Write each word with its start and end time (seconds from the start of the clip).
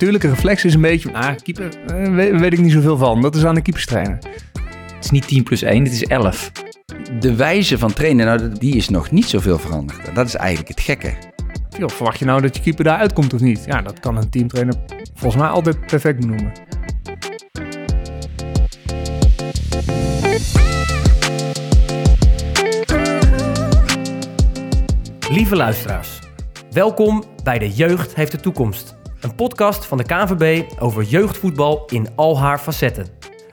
natuurlijke 0.00 0.36
reflex 0.36 0.64
is 0.64 0.74
een 0.74 0.80
beetje... 0.80 1.12
Ah, 1.12 1.36
keeper, 1.42 1.68
eh, 1.86 2.14
weet, 2.14 2.40
weet 2.40 2.52
ik 2.52 2.58
niet 2.58 2.72
zoveel 2.72 2.96
van. 2.96 3.22
Dat 3.22 3.34
is 3.34 3.44
aan 3.44 3.54
de 3.54 3.62
keeperstrainer. 3.62 4.18
Het 4.94 5.04
is 5.04 5.10
niet 5.10 5.26
10 5.26 5.42
plus 5.42 5.62
1, 5.62 5.84
het 5.84 5.92
is 5.92 6.04
11. 6.04 6.52
De 7.18 7.34
wijze 7.34 7.78
van 7.78 7.92
trainen, 7.92 8.26
nou, 8.26 8.52
die 8.58 8.76
is 8.76 8.88
nog 8.88 9.10
niet 9.10 9.24
zoveel 9.24 9.58
veranderd. 9.58 10.14
Dat 10.14 10.26
is 10.26 10.34
eigenlijk 10.34 10.68
het 10.68 10.80
gekke. 10.80 11.12
Joh, 11.78 11.88
verwacht 11.88 12.18
je 12.18 12.24
nou 12.24 12.40
dat 12.40 12.56
je 12.56 12.62
keeper 12.62 12.84
daar 12.84 12.98
uitkomt 12.98 13.34
of 13.34 13.40
niet? 13.40 13.64
Ja, 13.66 13.82
dat 13.82 14.00
kan 14.00 14.16
een 14.16 14.30
teamtrainer 14.30 14.74
volgens 15.14 15.42
mij 15.42 15.50
altijd 15.50 15.86
perfect 15.86 16.20
benoemen. 16.20 16.52
Lieve 25.30 25.56
luisteraars, 25.56 26.18
welkom 26.70 27.24
bij 27.42 27.58
De 27.58 27.70
Jeugd 27.70 28.14
heeft 28.14 28.32
de 28.32 28.40
toekomst. 28.40 28.98
Een 29.20 29.34
podcast 29.34 29.86
van 29.86 29.98
de 29.98 30.04
KNVB 30.04 30.72
over 30.78 31.02
jeugdvoetbal 31.02 31.84
in 31.86 32.08
al 32.16 32.38
haar 32.38 32.58
facetten. 32.58 33.06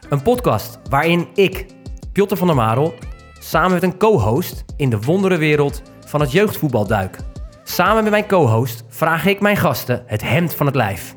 Een 0.09 0.21
podcast 0.21 0.79
waarin 0.89 1.27
ik, 1.33 1.65
Piotr 2.11 2.35
van 2.35 2.47
der 2.47 2.55
Marel, 2.55 2.93
samen 3.39 3.71
met 3.71 3.83
een 3.83 3.97
co-host 3.97 4.65
in 4.77 4.89
de 4.89 4.99
wonderenwereld 4.99 5.81
van 6.05 6.21
het 6.21 6.31
jeugdvoetbal 6.31 6.87
duik. 6.87 7.17
Samen 7.63 8.03
met 8.03 8.11
mijn 8.11 8.27
co-host 8.27 8.83
vraag 8.87 9.25
ik 9.25 9.39
mijn 9.39 9.57
gasten 9.57 10.03
het 10.05 10.21
hemd 10.21 10.53
van 10.53 10.65
het 10.65 10.75
lijf. 10.75 11.15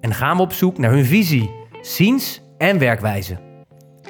En 0.00 0.14
gaan 0.14 0.36
we 0.36 0.42
op 0.42 0.52
zoek 0.52 0.78
naar 0.78 0.90
hun 0.90 1.04
visie, 1.04 1.50
ziens 1.80 2.42
en 2.58 2.78
werkwijze. 2.78 3.38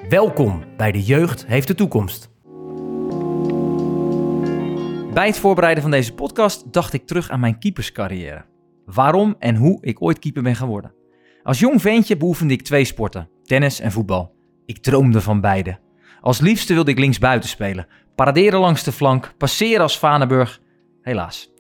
Welkom 0.09 0.65
bij 0.77 0.93
De 0.93 1.03
Jeugd 1.03 1.47
heeft 1.47 1.67
de 1.67 1.75
toekomst. 1.75 2.31
Bij 5.13 5.27
het 5.27 5.39
voorbereiden 5.39 5.83
van 5.83 5.91
deze 5.91 6.15
podcast 6.15 6.73
dacht 6.73 6.93
ik 6.93 7.07
terug 7.07 7.31
aan 7.31 7.41
mijn 7.41 7.59
keeperscarrière. 7.59 8.51
Waarom 8.95 9.37
en 9.39 9.57
hoe 9.57 9.79
ik 9.81 10.03
ooit 10.03 10.19
keeper 10.19 10.43
ben 10.43 10.57
geworden. 10.57 10.95
Als 11.43 11.59
jong 11.59 11.81
ventje 11.81 12.17
beoefende 12.17 12.55
ik 12.55 12.63
twee 12.63 12.85
sporten, 12.85 13.29
tennis 13.45 13.81
en 13.81 13.93
voetbal. 13.93 14.35
Ik 14.67 14.79
droomde 14.79 15.21
van 15.21 15.41
beide. 15.41 15.79
Als 16.21 16.41
liefste 16.41 16.75
wilde 16.75 16.91
ik 16.91 16.99
linksbuiten 16.99 17.49
spelen, 17.49 17.87
paraderen 18.15 18.61
langs 18.61 18.85
de 18.85 18.93
flank, 18.93 19.35
passeren 19.39 19.83
als 19.83 19.99
Vaneburg. 19.99 20.61
Helaas. 21.01 21.53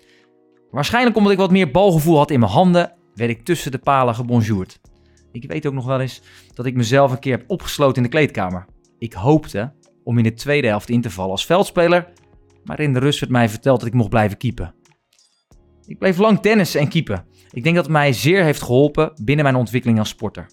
Waarschijnlijk 0.70 1.16
omdat 1.16 1.32
ik 1.32 1.38
wat 1.38 1.50
meer 1.50 1.70
balgevoel 1.70 2.16
had 2.16 2.30
in 2.30 2.40
mijn 2.40 2.52
handen, 2.52 2.92
werd 3.14 3.30
ik 3.30 3.44
tussen 3.44 3.70
de 3.70 3.78
palen 3.78 4.14
gebonjourd. 4.14 4.80
Ik 5.32 5.44
weet 5.48 5.66
ook 5.66 5.72
nog 5.72 5.86
wel 5.86 6.00
eens 6.00 6.22
dat 6.54 6.66
ik 6.66 6.74
mezelf 6.74 7.12
een 7.12 7.18
keer 7.18 7.36
heb 7.36 7.50
opgesloten 7.50 7.96
in 7.96 8.02
de 8.02 8.08
kleedkamer. 8.08 8.64
Ik 8.98 9.12
hoopte 9.12 9.72
om 10.04 10.18
in 10.18 10.24
de 10.24 10.34
tweede 10.34 10.66
helft 10.66 10.88
in 10.88 11.00
te 11.00 11.10
vallen 11.10 11.30
als 11.30 11.46
veldspeler, 11.46 12.12
maar 12.64 12.80
in 12.80 12.92
de 12.92 12.98
rust 12.98 13.20
werd 13.20 13.32
mij 13.32 13.48
verteld 13.48 13.78
dat 13.78 13.88
ik 13.88 13.94
mocht 13.94 14.08
blijven 14.08 14.36
keepen. 14.36 14.74
Ik 15.86 15.98
bleef 15.98 16.18
lang 16.18 16.40
tennissen 16.40 16.80
en 16.80 16.88
keepen. 16.88 17.24
Ik 17.50 17.62
denk 17.62 17.74
dat 17.74 17.84
het 17.84 17.92
mij 17.92 18.12
zeer 18.12 18.44
heeft 18.44 18.62
geholpen 18.62 19.12
binnen 19.22 19.44
mijn 19.44 19.56
ontwikkeling 19.56 19.98
als 19.98 20.08
sporter. 20.08 20.46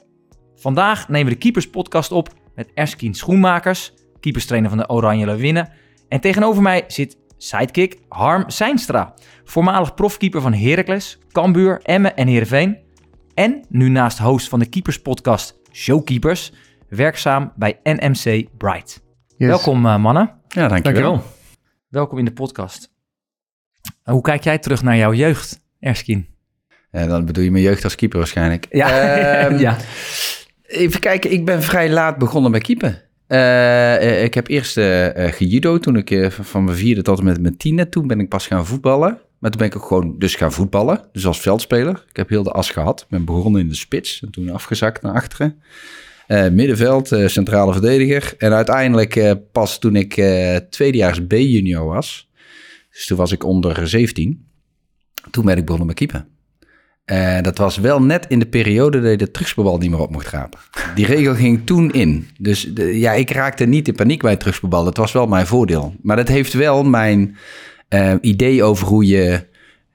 Vandaag 0.56 1.10
nemen 1.10 1.28
we 1.28 1.34
de 1.34 1.40
Keepers 1.40 1.70
podcast 1.70 2.12
op 2.12 2.30
met 2.56 2.72
Erskine 2.74 3.16
Schoenmakers, 3.16 3.94
keeperstrainer 4.20 4.70
van 4.70 4.80
de 4.80 4.90
Oranje 4.90 5.26
Leeuwinnen. 5.26 5.70
En 6.08 6.20
tegenover 6.20 6.62
mij 6.62 6.84
zit 6.88 7.18
sidekick 7.38 8.00
Harm 8.08 8.50
Seinstra, 8.50 9.14
voormalig 9.44 9.94
profkeeper 9.94 10.42
van 10.42 10.54
Heracles, 10.54 11.20
Cambuur, 11.32 11.82
Emmen 11.82 12.16
en 12.16 12.28
Heerenveen. 12.28 12.78
En 13.34 13.66
nu 13.70 13.90
naast 13.90 14.18
host 14.18 14.50
van 14.50 14.60
de 14.60 14.70
Keepers 14.70 15.02
podcast 15.02 15.60
Showkeepers, 15.72 16.54
werkzaam 16.90 17.52
bij 17.56 17.80
NMC 17.84 18.48
Bright. 18.58 19.04
Yes. 19.38 19.48
Welkom 19.48 19.86
eh, 19.86 19.98
mannen. 19.98 20.32
Ja, 20.48 20.68
dankjewel. 20.68 21.02
Dankjewel. 21.02 21.22
Welkom 21.90 22.18
in 22.18 22.26
de 22.26 22.34
podcast. 22.34 22.99
En 24.04 24.14
Hoe 24.14 24.22
kijk 24.22 24.44
jij 24.44 24.58
terug 24.58 24.84
naar 24.84 24.98
jouw 24.98 25.14
jeugd, 25.14 25.60
Erskine? 25.80 26.26
Ja, 26.92 27.06
dan 27.06 27.26
bedoel 27.26 27.44
je 27.44 27.52
mijn 27.52 27.64
jeugd 27.64 27.84
als 27.84 27.96
keeper 27.96 28.18
waarschijnlijk. 28.18 28.68
Ja, 28.72 28.90
Ehm, 29.46 29.58
ja. 29.66 29.78
Even 30.66 31.00
kijken, 31.00 31.32
ik 31.32 31.46
ben 31.46 31.64
vrij 31.64 31.90
laat 31.90 32.18
begonnen 32.18 32.52
met 32.52 32.64
keeper. 32.64 33.08
Eh, 33.28 33.96
eh, 33.96 34.24
ik 34.24 34.34
heb 34.34 34.48
eerst 34.48 34.78
eh 34.78 35.26
eh, 35.26 35.34
gejudo 35.34 35.78
toen 35.78 35.96
ik 35.96 36.12
eh, 36.12 36.30
van 36.30 36.64
mijn 36.64 36.78
vierde 36.78 37.02
tot 37.02 37.18
en 37.20 37.24
met 37.24 37.42
mijn 37.42 37.58
tiende. 37.58 37.90
Toen 37.90 38.08
ben 38.08 38.20
ik 38.20 38.30
pas 38.30 38.48
gaan 38.48 38.66
voetballen. 38.66 39.18
Maar 39.40 39.50
toen 39.52 39.60
ben 39.60 39.70
ik 39.70 39.76
ook 39.76 39.86
gewoon 39.88 40.16
dus 40.18 40.36
gaan 40.36 40.52
voetballen. 40.52 41.02
Dus 41.12 41.26
als 41.26 41.40
veldspeler. 41.40 42.06
Ik 42.10 42.16
heb 42.16 42.30
heel 42.30 42.44
de 42.44 42.52
as 42.52 42.70
gehad. 42.70 43.02
Ik 43.02 43.08
ben 43.10 43.26
begonnen 43.26 43.62
in 43.62 43.70
de 43.70 43.76
spits 43.76 44.22
en 44.22 44.32
toen 44.32 44.50
afgezakt 44.50 45.02
naar 45.02 45.14
achteren. 45.14 45.62
Eh, 46.28 46.50
middenveld, 46.50 47.12
eh, 47.12 47.28
centrale 47.28 47.72
verdediger. 47.72 48.34
En 48.38 48.54
uiteindelijk 48.54 49.16
eh, 49.16 49.32
pas 49.52 49.80
toen 49.80 49.96
ik 49.96 50.18
eh 50.18 50.56
tweedejaars 50.56 51.20
B-junior 51.28 51.86
was. 51.86 52.29
Dus 53.00 53.08
toen 53.08 53.18
was 53.18 53.32
ik 53.32 53.44
onder 53.44 53.88
17. 53.88 54.46
Toen 55.32 55.46
ben 55.46 55.58
ik 55.58 55.64
begonnen 55.66 55.88
met 55.88 55.96
keeper. 55.96 56.26
Eh, 57.06 57.42
dat 57.42 57.58
was 57.58 57.78
wel 57.78 58.02
net 58.02 58.26
in 58.30 58.40
de 58.40 58.46
periode 58.46 59.02
dat 59.02 59.10
je 59.12 59.18
de 59.18 59.32
terugspeelbal 59.32 59.78
niet 59.78 59.90
meer 59.90 60.00
op 60.00 60.12
mocht 60.12 60.28
rapen. 60.30 60.60
Die 60.96 61.06
regel 61.06 61.36
ging 61.36 61.62
toen 61.66 61.92
in. 61.92 62.28
Dus 62.40 62.72
ja, 62.76 63.12
ik 63.12 63.30
raakte 63.30 63.66
niet 63.66 63.88
in 63.88 63.96
paniek 63.96 64.22
bij 64.22 64.32
het 64.32 64.40
terugspeelbal. 64.40 64.84
Dat 64.84 64.98
was 64.98 65.12
wel 65.12 65.28
mijn 65.28 65.48
voordeel. 65.48 65.96
Maar 66.02 66.16
dat 66.16 66.28
heeft 66.28 66.54
wel 66.54 66.84
mijn 66.84 67.38
eh, 67.88 68.14
idee 68.22 68.64
over 68.64 68.88
hoe 68.88 69.06
je 69.06 69.48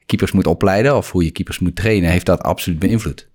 keepers 0.06 0.32
moet 0.32 0.46
opleiden... 0.46 0.96
of 0.96 1.10
hoe 1.10 1.24
je 1.24 1.30
keepers 1.30 1.58
moet 1.58 1.76
trainen, 1.76 2.10
heeft 2.10 2.26
dat 2.26 2.42
absoluut 2.42 2.78
beïnvloed. 2.78 3.28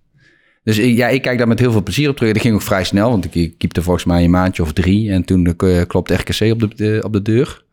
Dus 0.63 0.77
ja, 0.77 1.07
ik 1.07 1.21
kijk 1.21 1.37
daar 1.37 1.47
met 1.47 1.59
heel 1.59 1.71
veel 1.71 1.83
plezier 1.83 2.09
op 2.09 2.15
terug. 2.17 2.33
Dat 2.33 2.41
ging 2.41 2.55
ook 2.55 2.61
vrij 2.61 2.83
snel, 2.83 3.09
want 3.09 3.35
ik 3.35 3.57
keepte 3.57 3.81
volgens 3.81 4.05
mij 4.05 4.23
een 4.23 4.29
maandje 4.29 4.61
of 4.61 4.73
drie. 4.73 5.11
En 5.11 5.23
toen 5.23 5.45
eh, 5.57 5.81
klopte 5.87 6.13
RKC 6.13 6.51
op 6.51 6.77
de- 6.77 7.01
op 7.05 7.13
de 7.13 7.21
deur. 7.21 7.67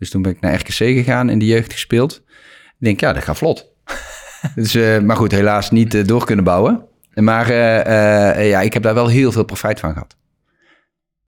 Dus 0.00 0.10
toen 0.10 0.22
ben 0.22 0.32
ik 0.32 0.40
naar 0.40 0.54
RKC 0.54 0.72
gegaan, 0.72 1.28
in 1.28 1.38
de 1.38 1.46
jeugd 1.46 1.72
gespeeld. 1.72 2.22
Ik 2.68 2.86
denk, 2.86 3.00
ja, 3.00 3.12
dat 3.12 3.24
gaat 3.24 3.38
vlot. 3.38 3.72
dus, 4.54 4.74
eh, 4.74 4.98
maar 4.98 5.16
goed, 5.16 5.32
helaas 5.32 5.70
niet 5.70 5.94
eh, 5.94 6.04
door 6.04 6.24
kunnen 6.24 6.44
bouwen. 6.44 6.84
Maar 7.14 7.48
eh, 7.50 8.30
eh, 8.40 8.48
ja, 8.48 8.60
ik 8.60 8.72
heb 8.72 8.82
daar 8.82 8.94
wel 8.94 9.08
heel 9.08 9.32
veel 9.32 9.44
profijt 9.44 9.80
van 9.80 9.92
gehad. 9.92 10.16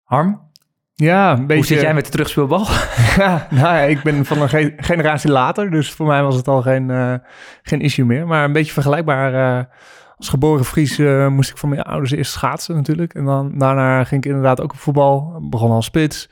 Harm, 0.02 0.40
Ja, 0.94 1.30
een 1.32 1.38
beetje... 1.40 1.54
hoe 1.54 1.64
zit 1.64 1.80
jij 1.80 1.94
met 1.94 2.04
de 2.04 2.10
terugspeelbal? 2.10 2.66
Ja, 3.16 3.46
nou 3.50 3.66
ja, 3.74 3.80
ik 3.80 4.02
ben 4.02 4.24
van 4.24 4.42
een 4.42 4.48
ge- 4.48 4.74
generatie 4.76 5.30
later, 5.30 5.70
dus 5.70 5.92
voor 5.92 6.06
mij 6.06 6.22
was 6.22 6.36
het 6.36 6.48
al 6.48 6.62
geen, 6.62 6.90
eh, 6.90 7.14
geen 7.62 7.80
issue 7.80 8.04
meer. 8.04 8.26
Maar 8.26 8.44
een 8.44 8.52
beetje 8.52 8.72
vergelijkbaar. 8.72 9.58
eh, 9.58 9.64
als 10.16 10.28
geboren 10.28 10.64
Fries 10.64 10.98
eh, 10.98 11.28
moest 11.28 11.50
ik 11.50 11.56
van 11.58 11.68
mijn 11.68 11.82
ouders 11.82 12.10
eerst 12.10 12.32
schaatsen 12.32 12.74
natuurlijk. 12.76 13.14
En 13.14 13.24
dan 13.24 13.58
daarna 13.58 14.04
ging 14.04 14.24
ik 14.24 14.30
inderdaad 14.30 14.60
ook 14.60 14.72
op 14.72 14.78
voetbal. 14.78 15.46
Begon 15.50 15.70
als 15.70 15.84
spits. 15.84 16.28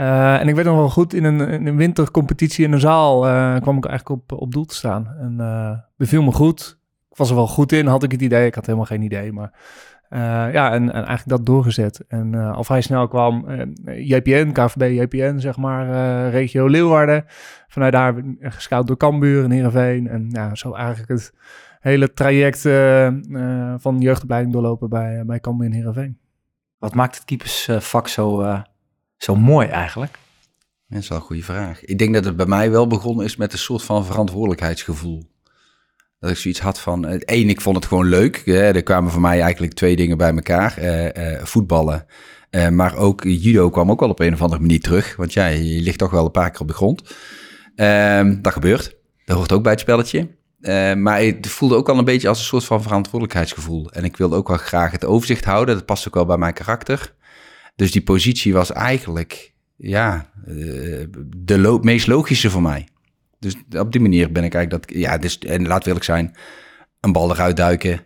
Eh, 0.00 0.40
en 0.40 0.48
ik 0.48 0.54
weet 0.54 0.64
nog 0.64 0.76
wel 0.76 0.88
goed, 0.88 1.14
in 1.14 1.24
een, 1.24 1.66
een 1.66 1.76
wintercompetitie 1.76 2.64
in 2.64 2.72
een 2.72 2.80
zaal 2.80 3.26
eh, 3.26 3.60
kwam 3.60 3.76
ik 3.76 3.84
eigenlijk 3.84 4.22
op, 4.22 4.40
op 4.40 4.52
doel 4.52 4.64
te 4.64 4.74
staan. 4.74 5.14
En 5.18 5.40
eh 5.40 5.78
beviel 5.96 6.22
me 6.22 6.32
goed. 6.32 6.78
Ik 7.10 7.16
was 7.16 7.28
er 7.30 7.36
wel 7.36 7.46
goed 7.46 7.72
in, 7.72 7.86
had 7.86 8.02
ik 8.02 8.12
het 8.12 8.22
idee. 8.22 8.46
Ik 8.46 8.54
had 8.54 8.66
helemaal 8.66 8.86
geen 8.86 9.02
idee, 9.02 9.32
maar... 9.32 9.52
ja, 10.52 10.72
en, 10.72 10.82
en 10.92 11.04
eigenlijk 11.04 11.28
dat 11.28 11.46
doorgezet. 11.46 12.04
En 12.08 12.34
al 12.34 12.64
vrij 12.64 12.80
snel 12.80 13.08
kwam 13.08 13.46
JPN, 13.84 14.52
KVB 14.52 15.00
JPN, 15.00 15.38
zeg 15.38 15.56
maar, 15.56 15.86
regio 16.30 16.66
Leeuwarden. 16.66 17.24
Vanuit 17.68 17.92
daar 17.92 18.14
gescout 18.40 18.86
door 18.86 18.96
Cambuur 18.96 19.44
en 19.44 19.50
Heerenveen. 19.50 20.08
En 20.08 20.28
ja, 20.30 20.54
zo 20.54 20.72
eigenlijk 20.72 21.08
het 21.08 21.34
hele 21.80 22.12
traject 22.12 22.60
van 23.82 23.98
jeugdopleiding 23.98 24.52
doorlopen 24.52 24.88
bij, 24.88 25.22
bij 25.26 25.40
Cambuur 25.40 25.66
en 25.66 25.74
Heerenveen. 25.74 26.18
Wat 26.78 26.94
maakt 26.94 27.14
het 27.14 27.24
keepersvak 27.24 28.08
zo, 28.08 28.42
zo 29.22 29.36
mooi 29.36 29.68
eigenlijk? 29.68 30.18
Dat 30.88 31.02
is 31.02 31.08
wel 31.08 31.18
een 31.18 31.24
goede 31.24 31.42
vraag. 31.42 31.84
Ik 31.84 31.98
denk 31.98 32.14
dat 32.14 32.24
het 32.24 32.36
bij 32.36 32.46
mij 32.46 32.70
wel 32.70 32.86
begonnen 32.86 33.24
is 33.24 33.36
met 33.36 33.52
een 33.52 33.58
soort 33.58 33.82
van 33.82 34.06
verantwoordelijkheidsgevoel. 34.06 35.30
Dat 36.18 36.30
ik 36.30 36.36
zoiets 36.36 36.60
had 36.60 36.80
van, 36.80 37.06
eh, 37.06 37.20
één, 37.24 37.48
ik 37.48 37.60
vond 37.60 37.76
het 37.76 37.86
gewoon 37.86 38.08
leuk. 38.08 38.42
Hè. 38.44 38.72
Er 38.72 38.82
kwamen 38.82 39.10
voor 39.10 39.20
mij 39.20 39.40
eigenlijk 39.40 39.72
twee 39.72 39.96
dingen 39.96 40.16
bij 40.16 40.34
elkaar. 40.34 40.76
Eh, 40.76 41.36
eh, 41.36 41.44
voetballen, 41.44 42.06
maar 42.70 42.96
ook 42.96 43.24
judo 43.24 43.70
kwam 43.70 43.90
ook 43.90 44.00
wel 44.00 44.08
op 44.08 44.20
een 44.20 44.32
of 44.32 44.42
andere 44.42 44.60
manier 44.60 44.80
terug. 44.80 45.16
Want 45.16 45.32
ja, 45.32 45.46
je 45.46 45.80
ligt 45.80 45.98
toch 45.98 46.10
wel 46.10 46.24
een 46.24 46.30
paar 46.30 46.50
keer 46.50 46.60
op 46.60 46.68
de 46.68 46.74
grond. 46.74 47.02
Ehm, 47.74 48.42
dat 48.42 48.52
gebeurt. 48.52 48.96
Dat 49.24 49.36
hoort 49.36 49.52
ook 49.52 49.62
bij 49.62 49.72
het 49.72 49.80
spelletje. 49.80 50.28
Maar 50.96 51.20
het 51.20 51.46
voelde 51.46 51.74
ook 51.74 51.88
al 51.88 51.98
een 51.98 52.04
beetje 52.04 52.28
als 52.28 52.38
een 52.38 52.44
soort 52.44 52.64
van 52.64 52.82
verantwoordelijkheidsgevoel. 52.82 53.90
En 53.90 54.04
ik 54.04 54.16
wilde 54.16 54.36
ook 54.36 54.48
wel 54.48 54.56
graag 54.56 54.90
het 54.90 55.04
overzicht 55.04 55.44
houden. 55.44 55.74
Dat 55.74 55.86
past 55.86 56.08
ook 56.08 56.14
wel 56.14 56.26
bij 56.26 56.36
mijn 56.36 56.52
karakter. 56.52 57.14
Dus 57.80 57.92
die 57.92 58.02
positie 58.02 58.52
was 58.52 58.72
eigenlijk, 58.72 59.52
ja, 59.76 60.30
eh, 60.46 60.54
de 61.36 61.58
lo- 61.58 61.78
meest 61.78 62.06
logische 62.06 62.50
voor 62.50 62.62
mij. 62.62 62.88
Dus 63.38 63.54
op 63.78 63.92
die 63.92 64.00
manier 64.00 64.32
ben 64.32 64.44
ik 64.44 64.54
eigenlijk 64.54 64.86
dat, 64.86 64.96
ja, 64.96 65.18
dus, 65.18 65.38
en 65.38 65.66
laat 65.66 65.86
eerlijk 65.86 66.04
zijn, 66.04 66.36
een 67.00 67.12
bal 67.12 67.30
eruit 67.30 67.56
duiken. 67.56 68.00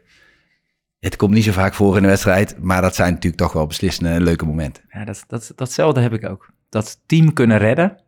Het 1.00 1.17
komt 1.17 1.32
niet 1.32 1.44
zo 1.44 1.53
vaak 1.53 1.75
voor 1.75 1.97
in 1.97 2.03
een 2.03 2.09
wedstrijd, 2.09 2.56
maar 2.62 2.82
dat 2.82 2.94
zijn 2.94 3.12
natuurlijk 3.12 3.43
toch 3.43 3.53
wel 3.53 3.67
beslissende 3.67 4.11
en 4.11 4.23
leuke 4.23 4.47
momenten. 4.47 4.82
Ja, 4.91 5.05
dat, 5.05 5.25
dat, 5.26 5.53
datzelfde 5.56 6.00
heb 6.00 6.12
ik 6.12 6.29
ook. 6.29 6.50
Dat 6.69 7.00
team 7.06 7.32
kunnen 7.32 7.59
redden. 7.59 8.00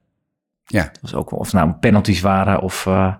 Ja. 0.64 0.82
Dat 0.82 0.98
was 1.00 1.14
ook 1.14 1.30
of 1.30 1.52
nou 1.52 1.72
penalties 1.72 2.20
waren 2.20 2.60
of, 2.60 2.86
eh, 2.86 3.14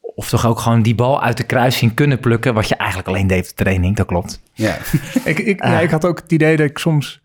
of 0.00 0.28
toch 0.28 0.46
ook 0.46 0.58
gewoon 0.58 0.82
die 0.82 0.94
bal 0.94 1.22
uit 1.22 1.36
de 1.36 1.46
kruising 1.46 1.94
kunnen 1.94 2.20
plukken, 2.20 2.54
wat 2.54 2.68
je 2.68 2.76
eigenlijk 2.76 3.08
alleen 3.08 3.26
deed 3.26 3.42
op 3.50 3.56
de 3.56 3.62
training, 3.64 3.96
dat 3.96 4.06
klopt. 4.06 4.42
Ja, 4.52 4.76
Ik, 5.24 5.38
ik, 5.38 5.64
ja, 5.64 5.80
ik 5.80 5.90
had 5.90 6.04
ook 6.04 6.20
het 6.20 6.32
idee 6.32 6.56
dat 6.56 6.70
ik 6.70 6.78
soms 6.78 7.24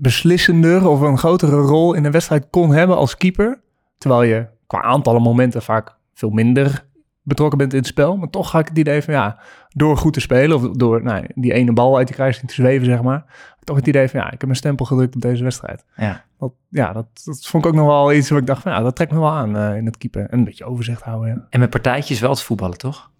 beslissender 0.00 0.88
of 0.88 1.00
een 1.00 1.18
grotere 1.18 1.56
rol 1.56 1.94
in 1.94 2.02
de 2.02 2.10
wedstrijd 2.10 2.46
kon 2.50 2.72
hebben 2.72 2.96
als 2.96 3.16
keeper. 3.16 3.60
Terwijl 3.98 4.22
je 4.22 4.46
qua 4.66 4.82
aantallen 4.82 5.22
momenten 5.22 5.62
vaak 5.62 5.96
veel 6.14 6.30
minder 6.30 6.84
betrokken 7.22 7.58
bent 7.58 7.72
in 7.72 7.78
het 7.78 7.86
spel. 7.86 8.16
Maar 8.16 8.30
toch 8.30 8.50
ga 8.50 8.58
ik 8.58 8.68
het 8.68 8.78
idee 8.78 9.02
van, 9.02 9.14
ja, 9.14 9.38
door 9.68 9.96
goed 9.96 10.12
te 10.12 10.20
spelen... 10.20 10.56
of 10.56 10.70
door 10.70 11.02
nou, 11.02 11.26
die 11.34 11.52
ene 11.52 11.72
bal 11.72 11.96
uit 11.96 12.06
die 12.06 12.16
kruising 12.16 12.48
te 12.48 12.54
zweven, 12.54 12.86
zeg 12.86 13.02
maar... 13.02 13.24
toch 13.64 13.76
het 13.76 13.86
idee 13.86 14.08
van, 14.08 14.20
ja, 14.20 14.26
ik 14.26 14.30
heb 14.30 14.44
mijn 14.44 14.56
stempel 14.56 14.84
gedrukt 14.84 15.14
op 15.14 15.20
deze 15.20 15.42
wedstrijd. 15.42 15.84
Ja. 15.96 16.24
Dat, 16.38 16.52
ja, 16.68 16.92
dat, 16.92 17.06
dat 17.24 17.46
vond 17.46 17.64
ik 17.64 17.70
ook 17.70 17.76
nog 17.76 17.86
wel 17.86 18.12
iets 18.12 18.30
waar 18.30 18.38
ik 18.38 18.46
dacht 18.46 18.62
van, 18.62 18.72
ja, 18.72 18.80
dat 18.80 18.96
trekt 18.96 19.12
me 19.12 19.18
wel 19.18 19.30
aan 19.30 19.56
eh, 19.56 19.76
in 19.76 19.86
het 19.86 19.98
keeper. 19.98 20.26
En 20.30 20.38
een 20.38 20.44
beetje 20.44 20.64
overzicht 20.64 21.02
houden, 21.02 21.28
ja. 21.28 21.46
En 21.50 21.60
met 21.60 21.70
partijtjes 21.70 22.20
wel 22.20 22.34
te 22.34 22.44
voetballen, 22.44 22.78
toch? 22.78 23.10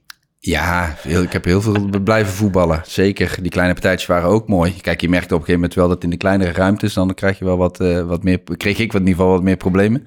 Ja, 0.42 0.96
ik 1.04 1.32
heb 1.32 1.44
heel 1.44 1.60
veel 1.62 2.00
blijven 2.04 2.32
voetballen. 2.32 2.82
Zeker, 2.84 3.38
die 3.42 3.50
kleine 3.50 3.72
partijtjes 3.72 4.08
waren 4.08 4.28
ook 4.28 4.48
mooi. 4.48 4.74
Kijk, 4.80 5.00
je 5.00 5.08
merkte 5.08 5.34
op 5.34 5.40
een 5.40 5.46
gegeven 5.46 5.60
moment 5.60 5.74
wel 5.74 5.88
dat 5.88 6.02
in 6.04 6.10
de 6.10 6.16
kleinere 6.16 6.52
ruimtes... 6.52 6.94
dan 6.94 7.14
krijg 7.14 7.38
je 7.38 7.44
wel 7.44 7.56
wat, 7.56 7.80
eh, 7.80 8.02
wat 8.02 8.22
meer... 8.22 8.40
kreeg 8.56 8.78
ik 8.78 8.92
in 8.92 8.98
ieder 8.98 9.14
geval 9.14 9.30
wat 9.30 9.42
meer 9.42 9.56
problemen. 9.56 10.06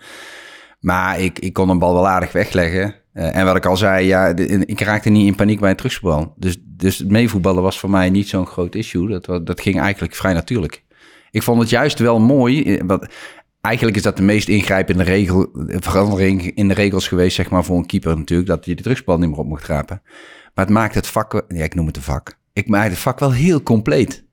Maar 0.79 1.19
ik, 1.19 1.39
ik 1.39 1.53
kon 1.53 1.69
een 1.69 1.79
bal 1.79 1.93
wel 1.93 2.07
aardig 2.07 2.31
wegleggen. 2.31 2.95
Eh, 3.13 3.35
en 3.35 3.45
wat 3.45 3.55
ik 3.55 3.65
al 3.65 3.77
zei, 3.77 4.05
ja, 4.05 4.27
ik 4.65 4.81
raakte 4.81 5.09
niet 5.09 5.27
in 5.27 5.35
paniek 5.35 5.59
bij 5.59 5.69
een 5.69 5.75
terugspel. 5.75 6.33
Dus, 6.37 6.57
dus 6.61 7.03
meevoetballen 7.03 7.63
was 7.63 7.79
voor 7.79 7.89
mij 7.89 8.09
niet 8.09 8.27
zo'n 8.29 8.47
groot 8.47 8.75
issue. 8.75 9.19
Dat, 9.19 9.45
dat 9.45 9.61
ging 9.61 9.79
eigenlijk 9.79 10.15
vrij 10.15 10.33
natuurlijk. 10.33 10.83
Ik 11.31 11.43
vond 11.43 11.59
het 11.61 11.69
juist 11.69 11.99
wel 11.99 12.19
mooi. 12.19 12.75
eh, 12.75 12.83
Wat, 12.85 13.07
eigenlijk 13.63 13.97
is 13.97 14.03
dat 14.03 14.17
de 14.17 14.23
meest 14.23 14.47
ingrijpende 14.47 15.03
regel, 15.03 15.51
eh, 15.67 15.77
verandering 15.79 16.51
in 16.55 16.67
de 16.67 16.73
regels 16.73 17.07
geweest, 17.07 17.35
zeg 17.35 17.49
maar, 17.49 17.63
voor 17.63 17.77
een 17.77 17.85
keeper 17.85 18.17
natuurlijk. 18.17 18.49
Dat 18.49 18.65
je 18.65 18.75
de 18.75 18.81
terugspel 18.81 19.17
niet 19.17 19.29
meer 19.29 19.37
op 19.37 19.47
mocht 19.47 19.67
rapen. 19.67 20.01
Maar 20.53 20.65
het 20.65 20.73
maakt 20.73 20.95
het 20.95 21.07
vak, 21.07 21.45
ja, 21.47 21.63
ik 21.63 21.75
noem 21.75 21.87
het 21.87 21.95
een 21.95 22.01
vak. 22.01 22.37
Ik 22.53 22.67
maak 22.67 22.89
het 22.89 22.97
vak 22.97 23.19
wel 23.19 23.31
heel 23.31 23.63
compleet. 23.63 24.23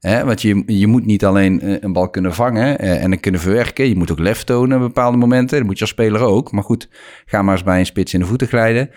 Hè, 0.00 0.24
want 0.24 0.42
je, 0.42 0.62
je 0.66 0.86
moet 0.86 1.06
niet 1.06 1.24
alleen 1.24 1.60
eh, 1.60 1.76
een 1.80 1.92
bal 1.92 2.10
kunnen 2.10 2.34
vangen 2.34 2.78
eh, 2.78 3.02
en 3.02 3.10
het 3.10 3.20
kunnen 3.20 3.40
verwerken. 3.40 3.88
Je 3.88 3.96
moet 3.96 4.10
ook 4.10 4.18
lef 4.18 4.44
tonen 4.44 4.76
op 4.76 4.82
bepaalde 4.82 5.16
momenten. 5.16 5.58
Dat 5.58 5.66
moet 5.66 5.76
je 5.76 5.80
als 5.80 5.90
speler 5.90 6.20
ook. 6.20 6.52
Maar 6.52 6.64
goed, 6.64 6.88
ga 7.26 7.42
maar 7.42 7.54
eens 7.54 7.64
bij 7.64 7.78
een 7.78 7.86
spits 7.86 8.14
in 8.14 8.20
de 8.20 8.26
voeten 8.26 8.48
glijden. 8.48 8.90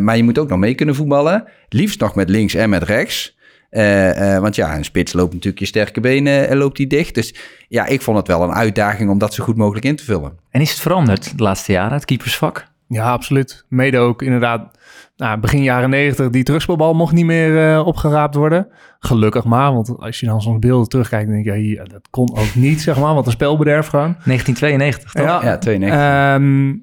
Maar 0.00 0.16
je 0.16 0.22
moet 0.22 0.38
ook 0.38 0.48
nog 0.48 0.58
mee 0.58 0.74
kunnen 0.74 0.94
voetballen. 0.94 1.44
Liefst 1.68 2.00
nog 2.00 2.14
met 2.14 2.28
links 2.28 2.54
en 2.54 2.70
met 2.70 2.82
rechts. 2.82 3.36
Eh, 3.74 4.34
eh, 4.34 4.40
want 4.40 4.54
ja, 4.54 4.76
een 4.76 4.84
spits 4.84 5.12
loopt 5.12 5.32
natuurlijk 5.32 5.58
je 5.58 5.66
sterke 5.66 6.00
benen 6.00 6.48
en 6.48 6.56
loopt 6.56 6.76
die 6.76 6.86
dicht. 6.86 7.14
Dus 7.14 7.34
ja, 7.68 7.86
ik 7.86 8.02
vond 8.02 8.16
het 8.16 8.26
wel 8.26 8.42
een 8.42 8.52
uitdaging 8.52 9.10
om 9.10 9.18
dat 9.18 9.34
zo 9.34 9.44
goed 9.44 9.56
mogelijk 9.56 9.84
in 9.84 9.96
te 9.96 10.04
vullen. 10.04 10.38
En 10.50 10.60
is 10.60 10.70
het 10.70 10.80
veranderd 10.80 11.38
de 11.38 11.42
laatste 11.42 11.72
jaren, 11.72 11.92
het 11.92 12.04
keepersvak? 12.04 12.66
Ja, 12.88 13.10
absoluut. 13.12 13.64
Mede 13.68 13.98
ook 13.98 14.22
inderdaad, 14.22 14.78
nou, 15.16 15.38
begin 15.38 15.62
jaren 15.62 15.90
negentig, 15.90 16.30
die 16.30 16.42
terugspelbal 16.42 16.94
mocht 16.94 17.12
niet 17.12 17.24
meer 17.24 17.72
eh, 17.72 17.86
opgeraapt 17.86 18.34
worden. 18.34 18.68
Gelukkig 18.98 19.44
maar, 19.44 19.72
want 19.72 19.98
als 19.98 20.20
je 20.20 20.26
dan 20.26 20.42
soms 20.42 20.58
beelden 20.58 20.88
terugkijkt, 20.88 21.26
dan 21.26 21.42
denk 21.42 21.56
je, 21.56 21.68
ja, 21.68 21.84
dat 21.84 22.08
kon 22.10 22.36
ook 22.36 22.54
niet, 22.54 22.80
zeg 22.80 22.98
maar, 22.98 23.14
wat 23.14 23.26
een 23.26 23.32
spelbederf 23.32 23.86
gewoon. 23.86 24.16
1992, 24.24 25.12
toch? 25.12 25.26
Ja, 25.26 25.44
Ja, 25.44 25.58
92. 25.58 26.00
Ehm, 26.00 26.76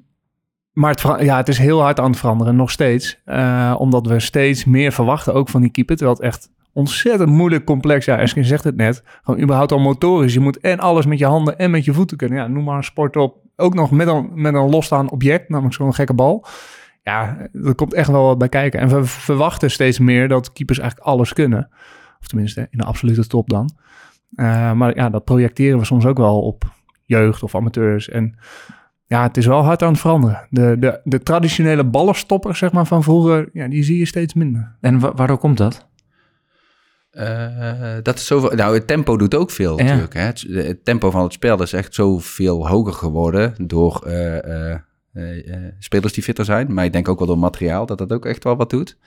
maar 0.72 0.90
het, 0.90 1.24
ja, 1.24 1.36
het 1.36 1.48
is 1.48 1.58
heel 1.58 1.80
hard 1.80 2.00
aan 2.00 2.10
het 2.10 2.18
veranderen, 2.18 2.56
nog 2.56 2.70
steeds. 2.70 3.20
Eh, 3.24 3.74
omdat 3.78 4.06
we 4.06 4.20
steeds 4.20 4.64
meer 4.64 4.92
verwachten, 4.92 5.34
ook 5.34 5.48
van 5.48 5.60
die 5.60 5.70
keeper. 5.70 5.96
Terwijl 5.96 6.16
het 6.16 6.26
echt 6.26 6.50
ontzettend 6.72 7.30
moeilijk 7.30 7.64
complex. 7.64 8.04
Ja, 8.04 8.18
Eskin 8.18 8.44
zegt 8.44 8.64
het 8.64 8.76
net. 8.76 9.02
Gewoon 9.22 9.40
überhaupt 9.40 9.72
al 9.72 9.78
motorisch. 9.78 10.34
Je 10.34 10.40
moet 10.40 10.60
en 10.60 10.78
alles 10.78 11.06
met 11.06 11.18
je 11.18 11.26
handen 11.26 11.58
en 11.58 11.70
met 11.70 11.84
je 11.84 11.92
voeten 11.92 12.16
kunnen. 12.16 12.38
Ja, 12.38 12.46
noem 12.46 12.64
maar 12.64 12.76
een 12.76 12.84
sport 12.84 13.16
op. 13.16 13.36
Ook 13.56 13.74
nog 13.74 13.90
met 13.90 14.06
een, 14.08 14.30
met 14.34 14.54
een 14.54 14.70
losstaand 14.70 15.10
object, 15.10 15.48
namelijk 15.48 15.74
zo'n 15.74 15.94
gekke 15.94 16.14
bal. 16.14 16.46
Ja, 17.02 17.48
er 17.64 17.74
komt 17.74 17.94
echt 17.94 18.08
wel 18.08 18.26
wat 18.26 18.38
bij 18.38 18.48
kijken. 18.48 18.80
En 18.80 18.88
we 18.88 19.04
verwachten 19.04 19.70
steeds 19.70 19.98
meer 19.98 20.28
dat 20.28 20.52
keepers 20.52 20.78
eigenlijk 20.78 21.10
alles 21.10 21.32
kunnen. 21.32 21.68
Of 22.20 22.26
tenminste, 22.26 22.60
in 22.70 22.78
de 22.78 22.84
absolute 22.84 23.26
top 23.26 23.48
dan. 23.48 23.70
Eh, 24.34 24.72
maar 24.72 24.96
ja, 24.96 25.10
dat 25.10 25.24
projecteren 25.24 25.78
we 25.78 25.84
soms 25.84 26.06
ook 26.06 26.16
wel 26.18 26.42
op 26.42 26.64
jeugd 27.04 27.42
of 27.42 27.54
amateurs. 27.54 28.08
En 28.08 28.38
ja, 29.06 29.22
het 29.22 29.36
is 29.36 29.46
wel 29.46 29.62
hard 29.62 29.82
aan 29.82 29.90
het 29.92 30.00
veranderen. 30.00 30.46
De, 30.50 31.00
de, 31.04 31.22
traditionele 31.22 31.84
ballenstoppers 31.84 32.58
zeg 32.58 32.72
maar, 32.72 32.86
van 32.86 33.02
vroeger, 33.02 33.48
ja, 33.52 33.68
die 33.68 33.82
zie 33.82 33.98
je 33.98 34.06
steeds 34.06 34.34
minder. 34.34 34.76
En 34.80 34.98
wa- 34.98 35.14
waardoor 35.14 35.38
komt 35.38 35.56
dat? 35.58 35.88
Eh, 37.12 37.96
dat 38.02 38.18
is 38.18 38.26
zoveel. 38.26 38.50
Nou, 38.50 38.74
het 38.74 38.86
tempo 38.86 39.16
doet 39.16 39.34
ook 39.34 39.50
veel 39.50 39.78
Ja. 39.78 39.84
natuurlijk. 39.84 40.14
Hè? 40.14 40.20
Het, 40.20 40.44
het 40.48 40.84
tempo 40.84 41.10
van 41.10 41.22
het 41.22 41.32
spel 41.32 41.62
is 41.62 41.72
echt 41.72 41.94
zoveel 41.94 42.68
hoger 42.68 42.92
geworden 42.92 43.54
door 43.66 44.02
eh, 44.06 44.70
eh, 44.72 44.78
spelers 45.78 46.12
die 46.12 46.22
fitter 46.22 46.44
zijn. 46.44 46.74
Maar 46.74 46.84
ik 46.84 46.92
denk 46.92 47.08
ook 47.08 47.18
wel 47.18 47.28
door 47.28 47.38
materiaal 47.38 47.86
dat 47.86 47.98
dat 47.98 48.12
ook 48.12 48.26
echt 48.26 48.44
wel 48.44 48.56
wat 48.56 48.70
doet. 48.70 48.98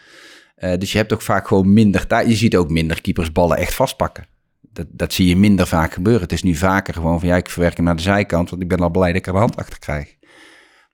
Dus 0.78 0.92
je 0.92 0.98
hebt 0.98 1.13
ook 1.13 1.22
vaak 1.22 1.48
gewoon 1.48 1.74
minder 1.74 2.07
tijd. 2.07 2.28
Je 2.28 2.36
ziet 2.36 2.56
ook 2.56 2.69
minder 2.69 3.02
keepers 3.02 3.31
ballen 3.31 3.57
echt 3.57 3.74
vastpakken. 3.74 4.25
Dat, 4.62 4.88
dat 4.92 5.13
zie 5.13 5.28
je 5.28 5.38
minder 5.38 5.68
vaak 5.68 5.94
gebeuren. 5.94 6.22
Het 6.22 6.31
is 6.31 6.44
nu 6.44 6.56
vaker 6.56 6.94
gewoon 6.94 7.19
van 7.19 7.30
ja, 7.30 7.36
ik 7.36 7.50
verwerk 7.50 7.75
hem 7.75 7.86
naar 7.86 7.96
de 7.96 8.01
zijkant, 8.01 8.50
want 8.50 8.62
ik 8.62 8.68
ben 8.68 8.80
al 8.80 8.90
blij 8.90 9.08
dat 9.08 9.16
ik 9.16 9.28
er 9.28 9.34
een 9.34 9.40
hand 9.40 9.56
achter 9.56 9.80
krijg. 9.80 10.16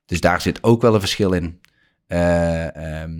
Dus 0.06 0.22
daar 0.22 0.42
zit 0.42 0.64
ook 0.64 0.81
wel 0.81 0.94
een 0.94 1.00
verschil 1.00 1.31
in. 1.31 1.60
Ehm, 2.07 3.12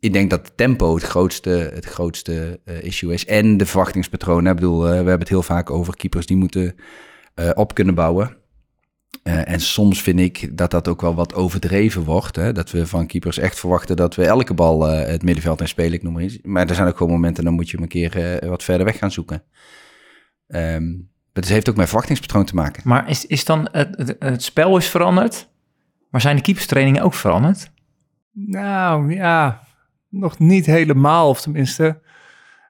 ik 0.00 0.12
denk 0.12 0.30
dat 0.30 0.52
tempo 0.54 0.94
het 0.94 1.02
grootste, 1.02 1.70
het 1.74 1.84
grootste 1.84 2.60
eh, 2.64 2.82
issue 2.82 3.12
is. 3.12 3.26
En 3.26 3.56
de 3.56 3.66
verwachtingspatronen. 3.66 4.50
Ik 4.50 4.58
bedoel, 4.58 4.84
eh, 4.84 4.90
we 4.90 4.94
hebben 4.96 5.18
het 5.18 5.28
heel 5.28 5.42
vaak 5.42 5.70
over 5.70 5.96
keepers 5.96 6.26
die 6.26 6.36
moeten 6.36 6.74
eh, 7.34 7.50
op 7.54 7.74
kunnen 7.74 7.94
bouwen. 7.94 8.36
Eh, 9.22 9.48
en 9.48 9.60
soms 9.60 10.02
vind 10.02 10.20
ik 10.20 10.56
dat 10.56 10.70
dat 10.70 10.88
ook 10.88 11.00
wel 11.00 11.14
wat 11.14 11.34
overdreven 11.34 12.04
wordt. 12.04 12.36
Hè? 12.36 12.52
Dat 12.52 12.70
we 12.70 12.86
van 12.86 13.06
keepers 13.06 13.38
echt 13.38 13.58
verwachten 13.58 13.96
dat 13.96 14.14
we 14.14 14.26
elke 14.26 14.54
bal 14.54 14.88
eh, 14.88 15.06
het 15.10 15.22
middenveld 15.22 15.60
in 15.60 15.68
spelen, 15.68 15.92
ik 15.92 16.02
noem 16.02 16.12
maar 16.12 16.22
iets. 16.22 16.38
Maar 16.42 16.68
er 16.68 16.74
zijn 16.74 16.88
ook 16.88 16.96
gewoon 16.96 17.12
momenten, 17.12 17.44
dan 17.44 17.52
moet 17.52 17.70
je 17.70 17.74
hem 17.74 17.82
een 17.82 17.88
keer 17.88 18.40
eh, 18.40 18.48
wat 18.48 18.62
verder 18.62 18.86
weg 18.86 18.98
gaan 18.98 19.10
zoeken. 19.10 19.42
Ehm, 20.46 20.90
maar 20.90 21.46
het 21.46 21.48
heeft 21.48 21.68
ook 21.68 21.76
met 21.76 21.86
verwachtingspatroon 21.86 22.44
te 22.44 22.54
maken. 22.54 22.82
Maar 22.84 23.10
is, 23.10 23.26
is 23.26 23.44
dan 23.44 23.68
het, 23.72 23.96
het, 23.96 24.16
het 24.18 24.42
spel 24.42 24.76
is 24.76 24.88
veranderd, 24.88 25.48
maar 26.10 26.20
zijn 26.20 26.36
de 26.36 26.42
keeperstrainingen 26.42 27.02
ook 27.02 27.14
veranderd? 27.14 27.70
Nou 28.32 29.14
ja, 29.14 29.62
nog 30.08 30.38
niet 30.38 30.66
helemaal, 30.66 31.28
of 31.28 31.40
tenminste 31.40 32.00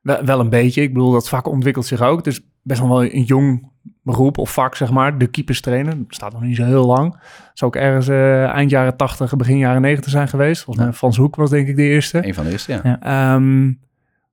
wel, 0.02 0.24
wel 0.24 0.40
een 0.40 0.50
beetje. 0.50 0.82
Ik 0.82 0.92
bedoel, 0.92 1.12
dat 1.12 1.28
vak 1.28 1.46
ontwikkelt 1.48 1.86
zich 1.86 2.02
ook. 2.02 2.16
Het 2.16 2.26
is 2.26 2.40
best 2.62 2.80
nog 2.80 2.88
wel 2.88 3.04
een 3.04 3.22
jong 3.22 3.70
beroep 4.02 4.38
of 4.38 4.52
vak, 4.52 4.74
zeg 4.74 4.90
maar. 4.90 5.18
De 5.18 5.26
keepers 5.26 5.60
trainen. 5.60 5.98
Dat 5.98 6.14
staat 6.14 6.32
nog 6.32 6.42
niet 6.42 6.56
zo 6.56 6.64
heel 6.64 6.86
lang. 6.86 7.12
Het 7.12 7.58
zou 7.58 7.70
ook 7.70 7.80
ergens 7.82 8.08
eh, 8.08 8.44
eind 8.44 8.70
jaren 8.70 8.96
80, 8.96 9.36
begin 9.36 9.58
jaren 9.58 9.80
90 9.80 10.10
zijn 10.10 10.28
geweest. 10.28 10.62
Volgens 10.62 10.84
mij 10.84 10.94
Frans 10.94 11.16
Hoek 11.16 11.36
was 11.36 11.50
denk 11.50 11.68
ik 11.68 11.76
de 11.76 11.82
eerste. 11.82 12.26
Een 12.26 12.34
van 12.34 12.44
de 12.44 12.50
eerste, 12.50 12.72
ja. 12.72 12.80
Ja. 12.82 13.00
Ehm, 13.00 13.72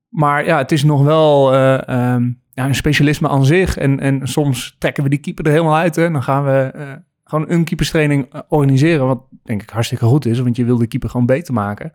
maar 0.10 0.46
ja, 0.46 0.58
het 0.58 0.72
is 0.72 0.84
nog 0.84 1.04
wel 1.04 1.54
eh, 1.54 1.88
ehm, 1.88 2.32
ja, 2.54 2.66
een 2.66 2.76
specialisme 2.76 3.30
aan 3.30 3.46
zich. 3.46 3.78
En, 3.78 4.00
en 4.00 4.28
soms 4.28 4.76
trekken 4.80 5.04
we 5.04 5.10
die 5.10 5.20
keeper 5.20 5.46
er 5.46 5.52
helemaal 5.52 5.76
uit. 5.76 5.96
Hè. 5.96 6.12
Dan 6.12 6.24
gaan 6.24 6.46
we 6.46 6.72
eh, 6.74 6.92
gewoon 7.24 7.46
een 7.50 7.64
keeperstraining 7.64 8.44
organiseren. 8.48 9.08
Wat 9.08 9.22
denk 9.44 9.62
ik 9.62 9.70
hartstikke 9.70 10.06
goed 10.06 10.26
is, 10.26 10.40
want 10.40 10.56
je 10.56 10.66
wil 10.66 10.78
de 10.78 10.88
keeper 10.88 11.10
gewoon 11.10 11.26
beter 11.26 11.54
maken. 11.54 11.94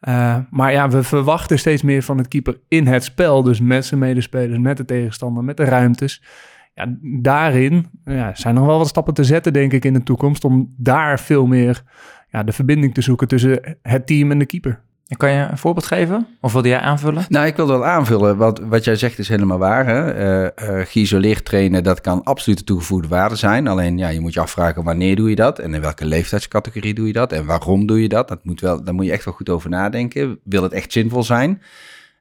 Eh, 0.00 0.36
maar 0.50 0.72
ja, 0.72 0.88
we 0.88 1.02
verwachten 1.02 1.58
steeds 1.58 1.82
meer 1.82 2.02
van 2.02 2.18
het 2.18 2.28
keeper 2.28 2.60
in 2.68 2.86
het 2.86 3.04
spel. 3.04 3.42
Dus 3.42 3.60
met 3.60 3.84
zijn 3.84 4.00
medespelers, 4.00 4.58
met 4.58 4.76
de 4.76 4.84
tegenstander, 4.84 5.44
met 5.44 5.56
de 5.56 5.64
ruimtes. 5.64 6.22
Ja, 6.74 6.96
daarin 7.00 7.86
ja, 8.04 8.34
zijn 8.34 8.54
nog 8.54 8.66
wel 8.66 8.78
wat 8.78 8.88
stappen 8.88 9.14
te 9.14 9.24
zetten, 9.24 9.52
denk 9.52 9.72
ik, 9.72 9.84
in 9.84 9.92
de 9.92 10.02
toekomst. 10.02 10.44
Om 10.44 10.74
daar 10.76 11.20
veel 11.20 11.46
meer 11.46 11.82
ja, 12.30 12.42
de 12.42 12.52
verbinding 12.52 12.94
te 12.94 13.00
zoeken 13.00 13.28
tussen 13.28 13.78
het 13.82 14.06
team 14.06 14.30
en 14.30 14.38
de 14.38 14.46
keeper. 14.46 14.80
Kan 15.16 15.30
je 15.30 15.46
een 15.50 15.58
voorbeeld 15.58 15.86
geven? 15.86 16.26
Of 16.40 16.52
wilde 16.52 16.68
jij 16.68 16.80
aanvullen? 16.80 17.24
Nou, 17.28 17.46
ik 17.46 17.56
wil 17.56 17.66
wel 17.66 17.84
aanvullen. 17.84 18.36
Wat, 18.36 18.58
wat 18.58 18.84
jij 18.84 18.96
zegt 18.96 19.18
is 19.18 19.28
helemaal 19.28 19.58
waar. 19.58 19.86
Hè? 19.86 20.10
Eh, 20.48 20.86
geïsoleerd 20.86 21.44
trainen, 21.44 21.82
dat 21.82 22.00
kan 22.00 22.22
absoluut 22.24 22.58
de 22.58 22.64
toegevoegde 22.64 23.08
waarde 23.08 23.36
zijn. 23.36 23.66
Alleen, 23.66 23.98
ja, 23.98 24.08
je 24.08 24.20
moet 24.20 24.34
je 24.34 24.40
afvragen 24.40 24.84
wanneer 24.84 25.16
doe 25.16 25.30
je 25.30 25.36
dat? 25.36 25.58
En 25.58 25.74
in 25.74 25.80
welke 25.80 26.04
leeftijdscategorie 26.04 26.94
doe 26.94 27.06
je 27.06 27.12
dat? 27.12 27.32
En 27.32 27.46
waarom 27.46 27.86
doe 27.86 28.02
je 28.02 28.08
dat? 28.08 28.28
dat 28.28 28.44
moet 28.44 28.60
wel, 28.60 28.84
daar 28.84 28.94
moet 28.94 29.04
je 29.04 29.12
echt 29.12 29.24
wel 29.24 29.34
goed 29.34 29.48
over 29.48 29.70
nadenken. 29.70 30.40
Wil 30.44 30.62
het 30.62 30.72
echt 30.72 30.92
zinvol 30.92 31.22
zijn? 31.22 31.62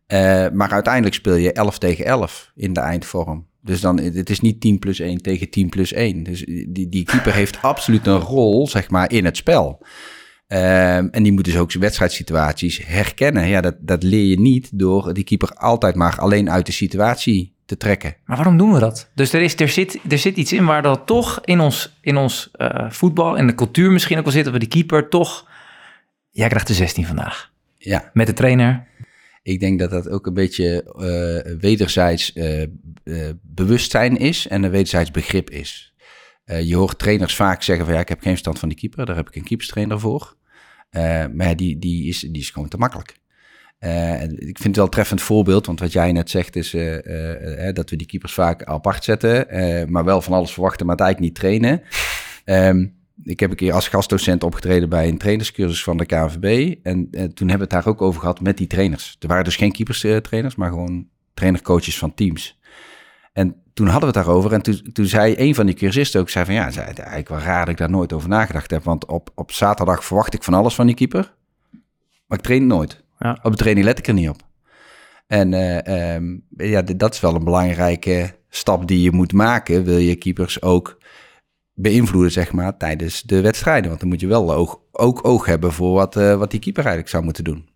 Eh, 0.06 0.46
maar 0.53 0.72
uiteindelijk 0.72 1.15
speel 1.15 1.36
je 1.36 1.53
11 1.53 1.77
tegen 1.77 2.06
11 2.06 2.51
in 2.56 2.74
de 2.74 2.79
eindvorm. 2.79 3.46
Dus 3.62 3.82
dan, 3.82 4.00
het 4.00 4.29
is 4.29 4.39
niet 4.39 4.62
10 4.62 4.79
plus 4.79 5.00
1 5.00 5.22
tegen 5.22 5.50
10 5.50 5.70
plus 5.70 5.94
1. 5.94 6.24
Dus 6.24 6.44
die, 6.67 6.89
die 6.89 7.03
keeper 7.06 7.34
heeft 7.34 7.62
absoluut 7.72 8.08
een 8.08 8.20
rol, 8.20 8.67
zeg 8.67 8.89
maar, 8.89 9.12
in 9.12 9.25
het 9.25 9.38
spel. 9.38 9.82
Ehm, 10.48 11.08
en 11.12 11.24
die 11.24 11.32
moet 11.32 11.46
dus 11.46 11.58
ook 11.58 11.72
zijn 11.72 11.84
wedstrijdsituaties 11.84 12.82
herkennen. 12.86 13.48
Ja, 13.48 13.62
dat, 13.62 13.75
dat 13.80 14.04
leer 14.04 14.25
je 14.25 14.39
niet 14.39 14.70
door 14.80 15.13
die 15.13 15.24
keeper 15.24 15.50
altijd 15.50 15.96
maar 15.96 16.20
alleen 16.20 16.50
uit 16.50 16.66
de 16.66 16.72
situatie 16.72 17.56
te 17.66 17.77
trekken. 17.77 18.16
Maar 18.25 18.36
waarom 18.38 18.58
doen 18.58 18.74
we 18.74 18.80
dat? 18.80 19.10
Dus 19.13 19.34
er, 19.34 19.42
is, 19.42 19.60
er, 19.60 19.70
zit, 19.70 20.00
er 20.10 20.18
zit 20.18 20.38
iets 20.38 20.54
in 20.54 20.66
waar 20.66 20.82
dat 20.82 21.06
toch 21.06 21.42
in 21.44 21.60
ons, 21.60 21.98
in 22.01 22.18
ons 22.18 22.50
eh, 22.51 22.89
voetbal 22.89 23.38
en 23.38 23.48
de 23.48 23.56
cultuur 23.56 23.92
misschien 23.92 24.18
ook 24.18 24.24
wel 24.24 24.34
zit, 24.34 24.44
dat 24.44 24.54
we 24.54 24.60
die 24.60 24.68
keeper 24.68 25.10
toch... 25.10 25.50
Jij 26.32 26.48
krijgt 26.48 26.68
de 26.68 26.74
16 26.74 27.06
vandaag. 27.06 27.51
Ja, 27.77 28.10
Met 28.13 28.27
de 28.27 28.34
trainer. 28.34 28.88
ik 29.44 29.60
denk 29.60 29.80
dat 29.80 29.89
dat 29.89 30.10
ook 30.10 30.25
een 30.25 30.34
beetje 30.34 30.84
eh, 30.84 31.54
wederzijds 31.60 32.34
eh, 32.34 32.68
bewustzijn 33.42 34.18
is 34.18 34.48
en 34.48 34.63
een 34.63 34.72
wederzijds 34.72 35.12
begrip 35.12 35.50
is. 35.50 35.94
Eh, 36.48 36.68
je 36.68 36.75
hoort 36.75 37.00
trainers 37.00 37.36
vaak 37.36 37.63
zeggen 37.63 37.86
van 37.86 37.94
ja, 37.94 38.00
ik 38.00 38.10
heb 38.10 38.22
geen 38.22 38.32
verstand 38.32 38.60
van 38.60 38.70
die 38.70 38.77
keeper, 38.77 39.06
daar 39.06 39.16
heb 39.16 39.27
ik 39.27 39.36
een 39.36 39.44
keeperstrainer 39.44 40.00
voor. 40.00 40.36
Eh, 40.89 41.25
maar 41.34 41.56
die, 41.56 41.80
die, 41.80 42.08
is, 42.08 42.20
die 42.20 42.42
is 42.42 42.50
gewoon 42.50 42.68
te 42.68 42.77
makkelijk. 42.77 43.18
Eh, 43.80 44.22
ik 44.24 44.58
vind 44.58 44.63
het 44.63 44.75
wel 44.75 44.89
treffend 44.89 45.22
voorbeeld, 45.22 45.66
want 45.66 45.80
wat 45.80 45.92
jij 45.92 46.12
net 46.12 46.30
zegt 46.30 46.56
is 46.56 46.72
dat 47.74 47.89
we 47.89 47.96
die 47.96 48.08
keepers 48.08 48.34
vaak 48.34 48.63
apart 48.63 49.04
zetten, 49.04 49.46
maar 49.92 50.04
wel 50.04 50.22
van 50.22 50.34
alles 50.34 50.54
verwachten, 50.54 50.86
maar 50.86 50.96
het 50.96 51.06
eigenlijk 51.06 51.34
niet 51.34 51.44
trainen. 51.44 51.82
Ehm, 52.46 52.88
ik 53.24 53.39
heb 53.39 53.50
een 53.50 53.56
keer 53.56 53.74
als 53.74 53.88
gastdocent 53.88 54.44
opgetreden 54.44 54.89
bij 54.89 55.08
een 55.08 55.18
trainerscursus 55.18 55.84
van 55.84 55.98
de 55.98 56.06
KNVB. 56.06 56.75
En 56.84 57.10
toen 57.10 57.50
hebben 57.50 57.68
we 57.68 57.75
het 57.75 57.84
daar 57.84 57.88
ook 57.88 58.01
over 58.01 58.20
gehad 58.20 58.42
met 58.42 58.58
die 58.58 58.68
trainers. 58.68 59.16
Er 59.20 59.27
waren 59.27 59.44
dus 59.44 59.56
geen 59.56 59.72
keeperstrainers, 59.72 60.56
maar 60.56 60.70
gewoon 60.70 61.08
trainercoaches 61.34 61.98
van 61.98 62.13
teams. 62.13 62.60
En 63.34 63.56
toen 63.77 63.88
hadden 63.88 64.10
we 64.12 64.17
het 64.17 64.25
daarover. 64.25 64.53
En 64.53 64.62
toen, 64.62 64.89
toen 64.93 65.05
zei 65.05 65.36
een 65.38 65.55
van 65.55 65.65
die 65.65 65.75
cursisten 65.75 66.22
ook, 66.22 66.29
zei 66.29 66.46
van 66.46 66.53
ja, 66.53 66.72
zei, 66.72 66.86
eigenlijk 66.86 67.29
wel 67.29 67.39
raar 67.39 67.60
dat 67.60 67.69
ik 67.69 67.77
daar 67.77 67.89
nooit 67.89 68.13
over 68.13 68.29
nagedacht 68.29 68.72
heb. 68.72 68.84
Want 68.84 69.05
op, 69.05 69.29
op 69.36 69.51
zaterdag 69.51 70.05
verwacht 70.05 70.34
ik 70.34 70.43
van 70.43 70.53
alles 70.53 70.75
van 70.75 70.86
die 70.86 70.96
keeper. 70.96 71.34
Maar 72.27 72.38
ik 72.38 72.43
train 72.43 72.67
nooit. 72.67 73.03
Ja. 73.19 73.39
Op 73.41 73.51
de 73.51 73.57
training 73.57 73.86
let 73.86 74.00
ik 74.00 74.07
er 74.07 74.13
niet 74.13 74.29
op. 74.29 74.41
En 75.27 75.53
eh, 75.53 76.15
ehm, 76.15 76.38
ja, 76.57 76.81
dat 76.81 77.13
is 77.13 77.19
wel 77.19 77.36
een 77.36 77.43
belangrijke 77.43 78.36
stap 78.50 78.88
die 78.88 79.01
je 79.01 79.12
moet 79.12 79.34
maken. 79.34 79.84
Wil 79.84 79.98
je 79.98 80.15
keepers 80.15 80.62
ook 80.62 80.98
beïnvloeden, 81.74 82.31
zeg 82.31 82.51
maar, 82.51 82.77
tijdens 82.77 83.22
de 83.22 83.41
wedstrijden. 83.41 83.88
Want 83.88 84.00
dan 84.00 84.10
moet 84.10 84.19
je 84.19 84.27
wel 84.27 84.53
oog, 84.53 84.79
ook 84.91 85.27
oog 85.27 85.46
hebben 85.46 85.74
voor 85.74 85.93
wat, 85.93 86.15
eh, 86.15 86.36
wat 86.36 86.51
die 86.51 86.60
keeper 86.60 86.84
eigenlijk 86.84 87.12
zou 87.13 87.24
moeten 87.24 87.43
doen. 87.43 87.69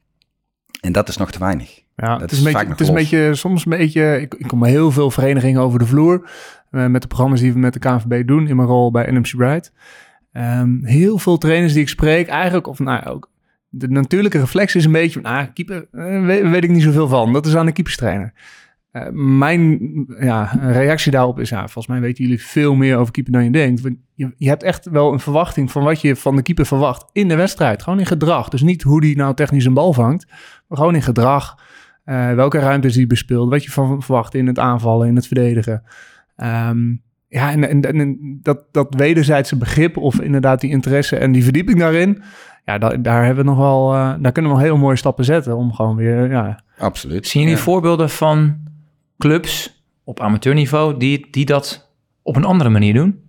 En 0.82 0.92
dat 0.92 1.10
is 1.10 1.18
nog 1.18 1.32
te 1.32 1.40
weinig. 1.40 1.84
Ja, 1.96 2.12
Dat 2.12 2.22
het 2.22 2.32
is 2.32 2.38
een 2.38 2.44
beetje, 2.44 2.68
het 2.68 2.80
is 2.80 2.88
een 2.88 2.94
beetje, 2.94 3.36
soms 3.36 3.66
een 3.66 3.78
beetje, 3.78 4.22
ik, 4.22 4.34
ik 4.34 4.48
kom 4.48 4.60
bij 4.60 4.70
heel 4.70 4.92
veel 4.92 5.12
verenigingen 5.12 5.62
over 5.62 5.80
de 5.80 5.86
vloer, 5.86 6.30
eh, 6.72 6.86
met 6.86 7.02
de 7.02 7.08
programma's 7.08 7.40
die 7.40 7.54
we 7.54 7.60
met 7.60 7.74
de 7.74 7.80
KNVB 7.80 8.28
doen, 8.28 8.48
in 8.48 8.56
mijn 8.56 8.68
rol 8.68 8.92
bij 8.92 9.12
NMC 9.12 9.36
Bright. 9.36 9.74
Ehm, 10.32 10.84
heel 10.84 11.18
veel 11.18 11.38
trainers 11.38 11.74
die 11.74 11.82
ik 11.82 11.90
spreek, 11.90 12.28
eigenlijk, 12.28 12.68
of 12.68 12.80
nou 12.80 13.06
ook, 13.06 13.30
de 13.70 13.88
natuurlijke 13.88 14.40
reflex 14.40 14.76
is 14.76 14.86
een 14.86 14.92
beetje, 14.92 15.24
ah, 15.24 15.46
keeper, 15.54 15.88
eh, 15.92 16.26
weet, 16.26 16.50
weet 16.50 16.64
ik 16.64 16.70
niet 16.70 16.84
zoveel 16.84 17.08
van. 17.08 17.34
Dat 17.34 17.46
is 17.46 17.56
aan 17.56 17.66
de 17.66 17.72
keeperstrainer. 17.72 18.34
Eh, 18.92 19.08
mijn 19.12 19.80
ja, 20.20 20.52
reactie 20.62 21.12
daarop 21.12 21.40
is, 21.40 21.50
ja, 21.50 21.60
volgens 21.60 21.88
mij 21.88 22.00
weten 22.00 22.24
jullie 22.24 22.44
veel 22.44 22.76
meer 22.76 22.98
over 22.98 23.14
keeper 23.14 23.34
dan 23.34 23.44
je 23.44 23.52
denkt. 23.52 23.82
Je, 24.14 24.34
je 24.38 24.48
hebt 24.48 24.64
echt 24.64 24.90
wel 24.90 25.14
een 25.14 25.20
verwachting 25.20 25.72
van 25.72 25.84
wat 25.84 26.02
je 26.02 26.16
van 26.16 26.36
de 26.36 26.42
keeper 26.42 26.66
verwacht 26.66 27.10
in 27.12 27.28
de 27.28 27.36
wedstrijd. 27.36 27.84
Gewoon 27.84 28.00
in 28.00 28.06
gedrag. 28.06 28.50
Dus 28.50 28.62
niet 28.62 28.82
hoe 28.82 29.02
die 29.02 29.16
nou 29.16 29.36
technisch 29.36 29.66
een 29.66 29.74
bal 29.74 29.94
vangt, 29.94 30.26
gewoon 30.72 30.96
in 30.96 31.02
gedrag. 31.02 31.56
Eh, 32.04 32.34
welke 32.34 32.60
ruimtes 32.60 32.94
die 32.94 33.08
bespeelt, 33.08 33.50
wat 33.50 33.64
je 33.64 33.72
van 33.72 34.02
verwacht 34.02 34.36
in 34.36 34.48
het 34.48 34.60
aanvallen, 34.60 35.08
in 35.08 35.16
het 35.16 35.28
verdedigen. 35.28 35.84
Ehm, 36.36 36.90
ja, 37.28 37.52
en, 37.52 37.70
en, 37.70 37.82
en 37.82 38.18
dat, 38.42 38.64
dat 38.72 38.96
wederzijdse 38.96 39.58
begrip 39.58 39.98
of 39.98 40.20
inderdaad 40.22 40.62
die 40.62 40.70
interesse 40.70 41.16
en 41.18 41.32
die 41.32 41.44
verdieping 41.44 41.80
daarin, 41.80 42.22
ja, 42.66 42.78
da- 42.78 42.98
daar 42.98 43.26
hebben 43.26 43.44
we 43.44 43.50
nog 43.50 43.60
wel, 43.60 43.94
eh, 43.94 44.14
daar 44.20 44.32
kunnen 44.32 44.52
we 44.52 44.58
nog 44.58 44.66
heel 44.66 44.78
mooie 44.78 44.96
stappen 44.96 45.26
zetten 45.26 45.56
om 45.58 45.74
gewoon 45.74 45.96
weer, 45.96 46.30
ja, 46.32 46.60
Absoluut. 46.78 47.28
Zien 47.28 47.42
jullie 47.42 47.58
Ja. 47.58 47.64
voorbeelden 47.64 48.10
van 48.10 48.58
clubs 49.18 49.84
op 50.04 50.20
amateurniveau 50.20 50.98
die, 50.98 51.28
die 51.32 51.46
dat 51.46 51.92
op 52.22 52.36
een 52.36 52.46
andere 52.46 52.70
manier 52.70 52.94
doen? 52.94 53.20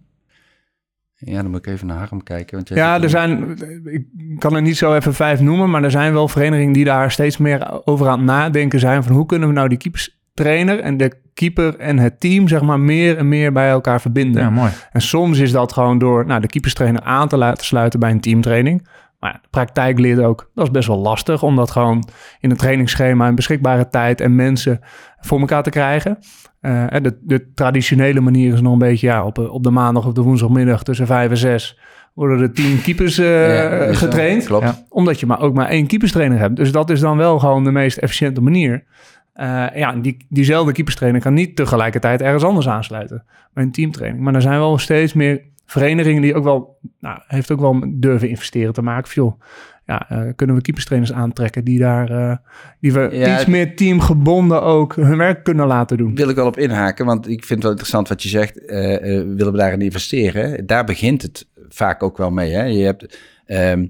Ja, 1.24 1.42
dan 1.42 1.50
moet 1.50 1.66
ik 1.66 1.72
even 1.72 1.86
naar 1.86 1.98
Harm 1.98 2.22
kijken. 2.22 2.56
Want 2.56 2.68
jij 2.68 2.76
Ja, 2.76 3.02
er 3.02 3.10
zijn, 3.10 3.56
ik 3.84 4.04
kan 4.38 4.54
er 4.54 4.62
niet 4.62 4.76
zo 4.76 4.94
even 4.94 5.14
vijf 5.14 5.40
noemen, 5.40 5.70
maar 5.70 5.84
er 5.84 5.90
zijn 5.90 6.12
wel 6.12 6.28
verenigingen 6.28 6.72
die 6.72 6.84
daar 6.84 7.10
steeds 7.10 7.36
meer 7.36 7.80
over 7.84 8.08
aan 8.08 8.18
het 8.18 8.26
nadenken 8.26 8.80
zijn 8.80 9.02
van 9.02 9.12
hoe 9.12 9.26
kunnen 9.26 9.48
we 9.48 9.54
nou 9.54 9.68
die 9.68 9.78
keeperstrainer 9.78 10.80
en 10.80 10.96
de 10.96 11.12
keeper 11.34 11.76
en 11.76 11.98
het 11.98 12.20
team 12.20 12.48
zeg 12.48 12.62
maar 12.62 12.80
meer 12.80 13.16
en 13.16 13.28
meer 13.28 13.52
bij 13.52 13.68
elkaar 13.68 14.00
verbinden. 14.00 14.42
Ja, 14.42 14.50
mooi. 14.50 14.70
En 14.92 15.00
soms 15.00 15.38
is 15.38 15.52
dat 15.52 15.72
gewoon 15.72 15.98
door 15.98 16.26
nou, 16.26 16.40
de 16.40 16.46
keeperstrainer 16.46 17.02
aan 17.02 17.28
te 17.28 17.36
laten 17.36 17.64
sluiten 17.64 18.00
bij 18.00 18.10
een 18.10 18.20
teamtraining. 18.20 18.86
Maar 19.22 19.32
ja, 19.32 19.38
de 19.42 19.48
praktijk 19.50 19.98
leert 19.98 20.18
ook, 20.18 20.50
dat 20.54 20.64
is 20.64 20.70
best 20.70 20.88
wel 20.88 20.98
lastig 20.98 21.42
om 21.42 21.56
dat 21.56 21.70
gewoon 21.70 22.08
in 22.40 22.50
een 22.50 22.56
trainingsschema 22.56 23.26
en 23.26 23.34
beschikbare 23.34 23.88
tijd 23.88 24.20
en 24.20 24.34
mensen 24.34 24.80
voor 25.20 25.40
elkaar 25.40 25.62
te 25.62 25.70
krijgen. 25.70 26.18
Eh, 26.60 26.86
de, 27.02 27.18
de 27.22 27.52
traditionele 27.54 28.20
manier 28.20 28.52
is 28.52 28.60
nog 28.60 28.72
een 28.72 28.78
beetje 28.78 29.06
ja, 29.06 29.24
op, 29.24 29.38
op 29.38 29.62
de 29.62 29.70
maandag 29.70 30.06
of 30.06 30.12
de 30.12 30.22
woensdagmiddag 30.22 30.82
tussen 30.82 31.06
vijf 31.06 31.30
en 31.30 31.36
zes 31.36 31.78
worden 32.14 32.40
er 32.40 32.52
tien 32.52 32.82
keepers 32.82 33.18
eh, 33.18 33.56
Ja, 33.56 33.94
getraind. 33.94 34.44
Klopt. 34.44 34.64
Ja. 34.64 34.84
Omdat 34.88 35.20
je 35.20 35.26
maar 35.26 35.40
ook 35.40 35.54
maar 35.54 35.68
één 35.68 35.86
keeperstrainer 35.86 36.38
hebt. 36.38 36.56
Dus 36.56 36.72
dat 36.72 36.90
is 36.90 37.00
dan 37.00 37.16
wel 37.16 37.38
gewoon 37.38 37.64
de 37.64 37.72
meest 37.72 37.98
efficiënte 37.98 38.40
manier. 38.40 38.84
Eh, 39.32 39.66
ja, 39.74 39.92
die, 39.92 40.26
diezelfde 40.28 40.72
keeperstrainer 40.72 41.20
kan 41.20 41.34
niet 41.34 41.56
tegelijkertijd 41.56 42.22
ergens 42.22 42.44
anders 42.44 42.68
aansluiten 42.68 43.24
bij 43.52 43.64
een 43.64 43.72
teamtraining. 43.72 44.24
Maar 44.24 44.34
er 44.34 44.42
zijn 44.42 44.58
wel 44.58 44.78
steeds 44.78 45.12
meer 45.12 45.42
verenigingen 45.72 46.22
die 46.22 46.34
ook 46.34 46.44
wel, 46.44 46.78
nou, 47.00 47.20
heeft 47.26 47.50
ook 47.50 47.60
wel 47.60 47.84
durven 47.86 48.28
investeren 48.28 48.72
te 48.72 48.82
maken. 48.82 49.10
Van, 49.10 49.24
joh, 49.24 49.40
ja, 49.86 50.08
eh, 50.10 50.32
kunnen 50.36 50.56
we 50.56 50.62
keeperstrainers 50.62 51.12
aantrekken 51.12 51.64
die 51.64 51.78
daar, 51.78 52.10
eh, 52.10 52.36
die 52.80 52.92
we 52.92 53.08
Ja, 53.12 53.34
iets 53.34 53.46
meer 53.46 53.76
teamgebonden 53.76 54.62
ook 54.62 54.96
hun 54.96 55.16
werk 55.16 55.44
kunnen 55.44 55.66
laten 55.66 55.96
doen. 55.96 56.14
wil 56.14 56.28
ik 56.28 56.36
wel 56.36 56.46
op 56.46 56.58
inhaken, 56.58 57.06
want 57.06 57.28
ik 57.28 57.44
vind 57.44 57.48
het 57.48 57.62
wel 57.62 57.70
interessant 57.70 58.08
wat 58.08 58.22
je 58.22 58.28
zegt. 58.28 58.66
eh, 58.66 59.00
willen 59.10 59.52
we 59.52 59.58
daarin 59.58 59.80
investeren? 59.80 60.66
Daar 60.66 60.84
begint 60.84 61.22
het 61.22 61.48
vaak 61.68 62.02
ook 62.02 62.16
wel 62.16 62.30
mee. 62.30 62.52
Hè? 62.52 62.64
Je 62.64 62.84
hebt 62.84 63.18
ehm, 63.46 63.86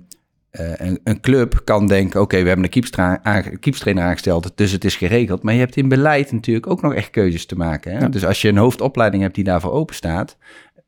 eh, 0.51 0.71
een, 0.77 1.01
een 1.05 1.21
club 1.21 1.61
kan 1.65 1.87
denken: 1.87 2.21
oké, 2.21 2.43
we 2.43 2.47
hebben 2.47 2.65
een 2.65 3.59
keepstrainer 3.61 4.05
aangesteld, 4.05 4.53
dus 4.55 4.73
het 4.73 4.85
is 4.85 4.97
geregeld. 4.97 5.43
Maar 5.43 5.55
je 5.55 5.61
hebt 5.61 5.77
in 5.77 5.89
beleid 5.89 6.33
natuurlijk 6.33 6.67
ook 6.67 6.83
nog 6.83 6.95
echt 6.95 7.11
keuzes 7.11 7.47
te 7.47 7.57
maken. 7.57 7.93
Hè? 7.93 7.99
Ja. 7.99 8.09
Dus 8.09 8.25
als 8.25 8.43
je 8.43 8.49
een 8.49 8.57
hoofdopleiding 8.57 9.23
hebt 9.23 9.35
die 9.35 9.45
daarvoor 9.45 9.73
open 9.73 9.95
staat, 9.95 10.37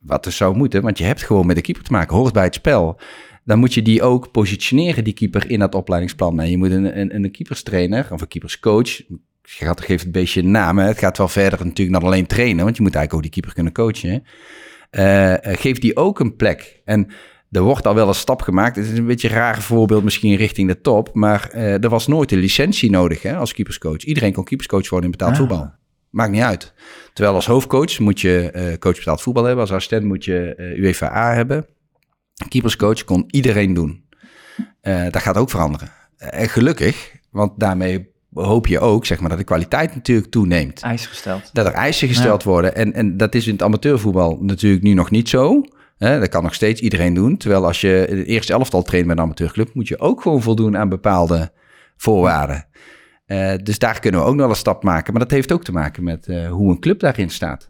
wat 0.05 0.25
dus 0.25 0.37
zou 0.37 0.57
moeten, 0.57 0.83
want 0.83 0.99
je 0.99 1.05
hebt 1.05 1.23
gewoon 1.23 1.47
met 1.47 1.57
de 1.57 1.63
keeper 1.63 1.85
te 1.85 1.93
maken, 1.93 2.17
hoort 2.17 2.33
bij 2.33 2.45
het 2.45 2.55
spel. 2.55 3.01
Dan 3.45 3.59
moet 3.59 3.75
je 3.75 3.83
die 3.83 4.03
ook 4.03 4.31
positioneren, 4.31 5.05
die 5.05 5.13
keeper, 5.13 5.51
in 5.51 5.59
dat 5.59 5.75
opleidingsplan. 5.75 6.41
En 6.41 6.51
je 6.51 6.57
moet 6.57 6.71
een, 6.71 7.01
een, 7.01 7.15
een 7.15 7.31
keeperstrainer 7.31 8.09
of 8.11 8.21
een 8.21 8.29
keeperscoach 8.29 9.03
je 9.45 9.65
gaat, 9.65 9.81
geeft 9.81 10.03
het 10.03 10.13
beestje 10.13 10.41
een 10.41 10.51
naam. 10.51 10.79
Hè? 10.79 10.87
Het 10.87 10.99
gaat 10.99 11.19
wel 11.19 11.29
verder 11.29 11.59
natuurlijk 11.67 12.01
dan 12.01 12.11
alleen 12.11 12.27
trainen, 12.27 12.65
want 12.65 12.77
je 12.77 12.83
moet 12.83 12.95
eigenlijk 12.95 13.15
ook 13.15 13.33
die 13.33 13.43
keeper 13.43 13.55
kunnen 13.55 13.73
coachen. 13.73 14.25
Eh, 14.91 15.35
geef 15.57 15.79
die 15.79 15.97
ook 15.97 16.21
een 16.21 16.37
plek. 16.37 16.81
En 16.85 17.07
er 17.51 17.63
wordt 17.63 17.87
al 17.87 17.95
wel 17.95 18.09
een 18.09 18.15
stap 18.15 18.43
gemaakt. 18.43 18.77
Het 18.77 18.85
is 18.91 18.99
een 18.99 19.07
beetje 19.07 19.29
een 19.29 19.35
raar 19.35 19.63
voorbeeld 19.63 20.05
misschien 20.05 20.37
richting 20.37 20.69
de 20.69 20.81
top, 20.81 21.11
maar 21.13 21.49
eh, 21.51 21.85
er 21.85 21.89
was 21.89 22.07
nooit 22.07 22.33
een 22.33 22.39
licentie 22.39 22.91
nodig 22.91 23.23
hè, 23.23 23.37
als 23.37 23.53
keeperscoach. 23.53 24.05
Iedereen 24.05 24.33
kon 24.33 24.45
keeperscoach 24.45 24.91
worden 24.91 25.11
in 25.11 25.17
betaald 25.19 25.33
Ah. 25.33 25.39
voetbal. 25.39 25.73
Maakt 26.15 26.31
niet 26.31 26.43
uit. 26.43 26.73
Terwijl 27.13 27.35
als 27.35 27.47
hoofdcoach 27.47 27.99
moet 27.99 28.21
je 28.21 28.51
eh, 28.51 28.79
coach 28.79 28.97
betaald 28.97 29.23
voetbal 29.23 29.45
hebben. 29.45 29.61
Als 29.61 29.73
assistent 29.73 30.05
moet 30.05 30.25
je 30.25 30.55
eh 30.55 30.79
UEFA 30.79 31.35
hebben. 31.35 31.67
Keeperscoach 32.49 33.05
kon 33.05 33.25
iedereen 33.31 33.75
doen. 33.75 34.05
Eh, 34.81 35.03
dat 35.11 35.23
gaat 35.23 35.37
ook 35.37 35.51
veranderen. 35.51 35.91
En 36.17 36.49
gelukkig, 36.49 37.13
want 37.31 37.61
daarmee 37.61 38.13
hoop 38.33 38.67
je 38.67 38.81
ook 38.81 39.07
zeg 39.07 39.21
maar, 39.21 39.29
dat 39.29 39.39
de 39.39 39.45
kwaliteit 39.45 39.95
natuurlijk 39.95 40.31
toeneemt. 40.31 40.83
Eisen 40.83 41.09
gesteld. 41.09 41.51
Dat 41.53 41.67
er 41.67 41.73
eisen 41.73 42.09
gesteld 42.09 42.43
worden. 42.43 42.75
En, 42.75 42.93
en 42.93 43.17
dat 43.17 43.35
is 43.35 43.47
in 43.47 43.53
het 43.53 43.63
amateurvoetbal 43.63 44.39
natuurlijk 44.41 44.83
nu 44.83 44.93
nog 44.93 45.11
niet 45.11 45.29
zo. 45.29 45.63
Hè, 45.99 46.19
dat 46.21 46.29
kan 46.29 46.43
nog 46.43 46.55
steeds 46.55 46.81
iedereen 46.81 47.15
doen. 47.15 47.37
Terwijl 47.37 47.67
als 47.67 47.81
je 47.81 48.07
het 48.09 48.27
eerste 48.27 48.53
elftal 48.53 48.83
traint 48.83 49.07
met 49.07 49.17
een 49.17 49.23
amateurclub, 49.23 49.75
moet 49.75 49.89
je 49.89 49.99
ook 49.99 50.23
gewoon 50.23 50.43
voldoen 50.43 50.77
aan 50.77 50.89
bepaalde 50.89 51.53
voorwaarden. 51.97 52.67
Eh, 53.27 53.53
dus 53.63 53.79
daar 53.79 54.01
kunnen 54.01 54.21
we 54.21 54.27
ook 54.27 54.35
nog 54.35 54.49
een 54.49 54.57
stap 54.57 54.83
maken. 54.83 55.13
Maar 55.13 55.23
dat 55.23 55.31
heeft 55.31 55.53
ook 55.53 55.65
te 55.65 55.73
maken 55.73 56.05
met 56.05 56.27
eh, 56.27 56.49
hoe 56.51 56.71
een 56.71 56.81
club 56.81 57.01
daarin 57.01 57.31
staat. 57.31 57.67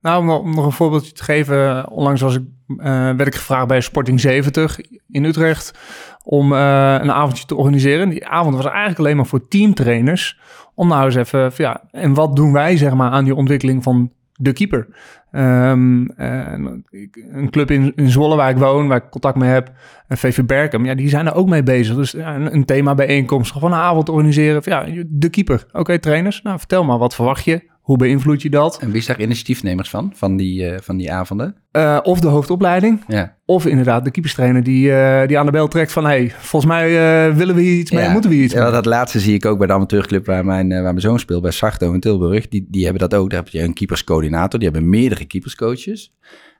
Nou, 0.00 0.18
om 0.18 0.26
nog- 0.54 0.64
een 0.64 0.72
voorbeeldje 0.72 1.12
te 1.12 1.24
geven. 1.24 1.88
Onlangs 1.90 2.20
was 2.20 2.34
ik, 2.36 2.42
eh, 2.76 2.76
werd 2.86 3.26
ik 3.26 3.34
gevraagd 3.34 3.66
bij 3.66 3.80
Sporting 3.80 4.20
70 4.20 4.78
in 5.08 5.24
Utrecht 5.24 5.78
om 6.24 6.52
een 6.52 7.12
avondje 7.12 7.44
te 7.46 7.54
organiseren. 7.54 8.08
Die 8.08 8.26
avond 8.26 8.54
was 8.54 8.64
eigenlijk 8.64 8.98
alleen 8.98 9.16
maar 9.16 9.26
voor 9.26 9.48
teamtrainers. 9.48 10.38
Om 10.74 10.88
nou 10.88 11.04
eens 11.04 11.14
even, 11.14 11.50
ja, 11.56 11.82
en 11.90 12.14
wat 12.14 12.36
doen 12.36 12.52
wij 12.52 12.76
zeg 12.76 12.94
maar 12.94 13.10
aan 13.10 13.24
die 13.24 13.34
ontwikkeling 13.34 13.82
van 13.82 14.12
de 14.32 14.52
keeper? 14.52 14.88
Ehm, 15.32 16.04
een 16.16 17.50
club 17.50 17.70
in, 17.70 17.92
in 17.96 18.10
Zwolle 18.10 18.36
waar 18.36 18.50
ik 18.50 18.56
woon, 18.56 18.88
waar 18.88 18.96
ik 18.96 19.10
contact 19.10 19.36
mee 19.36 19.50
heb, 19.50 19.72
en 20.08 20.18
VV 20.18 20.44
Berkem, 20.44 20.84
ja, 20.84 20.94
die 20.94 21.08
zijn 21.08 21.26
er 21.26 21.34
ook 21.34 21.48
mee 21.48 21.62
bezig. 21.62 21.96
Dus 21.96 22.10
ja, 22.10 22.34
een, 22.34 22.54
een 22.54 22.64
thema 22.64 22.94
bijeenkomst, 22.94 23.52
gewoon 23.52 23.72
een 23.72 23.78
avond 23.78 24.08
organiseren. 24.08 24.62
Van, 24.62 24.72
ja, 24.72 25.02
de 25.06 25.28
keeper. 25.28 25.66
Oké, 25.72 25.98
trainers, 25.98 26.42
nou 26.42 26.58
vertel 26.58 26.84
maar, 26.84 26.98
wat 26.98 27.14
verwacht 27.14 27.44
je? 27.44 27.76
Hoe 27.80 27.96
beïnvloed 27.96 28.42
je 28.42 28.50
dat? 28.50 28.78
En 28.80 28.86
wie 28.90 28.96
is 29.00 29.06
daar 29.06 29.20
initiatiefnemers 29.20 29.90
van, 29.90 30.12
van 30.14 30.36
die, 30.36 30.66
eh, 30.66 30.80
van 30.82 30.96
die 30.96 31.12
avonden? 31.12 31.54
Eh, 31.70 31.98
of 32.02 32.20
de 32.20 32.26
hoofdopleiding, 32.28 33.04
Ja. 33.06 33.34
of 33.44 33.66
inderdaad 33.66 34.04
de 34.04 34.10
keeperstrainer 34.10 34.62
die, 34.62 34.92
eh, 34.92 35.28
die 35.28 35.38
aan 35.38 35.46
de 35.46 35.52
bel 35.52 35.68
trekt 35.68 35.92
van... 35.92 36.04
hey, 36.04 36.32
volgens 36.38 36.72
mij 36.72 36.88
willen 37.34 37.54
we 37.54 37.60
hier 37.60 37.78
iets 37.78 37.90
mee, 37.90 38.08
moeten 38.08 38.30
we 38.30 38.36
hier 38.36 38.44
iets 38.44 38.54
Ja, 38.54 38.62
mee. 38.62 38.72
dat 38.72 38.84
laatste 38.86 39.20
zie 39.20 39.34
ik 39.34 39.44
ook 39.46 39.58
bij 39.58 39.66
de 39.66 39.72
amateurclub 39.72 40.26
waar 40.26 40.44
mijn, 40.44 40.68
waar 40.68 40.82
mijn 40.82 41.00
zoon 41.00 41.18
speelt, 41.18 41.42
bij 41.42 41.50
Sarto 41.50 41.92
in 41.92 42.00
Tilburg. 42.00 42.48
Die, 42.48 42.66
die 42.70 42.82
hebben 42.84 43.08
dat 43.08 43.18
ook. 43.20 43.30
Daar 43.30 43.38
heb 43.38 43.48
je 43.48 43.62
een 43.62 43.72
keeperscoördinator, 43.74 44.60
die 44.60 44.68
hebben 44.70 44.90
meerdere 44.90 45.24
keeperscoaches. 45.28 46.12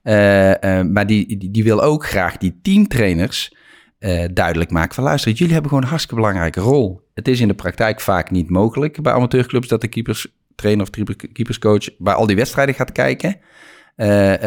Eh, 0.03 0.79
eh, 0.79 0.87
maar 0.87 1.07
die, 1.07 1.39
die, 1.39 1.51
die 1.51 1.65
wil 1.65 1.83
ook 1.83 2.07
graag 2.07 2.37
die 2.37 2.59
teamtrainers 2.63 3.55
eh, 3.99 4.25
duidelijk 4.33 4.71
maken 4.71 4.95
van 4.95 5.05
luister, 5.05 5.33
jullie 5.33 5.53
hebben 5.53 5.69
gewoon 5.69 5.85
een 5.85 5.91
hartstikke 5.91 6.21
belangrijke 6.21 6.61
rol. 6.61 7.01
Het 7.15 7.29
is 7.29 7.41
in 7.41 7.49
de 7.49 7.55
praktijk 7.55 8.01
vaak 8.01 8.31
niet 8.31 8.51
mogelijk 8.51 9.03
bij 9.03 9.13
amateurclubs 9.13 9.69
dat 9.69 9.81
de 9.81 9.89
keeperstrainer 9.89 10.83
of 10.83 10.91
keeper- 10.91 11.33
keeperscoach 11.33 11.97
bij 11.99 12.15
al 12.15 12.27
die 12.27 12.37
wedstrijden 12.37 12.75
gaat 12.75 12.93
kijken. 12.93 13.37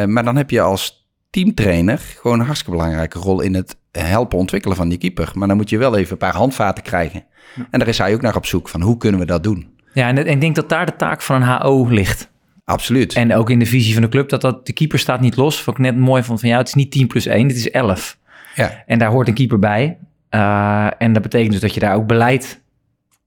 Maar 0.05 0.23
dan 0.23 0.35
heb 0.35 0.49
je 0.49 0.61
als 0.61 1.09
teamtrainer 1.29 1.97
gewoon 1.97 2.39
een 2.39 2.45
hartstikke 2.45 2.77
belangrijke 2.77 3.19
rol 3.19 3.41
in 3.41 3.53
het 3.53 3.77
helpen 3.91 4.37
ontwikkelen 4.37 4.77
van 4.77 4.89
die 4.89 4.97
keeper. 4.97 5.31
Maar 5.33 5.47
dan 5.47 5.57
moet 5.57 5.69
je 5.69 5.77
wel 5.77 5.97
even 5.97 6.11
een 6.11 6.17
paar 6.17 6.35
handvaten 6.35 6.83
krijgen. 6.83 7.23
En 7.71 7.79
daar 7.79 7.87
is 7.87 7.97
hij 7.97 8.13
ook 8.13 8.21
naar 8.21 8.35
op 8.35 8.45
zoek 8.45 8.69
van 8.69 8.81
hoe 8.81 8.97
kunnen 8.97 9.19
we 9.19 9.25
dat 9.25 9.43
doen. 9.43 9.69
Ja, 9.93 10.07
en 10.07 10.27
ik 10.27 10.41
denk 10.41 10.55
dat 10.55 10.69
daar 10.69 10.85
de 10.85 10.95
taak 10.95 11.21
van 11.21 11.41
een 11.41 11.61
HO 11.61 11.87
ligt. 11.87 12.30
Absoluut. 12.65 13.13
En 13.13 13.35
ook 13.35 13.49
in 13.49 13.59
de 13.59 13.65
visie 13.65 13.93
van 13.93 14.01
de 14.01 14.09
club, 14.09 14.29
dat, 14.29 14.41
dat 14.41 14.65
de 14.65 14.73
keeper 14.73 14.99
staat 14.99 15.19
niet 15.19 15.35
los. 15.35 15.63
Wat 15.63 15.75
ik 15.75 15.81
net 15.81 15.97
mooi 15.97 16.23
vond 16.23 16.39
van, 16.39 16.49
ja, 16.49 16.57
het 16.57 16.67
is 16.67 16.73
niet 16.73 16.91
10 16.91 17.07
plus 17.07 17.25
1, 17.25 17.47
het 17.47 17.57
is 17.57 17.71
11. 17.71 18.17
ja. 18.55 18.83
En 18.85 18.99
daar 18.99 19.09
hoort 19.09 19.27
een 19.27 19.33
keeper 19.33 19.59
bij. 19.59 19.97
Uh, 20.29 20.87
en 20.97 21.13
dat 21.13 21.21
betekent 21.21 21.51
dus 21.51 21.61
dat 21.61 21.73
je 21.73 21.79
daar 21.79 21.95
ook 21.95 22.07
beleid 22.07 22.61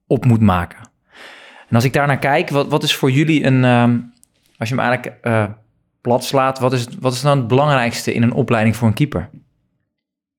op 0.06 0.24
moet 0.24 0.40
maken. 0.40 0.78
En 1.68 1.74
als 1.74 1.84
ik 1.84 1.92
daar 1.92 2.06
naar 2.06 2.18
kijk, 2.18 2.50
wat, 2.50 2.68
wat 2.68 2.82
is 2.82 2.94
voor 2.94 3.10
jullie 3.10 3.44
een, 3.44 3.64
um, 3.64 4.12
als 4.58 4.68
je 4.68 4.74
hem 4.74 4.84
eigenlijk 4.84 5.26
uh, 5.26 5.44
plat 6.00 6.24
slaat, 6.24 6.58
wat 6.58 6.72
is, 6.72 6.86
wat 7.00 7.12
is 7.12 7.20
dan 7.20 7.38
het 7.38 7.46
belangrijkste 7.46 8.14
in 8.14 8.22
een 8.22 8.32
opleiding 8.32 8.76
voor 8.76 8.88
een 8.88 8.94
keeper? 8.94 9.30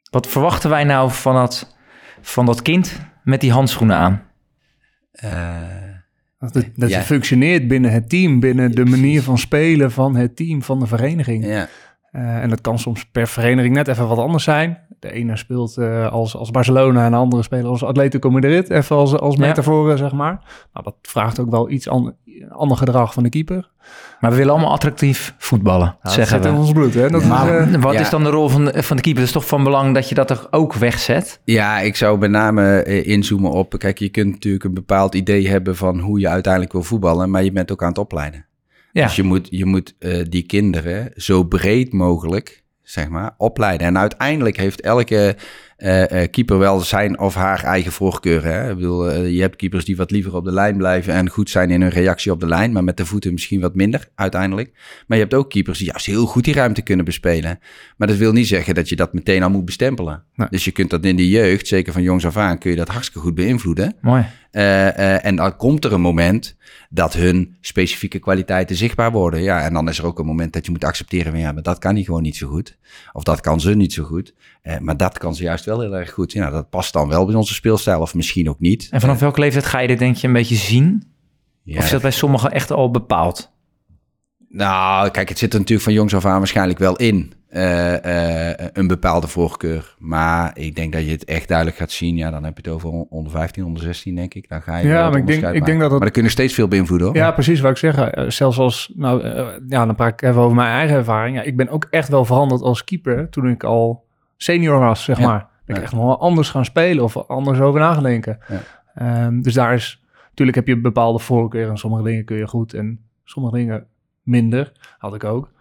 Wat 0.10 0.28
verwachten 0.28 0.70
wij 0.70 0.84
nou 0.84 1.12
van 1.12 1.34
dat, 1.36 1.75
van 2.22 2.46
dat 2.46 2.62
kind 2.62 3.00
met 3.24 3.42
die 3.42 3.52
handschoenen 3.52 3.98
aan? 3.98 4.24
Uh, 5.24 5.85
dat, 6.38 6.54
het, 6.54 6.72
dat 6.75 6.89
ja. 6.89 6.98
je 6.98 7.04
functioneert 7.04 7.68
binnen 7.68 7.92
het 7.92 8.10
team, 8.10 8.39
binnen 8.39 8.72
de 8.72 8.86
manier 8.86 9.22
van 9.22 9.38
spelen 9.38 9.92
van 9.92 10.15
het 10.15 10.36
team, 10.36 10.63
van 10.63 10.80
de 10.80 10.88
vereniging. 10.88 11.46
Ja. 11.46 11.68
Uh, 12.12 12.42
en 12.42 12.50
dat 12.50 12.62
kan 12.62 12.80
soms 12.80 13.06
per 13.06 13.27
vereniging 13.27 13.74
net 13.74 13.88
even 13.88 14.08
wat 14.08 14.18
anders 14.18 14.44
zijn. 14.44 14.85
De 15.00 15.12
ene 15.12 15.38
speelt 15.38 15.78
uh, 15.78 16.12
als, 16.12 16.36
als 16.36 16.52
Barcelona 16.52 17.06
en 17.06 17.12
de 17.12 17.18
andere 17.18 17.44
speelt 17.44 17.66
als 17.66 17.84
Atletico 17.84 18.30
Madrid. 18.30 18.70
Even 18.70 18.96
als, 18.96 19.18
als 19.18 19.38
metaforen, 19.38 19.92
ja. 19.92 19.98
zeg 19.98 20.12
maar. 20.12 20.44
Nou, 20.74 20.86
dat 20.86 20.96
vraagt 21.02 21.40
ook 21.40 21.50
wel 21.50 21.70
iets 21.70 21.90
an, 21.90 22.16
ander 22.50 22.78
gedrag 22.78 23.14
van 23.14 23.24
de 23.24 23.30
keeper. 23.30 23.70
Maar 24.20 24.32
we 24.32 24.38
willen 24.38 24.52
allemaal 24.52 24.72
attractief 24.72 25.36
voetballen, 25.38 25.98
ja, 26.02 26.10
zeggen 26.10 26.42
dat 26.42 26.46
we. 26.46 26.56
in 26.56 26.62
ons 26.62 26.72
bloed, 26.72 26.94
hè? 26.94 27.10
Dat 27.10 27.22
ja. 27.22 27.28
is, 27.28 27.28
maar 27.28 27.68
uh, 27.68 27.82
wat 27.82 27.94
ja. 27.94 28.00
is 28.00 28.10
dan 28.10 28.24
de 28.24 28.30
rol 28.30 28.50
van 28.50 28.66
de, 28.66 28.84
van 28.84 28.96
de 28.96 29.02
keeper? 29.02 29.22
Het 29.22 29.30
is 29.30 29.36
toch 29.36 29.48
van 29.48 29.64
belang 29.64 29.94
dat 29.94 30.10
je 30.10 30.16
dat 30.16 30.30
er 30.30 30.48
ook 30.50 30.74
wegzet? 30.74 31.42
Ja, 31.44 31.80
ik 31.80 31.96
zou 31.96 32.20
met 32.20 32.30
name 32.30 32.86
uh, 32.88 33.08
inzoomen 33.08 33.52
op... 33.52 33.75
Kijk, 33.78 34.00
je 34.00 34.10
kunt 34.10 34.32
natuurlijk 34.32 34.64
een 34.64 34.74
bepaald 34.74 35.16
idee 35.16 35.48
hebben 35.48 35.75
van 35.75 36.00
hoe 36.00 36.20
je 36.20 36.28
uiteindelijk 36.28 36.74
wil 36.74 36.84
voetballen... 36.84 37.30
maar 37.30 37.44
je 37.44 37.52
bent 37.52 37.72
ook 37.72 37.82
aan 37.82 37.90
het 37.90 37.98
opleiden. 37.98 38.46
Ja. 38.92 39.04
Dus 39.04 39.16
je 39.16 39.24
moet, 39.24 39.48
je 39.52 39.66
moet 39.66 39.96
uh, 40.00 40.25
die 40.30 40.46
kinderen 40.46 41.12
zo 41.16 41.44
breed 41.44 41.94
mogelijk 41.94 42.64
zeg 42.86 43.10
maar, 43.10 43.34
opleiden. 43.38 43.88
En 43.88 43.98
uiteindelijk 43.98 44.58
heeft 44.58 44.82
elke 44.82 45.36
uh, 45.77 46.00
uh, 46.00 46.08
keeper 46.32 46.58
wel 46.58 46.80
zijn 46.80 47.20
of 47.20 47.36
haar 47.36 47.63
eigen 47.63 47.92
voorkeur. 47.92 48.44
Hè? 48.44 48.70
Ik 48.70 48.75
bedoel, 48.75 49.12
uh, 49.12 49.32
je 49.32 49.42
hebt 49.42 49.56
keepers 49.56 49.86
die 49.86 49.96
wat 49.96 50.12
liever 50.12 50.36
op 50.36 50.46
de 50.46 50.51
lijn 50.51 50.77
blijven 50.77 51.13
en 51.13 51.30
goed 51.30 51.50
zijn 51.50 51.70
in 51.70 51.82
hun 51.82 51.89
reactie 51.89 52.32
op 52.32 52.39
de 52.39 52.48
lijn, 52.48 52.72
maar 52.72 52.84
met 52.84 52.98
de 52.98 53.06
voeten 53.06 53.34
misschien 53.34 53.62
wat 53.62 53.75
minder 53.75 54.08
uiteindelijk. 54.15 54.72
Maar 55.08 55.18
je 55.18 55.24
hebt 55.24 55.36
ook 55.36 55.50
keepers 55.50 55.77
die 55.77 55.88
juist 55.88 56.06
heel 56.06 56.25
goed 56.25 56.44
die 56.44 56.54
ruimte 56.54 56.82
kunnen 56.82 57.06
bespelen. 57.06 57.60
Maar 57.98 58.08
dat 58.08 58.18
wil 58.18 58.32
niet 58.32 58.48
zeggen 58.48 58.75
dat 58.75 58.89
je 58.89 58.96
dat 58.96 59.13
meteen 59.13 59.44
al 59.44 59.50
moet 59.50 59.65
bestempelen. 59.65 60.24
Nee. 60.36 60.48
Dus 60.50 60.65
je 60.65 60.72
kunt 60.72 60.89
dat 60.89 61.06
in 61.06 61.15
de 61.15 61.30
jeugd, 61.30 61.68
zeker 61.68 61.94
van 61.94 62.01
jongs 62.01 62.25
af 62.25 62.38
aan, 62.38 62.58
kun 62.58 62.72
je 62.72 62.77
dat 62.77 62.88
hartstikke 62.88 63.20
goed 63.20 63.36
beïnvloeden. 63.36 63.96
Mooi. 64.01 64.25
Uh, 64.56 65.26
en 65.26 65.36
dan 65.36 65.56
komt 65.56 65.86
er 65.86 65.94
een 65.94 66.02
moment 66.02 66.56
dat 66.90 67.14
hun 67.14 67.58
specifieke 67.62 68.20
kwaliteiten 68.20 68.76
zichtbaar 68.76 69.12
worden. 69.12 69.42
Ja, 69.42 69.62
en 69.62 69.74
dan 69.74 69.90
is 69.90 69.98
er 69.98 70.06
ook 70.06 70.20
een 70.20 70.26
moment 70.26 70.54
dat 70.54 70.66
je 70.66 70.72
moet 70.72 70.84
accepteren 70.84 71.32
van 71.32 71.42
ja, 71.42 71.52
maar 71.52 71.64
dat 71.64 71.78
kan 71.78 71.96
hij 71.96 72.04
gewoon 72.04 72.22
niet 72.22 72.36
zo 72.36 72.48
goed. 72.48 72.78
Of 73.14 73.24
dat 73.24 73.42
kan 73.42 73.60
ze 73.60 73.76
niet 73.76 73.94
zo 73.94 74.04
goed. 74.04 74.34
Uh, 74.64 74.78
maar 74.78 74.98
dat 74.98 75.18
kan 75.18 75.36
ze 75.36 75.44
juist 75.44 75.66
wel 75.66 75.80
heel 75.80 75.96
erg 75.96 76.12
goed. 76.12 76.32
Ja, 76.32 76.50
dat 76.50 76.70
past 76.70 76.94
dan 76.94 77.08
wel 77.08 77.26
bij 77.26 77.36
onze 77.36 77.54
speelstijl 77.54 78.02
of 78.02 78.14
misschien 78.14 78.50
ook 78.50 78.60
niet. 78.60 78.88
En 78.92 79.02
vanaf 79.02 79.20
welke 79.20 79.40
leeftijd 79.40 79.66
ga 79.66 79.80
je 79.80 79.88
dit 79.88 80.00
denk 80.00 80.16
je 80.16 80.28
een 80.28 80.34
beetje 80.34 80.56
zien? 80.56 81.04
Ja, 81.64 81.78
of 81.78 81.84
is 81.84 81.90
dat 81.90 82.02
bij 82.02 82.12
sommigen 82.12 82.52
echt 82.52 82.72
al 82.72 82.92
bepaald? 82.92 83.52
Nou, 84.50 85.10
kijk, 85.10 85.30
het 85.30 85.38
zit 85.38 85.54
er 85.54 85.60
natuurlijk 85.60 85.88
van 85.88 85.94
jongs 85.94 86.16
af 86.16 86.26
aan 86.26 86.38
waarschijnlijk 86.38 86.80
wel 86.80 86.96
in. 86.96 87.34
Uh, 87.56 87.94
uh, 88.06 88.50
een 88.74 88.88
bepaalde 88.88 89.28
voorkeur. 89.28 89.96
Maar 90.00 90.52
ik 90.58 90.76
denk 90.76 90.94
dat 90.94 91.06
je 91.06 91.12
het 91.12 91.24
echt 91.24 91.48
duidelijk 91.48 91.78
gaat 91.78 91.92
zien. 91.92 92.16
Ja, 92.16 92.32
dan 92.32 92.44
heb 92.44 92.58
je 92.58 92.62
het 92.64 92.72
over 92.72 92.90
onder 92.90 93.32
15, 93.32 93.66
onder 93.66 93.84
16, 93.84 94.16
denk 94.16 94.34
ik. 94.34 94.50
Dan 94.50 94.62
ga 94.62 94.78
je 94.78 94.88
ja, 94.88 95.10
maar 95.10 95.20
ik 95.20 95.28
denk, 95.28 95.44
ik 95.44 95.66
denk 95.66 95.80
dat 95.80 95.90
het... 95.90 96.00
Maar 96.00 96.08
er 96.08 96.14
kunnen 96.14 96.32
steeds 96.32 96.54
veel 96.54 96.68
beïnvloeden, 96.68 97.08
hoor. 97.08 97.16
Ja, 97.16 97.32
precies 97.32 97.60
wat 97.60 97.72
ik 97.72 97.78
zeg. 97.78 98.10
Zelfs 98.28 98.60
als... 98.60 98.92
Nou, 98.96 99.24
ja, 99.68 99.86
dan 99.86 99.96
praat 99.96 100.12
ik 100.12 100.22
even 100.22 100.42
over 100.42 100.56
mijn 100.56 100.70
eigen 100.70 100.96
ervaring. 100.96 101.36
Ja, 101.36 101.42
ik 101.42 101.56
ben 101.56 101.70
ook 101.70 101.88
echt 101.90 102.10
wel 102.10 102.26
veranderd 102.26 102.62
als 102.62 102.84
keeper 102.84 103.30
toen 103.30 103.50
ik 103.50 103.64
al 103.64 104.06
senior 104.38 104.80
was, 104.80 105.04
zeg 105.04 105.20
ja. 105.20 105.28
maar. 105.28 105.48
Ben 105.66 105.76
ik 105.76 105.82
echt 105.82 105.94
nog 105.94 106.04
wel 106.04 106.20
anders 106.20 106.50
gaan 106.50 106.66
spelen 106.66 107.04
of 107.04 107.18
anders 107.18 107.60
over 107.60 107.80
na 107.80 107.94
gaan 107.94 108.04
denken. 108.04 108.40
Ja. 108.96 109.25
Um, 109.25 109.42
dus 109.42 109.53
daar 109.53 109.74
is... 109.74 110.03
Natuurlijk 110.29 110.58
heb 110.58 110.68
je 110.68 110.82
bepaalde 110.82 111.20
voorkeur 111.20 111.70
en 111.70 111.77
sommige 111.77 112.03
dingen 112.03 112.25
kun 112.25 112.38
je 112.38 112.48
goed 112.48 112.74
en 112.74 113.00
sommige 113.24 113.56
dingen 113.56 113.86
minder. 114.24 114.72
Had 114.98 115.16
ik 115.16 115.24
ook. 115.24 115.53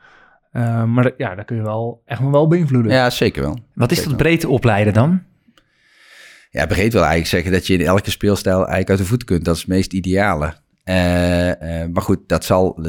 Uh, 0.57 0.85
maar 0.85 1.05
dat, 1.05 1.14
ja, 1.17 1.35
daar 1.35 1.45
kun 1.45 1.57
je 1.57 1.62
wel 1.62 2.03
echt 2.05 2.21
nog 2.21 2.31
wel 2.31 2.49
beïnvloeden. 2.49 2.93
Ja, 2.93 3.11
zeker 3.11 3.43
wel. 3.43 3.59
Wat 3.75 3.90
is 3.90 3.97
zeker 3.97 4.12
dat 4.12 4.23
breedte 4.23 4.49
opleiden 4.49 4.93
dan? 4.93 5.23
Ja, 6.51 6.67
breed 6.67 6.93
wil 6.93 7.01
eigenlijk 7.01 7.31
zeggen 7.31 7.53
dat 7.53 7.67
je 7.67 7.75
in 7.75 7.87
elke 7.87 8.11
speelstijl 8.11 8.57
eigenlijk 8.57 8.90
uit 8.90 8.99
de 8.99 9.05
voet 9.05 9.25
kunt. 9.25 9.45
Dat 9.45 9.55
is 9.55 9.61
het 9.61 9.71
meest 9.71 9.93
ideale. 9.93 10.55
Uh, 10.85 11.49
uh, 11.49 11.55
maar 11.93 12.03
goed, 12.03 12.19
dat 12.27 12.45
zal 12.45 12.87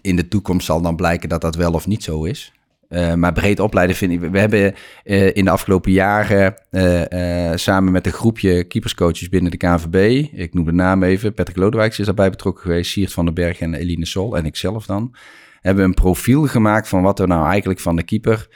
in 0.00 0.16
de 0.16 0.28
toekomst 0.28 0.66
zal 0.66 0.82
dan 0.82 0.96
blijken 0.96 1.28
dat 1.28 1.40
dat 1.40 1.54
wel 1.54 1.72
of 1.72 1.86
niet 1.86 2.02
zo 2.02 2.24
is. 2.24 2.52
Uh, 2.88 3.14
maar 3.14 3.32
breed 3.32 3.60
opleiden 3.60 3.96
vind 3.96 4.12
ik. 4.12 4.20
We 4.20 4.38
hebben 4.38 4.74
uh, 5.04 5.36
in 5.36 5.44
de 5.44 5.50
afgelopen 5.50 5.92
jaren 5.92 6.54
uh, 6.70 7.52
samen 7.54 7.92
met 7.92 8.06
een 8.06 8.12
groepje 8.12 8.64
keeperscoaches 8.64 9.28
binnen 9.28 9.50
de 9.50 9.56
KNVB. 9.56 10.26
Ik 10.32 10.54
noem 10.54 10.64
de 10.64 10.72
naam 10.72 11.02
even. 11.02 11.34
Patrick 11.34 11.56
Lodewijks 11.56 11.98
is 11.98 12.06
daarbij 12.06 12.30
betrokken 12.30 12.62
geweest. 12.62 12.90
Siert 12.90 13.12
van 13.12 13.24
den 13.24 13.34
Berg 13.34 13.60
en 13.60 13.74
Eline 13.74 14.06
Sol 14.06 14.36
en 14.36 14.46
ikzelf 14.46 14.86
dan. 14.86 15.14
Hebben 15.62 15.84
een 15.84 15.94
profiel 15.94 16.46
gemaakt 16.46 16.88
van 16.88 17.02
wat 17.02 17.18
we 17.18 17.26
nou 17.26 17.46
eigenlijk 17.46 17.80
van 17.80 17.96
de 17.96 18.02
keeper 18.02 18.48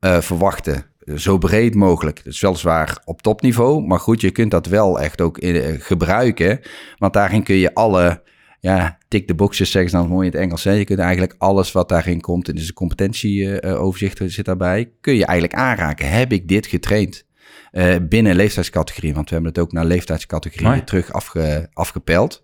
verwachten. 0.00 0.84
Zo 1.16 1.38
breed 1.38 1.74
mogelijk. 1.74 2.24
Dus 2.24 2.40
weliswaar 2.40 3.02
op 3.04 3.22
topniveau. 3.22 3.86
Maar 3.86 4.00
goed, 4.00 4.20
je 4.20 4.30
kunt 4.30 4.50
dat 4.50 4.66
wel 4.66 5.00
echt 5.00 5.20
ook 5.20 5.38
in, 5.38 5.80
gebruiken. 5.80 6.60
Want 6.98 7.12
daarin 7.12 7.42
kun 7.42 7.54
je 7.54 7.74
alle 7.74 8.22
ja, 8.60 8.98
tik 9.08 9.28
de 9.28 9.34
boxjes 9.34 9.70
zeggen 9.70 9.90
ze 9.90 9.96
dan 9.96 10.08
mooi 10.08 10.26
in 10.26 10.32
het 10.32 10.40
Engels. 10.40 10.64
Hè? 10.64 10.72
Je 10.72 10.84
kunt 10.84 10.98
eigenlijk 10.98 11.34
alles 11.38 11.72
wat 11.72 11.88
daarin 11.88 12.20
komt, 12.20 12.54
dus 12.56 12.66
de 12.66 12.72
competentieoverzicht 12.72 14.20
uh, 14.20 14.28
zit 14.28 14.44
daarbij, 14.44 14.92
kun 15.00 15.14
je 15.14 15.24
eigenlijk 15.24 15.60
aanraken. 15.60 16.10
Heb 16.10 16.32
ik 16.32 16.48
dit 16.48 16.66
getraind 16.66 17.26
uh, 17.72 17.94
binnen 18.08 18.36
leeftijdscategorie? 18.36 19.14
Want 19.14 19.28
we 19.28 19.34
hebben 19.34 19.52
het 19.52 19.62
ook 19.62 19.72
naar 19.72 19.84
leeftijdscategorieën 19.84 20.84
terug 20.84 21.12
afge, 21.12 21.68
afgepeld. 21.72 22.42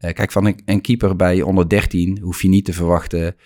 Uh, 0.00 0.12
kijk, 0.12 0.32
van 0.32 0.54
een, 0.64 0.80
keeper 0.80 1.16
bij 1.16 1.42
onder 1.42 1.68
13 1.68 2.18
hoef 2.20 2.42
je 2.42 2.48
niet 2.48 2.64
te 2.64 2.72
verwachten 2.72 3.36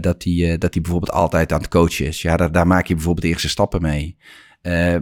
dat 0.00 0.24
hij 0.24 0.58
dat 0.58 0.72
die 0.72 0.80
bijvoorbeeld 0.80 1.12
altijd 1.12 1.52
aan 1.52 1.60
het 1.60 1.68
coachen 1.68 2.06
is. 2.06 2.22
Ja, 2.22 2.36
daar, 2.36 2.52
daar 2.52 2.66
maak 2.66 2.86
je 2.86 2.94
bijvoorbeeld 2.94 3.26
de 3.26 3.32
eerste 3.32 3.48
stappen 3.48 3.82
mee. 3.82 4.16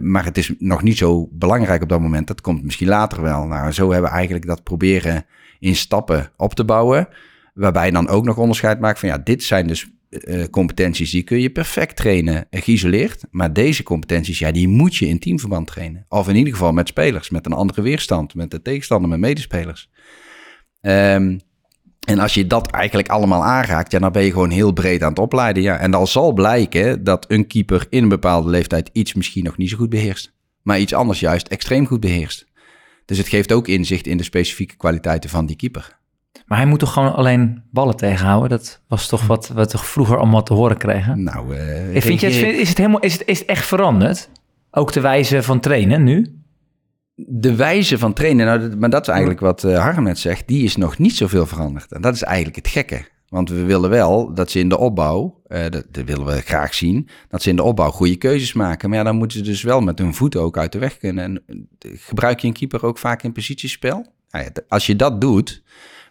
Maar 0.01 0.25
het 0.25 0.37
is 0.37 0.53
nog 0.57 0.83
niet 0.83 0.97
zo 0.97 1.29
belangrijk 1.31 1.81
op 1.81 1.89
dat 1.89 2.01
moment. 2.01 2.27
Dat 2.27 2.41
komt 2.41 2.63
misschien 2.63 2.87
later 2.87 3.21
wel. 3.21 3.45
Nou, 3.45 3.71
zo 3.71 3.91
hebben 3.91 4.09
we 4.09 4.15
eigenlijk 4.15 4.45
dat 4.45 4.63
proberen 4.63 5.25
in 5.59 5.75
stappen 5.75 6.31
op 6.37 6.53
te 6.53 6.65
bouwen. 6.65 7.07
Waarbij 7.53 7.85
je 7.85 7.91
dan 7.91 8.07
ook 8.07 8.25
nog 8.25 8.37
onderscheid 8.37 8.79
maakt 8.79 8.99
van 8.99 9.09
ja, 9.09 9.17
dit 9.17 9.43
zijn 9.43 9.67
dus 9.67 9.89
competenties 10.49 11.11
die 11.11 11.23
kun 11.23 11.41
je 11.41 11.49
perfect 11.49 11.95
trainen 11.95 12.47
geïsoleerd. 12.51 13.23
Maar 13.31 13.53
deze 13.53 13.83
competenties, 13.83 14.39
ja, 14.39 14.51
die 14.51 14.67
moet 14.67 14.95
je 14.95 15.07
in 15.07 15.19
teamverband 15.19 15.67
trainen. 15.67 16.05
Of 16.09 16.29
in 16.29 16.35
ieder 16.35 16.53
geval 16.53 16.71
met 16.71 16.87
spelers, 16.87 17.29
met 17.29 17.45
een 17.45 17.53
andere 17.53 17.81
weerstand, 17.81 18.35
met 18.35 18.51
de 18.51 18.61
tegenstander, 18.61 19.09
met 19.09 19.19
medespelers. 19.19 19.89
Um, 20.81 21.39
en 22.09 22.19
als 22.19 22.33
je 22.33 22.47
dat 22.47 22.71
eigenlijk 22.71 23.09
allemaal 23.09 23.43
aanraakt, 23.43 23.91
ja, 23.91 23.99
dan 23.99 24.11
ben 24.11 24.23
je 24.23 24.31
gewoon 24.31 24.49
heel 24.49 24.71
breed 24.71 25.03
aan 25.03 25.09
het 25.09 25.19
opleiden. 25.19 25.63
Ja. 25.63 25.77
En 25.77 25.91
dan 25.91 26.07
zal 26.07 26.33
blijken 26.33 27.03
dat 27.03 27.25
een 27.27 27.47
keeper 27.47 27.85
in 27.89 28.03
een 28.03 28.09
bepaalde 28.09 28.49
leeftijd 28.49 28.89
iets 28.93 29.13
misschien 29.13 29.43
nog 29.43 29.57
niet 29.57 29.69
zo 29.69 29.77
goed 29.77 29.89
beheerst. 29.89 30.33
Maar 30.61 30.79
iets 30.79 30.93
anders 30.93 31.19
juist 31.19 31.47
extreem 31.47 31.85
goed 31.85 31.99
beheerst. 31.99 32.45
Dus 33.05 33.17
het 33.17 33.27
geeft 33.27 33.51
ook 33.51 33.67
inzicht 33.67 34.07
in 34.07 34.17
de 34.17 34.23
specifieke 34.23 34.75
kwaliteiten 34.75 35.29
van 35.29 35.45
die 35.45 35.55
keeper. 35.55 35.97
Maar 36.45 36.57
hij 36.57 36.67
moet 36.67 36.79
toch 36.79 36.93
gewoon 36.93 37.13
alleen 37.13 37.63
ballen 37.71 37.95
tegenhouden? 37.95 38.49
Dat 38.49 38.81
was 38.87 39.07
toch 39.07 39.27
wat 39.27 39.47
we 39.47 39.65
toch 39.65 39.85
vroeger 39.85 40.17
allemaal 40.17 40.43
te 40.43 40.53
horen 40.53 40.77
kregen? 40.77 41.23
Nou, 41.23 41.55
uh, 41.55 41.95
ik 41.95 42.01
vind 42.01 42.19
je, 42.19 42.27
is, 42.27 42.69
het 42.69 42.77
helemaal, 42.77 42.99
is, 42.99 43.13
het, 43.13 43.23
is 43.25 43.39
het 43.39 43.47
echt 43.47 43.65
veranderd? 43.65 44.29
Ook 44.71 44.93
de 44.93 45.01
wijze 45.01 45.43
van 45.43 45.59
trainen 45.59 46.03
nu? 46.03 46.38
De 47.27 47.55
wijze 47.55 47.97
van 47.97 48.13
trainen, 48.13 48.45
nou, 48.45 48.77
maar 48.77 48.89
dat 48.89 49.01
is 49.01 49.07
eigenlijk 49.07 49.39
wat 49.39 49.63
uh, 49.63 50.13
zegt, 50.13 50.47
die 50.47 50.63
is 50.63 50.75
nog 50.75 50.97
niet 50.97 51.15
zoveel 51.15 51.45
veranderd. 51.45 51.91
En 51.91 52.01
dat 52.01 52.13
is 52.13 52.23
eigenlijk 52.23 52.55
het 52.55 52.67
gekke. 52.67 53.05
Want 53.29 53.49
we 53.49 53.63
willen 53.63 53.89
wel 53.89 54.33
dat 54.33 54.51
ze 54.51 54.59
in 54.59 54.69
de 54.69 54.77
opbouw, 54.77 55.41
dat, 55.47 55.71
dat, 55.71 56.05
willen 56.05 56.25
we 56.25 56.41
graag 56.41 56.73
zien, 56.73 57.07
dat 57.29 57.41
ze 57.41 57.49
in 57.49 57.55
de 57.55 57.63
opbouw 57.63 57.91
goede 57.91 58.15
keuzes 58.15 58.53
maken. 58.53 58.89
Maar 58.89 58.97
ja, 58.97 59.03
dan 59.03 59.15
moeten 59.15 59.37
ze 59.37 59.43
dus 59.43 59.61
wel 59.61 59.81
met 59.81 59.99
hun 59.99 60.13
voeten 60.13 60.41
ook 60.41 60.57
uit 60.57 60.71
de 60.71 60.79
weg 60.79 60.97
kunnen. 60.97 61.23
En 61.23 61.67
eh, 61.79 61.91
gebruik 61.95 62.39
je 62.39 62.47
een 62.47 62.53
keeper 62.53 62.85
ook 62.85 62.97
vaak 62.97 63.23
in 63.23 63.31
positiespel? 63.31 64.05
Nou 64.29 64.45
ja, 64.45 64.51
als 64.67 64.85
je 64.85 64.95
dat 64.95 65.21
doet 65.21 65.63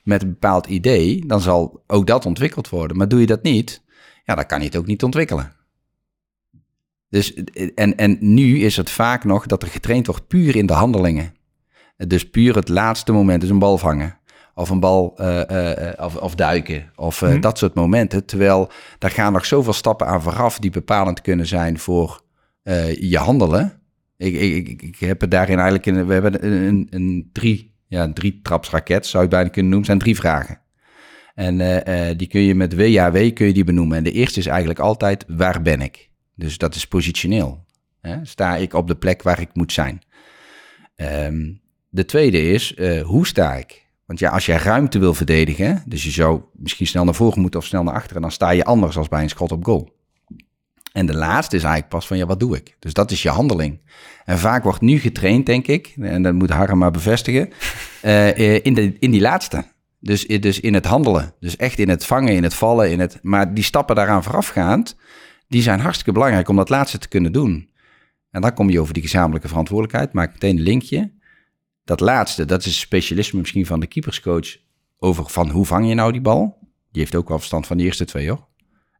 met 0.03 0.23
een 0.23 0.29
bepaald 0.29 0.67
idee, 0.67 1.27
dan 1.27 1.41
zal 1.41 1.83
ook 1.87 2.07
dat 2.07 2.27
ontwikkeld 2.27 2.69
worden. 2.69 2.97
Maar 2.97 3.09
doe 3.09 3.21
je 3.21 3.27
dat 3.27 3.43
niet, 3.43 3.83
ja, 4.25 4.35
dan 4.35 4.47
kan 4.47 4.59
je 4.59 4.65
het 4.67 4.77
ook 4.77 4.87
niet 4.87 5.03
ontwikkelen. 5.03 5.53
Dus, 7.09 7.35
en, 7.75 7.97
en 7.97 8.17
nu 8.21 8.61
is 8.61 8.77
het 8.77 8.91
vaak 8.91 9.25
nog 9.25 9.47
dat 9.47 9.63
er 9.63 9.69
getraind 9.69 10.07
wordt 10.07 10.27
puur 10.27 10.57
in 10.57 10.67
de 10.67 10.73
handelingen. 10.73 11.35
Dus 11.97 12.31
puur 12.31 12.55
het 12.55 12.69
laatste 12.69 13.13
moment, 13.13 13.41
dus 13.41 13.51
een 13.51 13.59
bal 13.59 13.79
vangen. 13.79 14.19
Of 14.55 14.71
een 14.71 14.81
bal, 14.81 15.15
uh, 15.21 15.41
uh, 15.51 15.93
of, 15.97 16.17
of, 16.17 16.35
duiken, 16.35 16.91
of 16.97 17.23
uh, 17.23 17.29
hmm. 17.29 17.41
dat 17.41 17.59
soort 17.59 17.75
momenten. 17.75 18.25
Terwijl 18.25 18.71
daar 18.99 19.11
gaan 19.11 19.33
nog 19.33 19.47
zoveel 19.47 19.73
stappen 19.73 20.07
aan 20.07 20.23
vooraf 20.23 20.59
die 20.59 20.71
bepalend 20.71 21.21
kunnen 21.21 21.47
zijn 21.47 21.79
voor 21.79 22.23
je 22.99 23.19
handelen. 23.19 23.81
Ik, 24.17 24.35
ik, 24.35 24.83
ik, 24.83 24.97
heb 24.99 25.21
het 25.21 25.31
daarin 25.31 25.57
eigenlijk, 25.57 25.87
in, 25.87 26.07
we 26.07 26.13
hebben 26.13 26.45
een, 26.45 26.53
een, 26.53 26.87
een 26.91 27.31
drie, 27.33 27.75
ja, 27.87 28.03
een 28.03 28.15
drie 28.15 28.41
trapsraket, 28.43 29.07
zou 29.07 29.23
je 29.23 29.31
bijna 29.31 29.49
kunnen 29.49 29.71
noemen, 29.71 29.87
zijn 29.87 29.99
drie 29.99 30.17
vragen. 30.17 30.61
En 31.39 31.61
eh, 31.61 32.11
eh, 32.11 32.19
die 32.19 32.27
kun 32.27 32.41
je 32.41 32.55
met 32.55 32.75
WAW 32.75 33.33
kun 33.33 33.47
je 33.47 33.53
die 33.53 33.65
benoemen. 33.65 33.97
En 33.97 34.05
de 34.05 34.13
eerste 34.13 34.39
is 34.39 34.47
eigenlijk 34.47 34.79
altijd 34.79 35.25
waar 35.29 35.63
ben 35.63 35.81
ik? 35.81 36.08
Dus 36.39 36.59
dat 36.59 36.75
is 36.75 36.87
positioneel. 36.87 37.65
Hè? 38.01 38.25
Sta 38.25 38.57
ik 38.57 38.73
op 38.73 38.87
de 38.87 38.97
plek 38.97 39.23
waar 39.23 39.41
ik 39.41 39.49
moet 39.53 39.73
zijn? 39.73 40.03
Ehm, 40.97 41.53
de 41.89 42.05
tweede 42.05 42.51
is 42.51 42.75
eh, 42.75 43.03
hoe 43.03 43.27
sta 43.27 43.55
ik? 43.55 43.87
Want 44.07 44.19
ja, 44.19 44.31
als 44.31 44.47
jij 44.47 44.57
ruimte 44.57 44.99
wil 44.99 45.15
verdedigen, 45.15 45.83
dus 45.87 46.05
je 46.05 46.11
zou 46.11 46.43
misschien 46.53 46.87
snel 46.87 47.05
naar 47.05 47.15
voren 47.15 47.41
moeten 47.41 47.61
of 47.61 47.67
snel 47.67 47.83
naar 47.83 47.95
achteren, 47.95 48.23
dan 48.23 48.31
sta 48.31 48.51
je 48.51 48.65
anders 48.65 48.97
als 48.97 49.09
bij 49.09 49.23
een 49.23 49.29
schot 49.29 49.53
op 49.53 49.65
goal. 49.65 49.97
En 50.93 51.07
de 51.07 51.15
laatste 51.15 51.57
is 51.57 51.63
eigenlijk 51.63 51.93
pas 51.93 52.07
van, 52.07 52.17
ja, 52.17 52.27
wat 52.27 52.41
doe 52.41 52.57
ik? 52.57 52.77
Dus 52.79 52.93
dat 52.93 53.11
is 53.11 53.23
je 53.23 53.29
handeling. 53.29 53.81
En 54.25 54.39
vaak 54.39 54.63
wordt 54.63 54.81
nu 54.81 54.99
getraind, 54.99 55.47
denk 55.47 55.67
ik, 55.67 55.95
en 56.01 56.23
dat 56.23 56.35
moet 56.35 56.51
Harm 56.51 56.79
maar 56.79 56.91
bevestigen, 56.91 57.51
uh, 58.05 58.59
in, 58.67 58.75
de, 58.75 58.97
in 58.99 59.11
die 59.11 59.21
laatste. 59.21 59.65
Dus, 60.01 60.27
dus 60.27 60.61
in 60.61 60.75
het 60.75 60.85
handelen. 60.85 61.35
Dus 61.41 61.57
echt 61.57 61.79
in 61.79 61.89
het 61.89 62.05
vangen, 62.05 62.35
in 62.35 62.43
het 62.43 62.55
vallen. 62.55 62.91
In 62.91 63.01
het, 63.01 63.19
maar 63.23 63.55
die 63.55 63.65
stappen 63.65 63.97
daaraan 63.97 64.23
voorafgaand, 64.23 64.97
die 65.49 65.63
zijn 65.63 65.81
hartstikke 65.81 66.13
belangrijk 66.13 66.49
om 66.49 66.57
dat 66.57 66.69
laatste 66.69 66.99
te 66.99 67.09
kunnen 67.09 67.33
doen. 67.33 67.71
En 68.31 68.41
dan 68.41 68.55
kom 68.55 68.71
je 68.71 68.81
over 68.81 68.95
die 68.95 69.03
gezamenlijke 69.03 69.49
verantwoordelijkheid. 69.49 70.13
Maak 70.13 70.33
meteen 70.33 70.57
een 70.57 70.63
linkje. 70.63 71.13
Dat 71.85 72.01
laatste, 72.01 72.45
dat 72.45 72.65
is 72.65 72.81
specialisme 72.81 73.39
misschien 73.39 73.67
van 73.67 73.81
de 73.81 73.87
keeperscoach 73.87 74.57
over 74.99 75.29
van 75.29 75.51
hoe 75.51 75.67
vang 75.67 75.89
je 75.89 75.95
nou 75.95 76.13
die 76.13 76.21
bal. 76.21 76.59
Die 76.91 77.03
heeft 77.03 77.15
ook 77.15 77.29
wel 77.29 77.39
verstand 77.39 77.67
van 77.67 77.77
de 77.77 77.83
eerste 77.83 78.05
twee 78.05 78.29
hoor. 78.29 78.47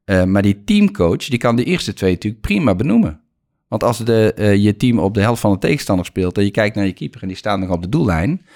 Uh, 0.05 0.25
maar 0.25 0.43
die 0.43 0.65
teamcoach, 0.65 1.25
die 1.25 1.39
kan 1.39 1.57
de 1.57 1.65
eerste 1.65 1.93
twee 1.93 2.13
natuurlijk 2.13 2.43
prima 2.43 2.75
benoemen. 2.75 3.21
Want 3.69 3.85
als 3.85 3.99
de, 3.99 4.35
uh, 4.39 4.57
je 4.57 4.77
team 4.77 4.99
op 4.99 5.15
de 5.15 5.21
helft 5.21 5.41
van 5.41 5.53
de 5.53 5.59
tegenstander 5.59 6.07
speelt 6.07 6.39
en 6.39 6.45
je 6.45 6.51
kijkt 6.51 6.77
naar 6.77 6.87
je 6.87 6.93
keeper 6.93 7.23
en 7.23 7.29
die 7.29 7.37
staat 7.37 7.59
nog 7.59 7.71
op 7.71 7.83
de 7.83 7.89
doellijn, 7.89 8.47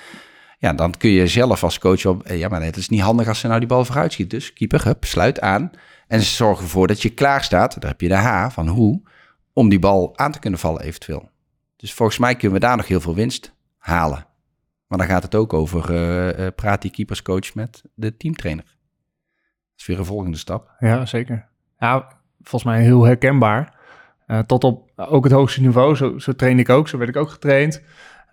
ja, 0.62 0.72
dan 0.72 0.96
kun 0.96 1.11
je 1.11 1.27
zelf 1.27 1.64
als 1.64 1.79
coach 1.79 2.07
op, 2.07 2.29
ja, 2.29 2.48
maar 2.48 2.62
het 2.62 2.77
is 2.77 2.88
niet 2.88 3.01
handig 3.01 3.29
als 3.29 3.38
ze 3.38 3.46
nou 3.46 3.59
die 3.59 3.68
bal 3.68 3.85
vooruit 3.85 4.12
schiet. 4.12 4.31
Dus 4.31 4.53
keeper, 4.53 4.85
hup, 4.85 5.05
sluit 5.05 5.40
aan 5.40 5.70
en 6.09 6.20
zorg 6.20 6.61
ervoor 6.61 6.87
dat 6.87 7.03
je 7.03 7.11
klaar 7.11 7.44
staat. 7.44 7.81
Daar 7.81 7.90
heb 7.90 8.01
je 8.01 8.09
de 8.09 8.14
H 8.14 8.51
van 8.51 8.68
hoe, 8.68 9.03
om 9.53 9.68
die 9.68 9.79
bal 9.79 10.18
aan 10.18 10.33
te 10.33 10.38
kunnen 10.38 10.59
vallen 10.61 10.83
eventueel. 10.83 11.31
Dus 11.77 11.92
volgens 11.92 12.18
mij 12.18 12.35
kunnen 12.35 12.61
we 12.61 12.66
daar 12.66 12.77
nog 12.77 12.87
heel 12.87 13.01
veel 13.01 13.14
winst 13.14 13.55
halen. 13.79 14.27
Maar 14.87 14.98
dan 14.98 15.07
gaat 15.07 15.22
het 15.22 15.35
ook 15.35 15.53
over, 15.53 15.90
uh, 15.90 16.46
praat 16.57 16.83
die 16.83 16.90
keeperscoach 16.90 17.55
met 17.55 17.83
de 17.94 18.16
teamtrainer. 18.16 18.64
Dat 18.64 19.81
is 19.81 19.87
weer 19.87 19.98
een 19.98 20.05
volgende 20.05 20.37
stap. 20.38 20.70
Ja, 20.79 21.07
zeker. 21.07 21.48
Ja, 21.79 22.09
volgens 22.40 22.72
mij 22.72 22.83
heel 22.83 23.05
herkenbaar. 23.05 23.81
Tot 24.46 24.64
op 24.64 24.90
ook 24.96 25.25
het 25.25 25.33
hoogste 25.33 25.61
niveau, 25.61 25.96
zo, 25.96 26.18
zo 26.18 26.33
train 26.33 26.59
ik 26.59 26.68
ook, 26.68 26.88
zo 26.88 26.98
werd 26.98 27.11
ik 27.11 27.16
ook 27.16 27.31
getraind. 27.31 27.83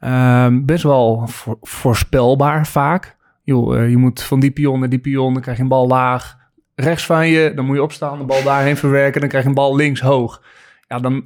Um, 0.06 0.66
best 0.66 0.84
wel 0.84 1.28
voor, 1.28 1.58
voorspelbaar 1.62 2.68
vaak. 2.68 3.18
Yo, 3.44 3.76
uh, 3.76 3.90
je 3.90 3.98
moet 3.98 4.24
van 4.24 4.40
die 4.40 4.52
pion 4.52 4.80
naar 4.80 4.90
die 4.90 5.00
pion, 5.00 5.34
dan 5.34 5.42
krijg 5.42 5.58
je 5.58 5.64
een 5.64 5.70
bal 5.70 5.88
laag. 5.88 6.38
Rechts 6.76 7.06
van 7.06 7.28
je, 7.28 7.52
dan 7.56 7.66
moet 7.66 7.76
je 7.76 7.84
opstaan, 7.84 8.18
de 8.18 8.24
bal 8.24 8.44
daarheen 8.44 8.78
verwerken, 8.78 9.20
dan 9.20 9.30
krijg 9.30 9.44
je 9.44 9.50
een 9.50 9.56
bal 9.56 9.76
links 9.76 10.02
hoog. 10.02 10.44
Ja, 10.88 11.00
dan 11.00 11.24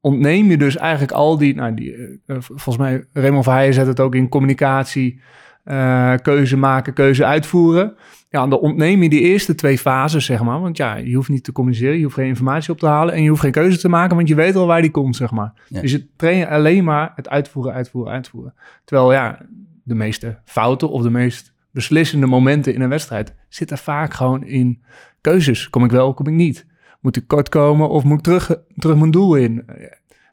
ontneem 0.00 0.50
je 0.50 0.56
dus 0.56 0.76
eigenlijk 0.76 1.12
al 1.12 1.38
die, 1.38 1.54
nou 1.54 1.74
die, 1.74 1.96
uh, 1.96 2.36
volgens 2.38 2.76
mij, 2.76 3.04
Raymond 3.12 3.44
Verheijen 3.44 3.74
zet 3.74 3.86
het 3.86 4.00
ook 4.00 4.14
in 4.14 4.28
communicatie, 4.28 5.20
uh, 5.64 6.14
keuze 6.22 6.56
maken, 6.56 6.92
keuze 6.92 7.24
uitvoeren. 7.24 7.96
Ja, 8.36 8.46
dan 8.46 8.58
ontneem 8.58 9.02
je 9.02 9.08
die 9.08 9.20
eerste 9.20 9.54
twee 9.54 9.78
fases, 9.78 10.24
zeg 10.24 10.42
maar. 10.42 10.60
Want 10.60 10.76
ja, 10.76 10.96
je 10.96 11.14
hoeft 11.14 11.28
niet 11.28 11.44
te 11.44 11.52
communiceren, 11.52 11.96
je 11.96 12.02
hoeft 12.02 12.14
geen 12.14 12.26
informatie 12.26 12.72
op 12.72 12.78
te 12.78 12.86
halen 12.86 13.14
en 13.14 13.22
je 13.22 13.28
hoeft 13.28 13.40
geen 13.40 13.52
keuze 13.52 13.78
te 13.78 13.88
maken, 13.88 14.16
want 14.16 14.28
je 14.28 14.34
weet 14.34 14.56
al 14.56 14.66
waar 14.66 14.82
die 14.82 14.90
komt, 14.90 15.16
zeg 15.16 15.30
maar. 15.30 15.52
Ja. 15.68 15.80
Dus 15.80 15.92
je 15.92 16.06
traint 16.16 16.48
alleen 16.48 16.84
maar 16.84 17.12
het 17.14 17.28
uitvoeren, 17.28 17.72
uitvoeren, 17.72 18.12
uitvoeren. 18.12 18.54
Terwijl 18.84 19.12
ja, 19.12 19.38
de 19.82 19.94
meeste 19.94 20.38
fouten 20.44 20.90
of 20.90 21.02
de 21.02 21.10
meest 21.10 21.52
beslissende 21.70 22.26
momenten 22.26 22.74
in 22.74 22.80
een 22.80 22.88
wedstrijd 22.88 23.34
zitten 23.48 23.78
vaak 23.78 24.14
gewoon 24.14 24.44
in 24.44 24.82
keuzes. 25.20 25.70
Kom 25.70 25.84
ik 25.84 25.90
wel, 25.90 26.14
kom 26.14 26.26
ik 26.26 26.34
niet? 26.34 26.66
Moet 27.00 27.16
ik 27.16 27.26
kort 27.26 27.48
komen 27.48 27.88
of 27.88 28.04
moet 28.04 28.18
ik 28.18 28.24
terug, 28.24 28.56
terug 28.76 28.96
mijn 28.96 29.10
doel 29.10 29.34
in? 29.34 29.64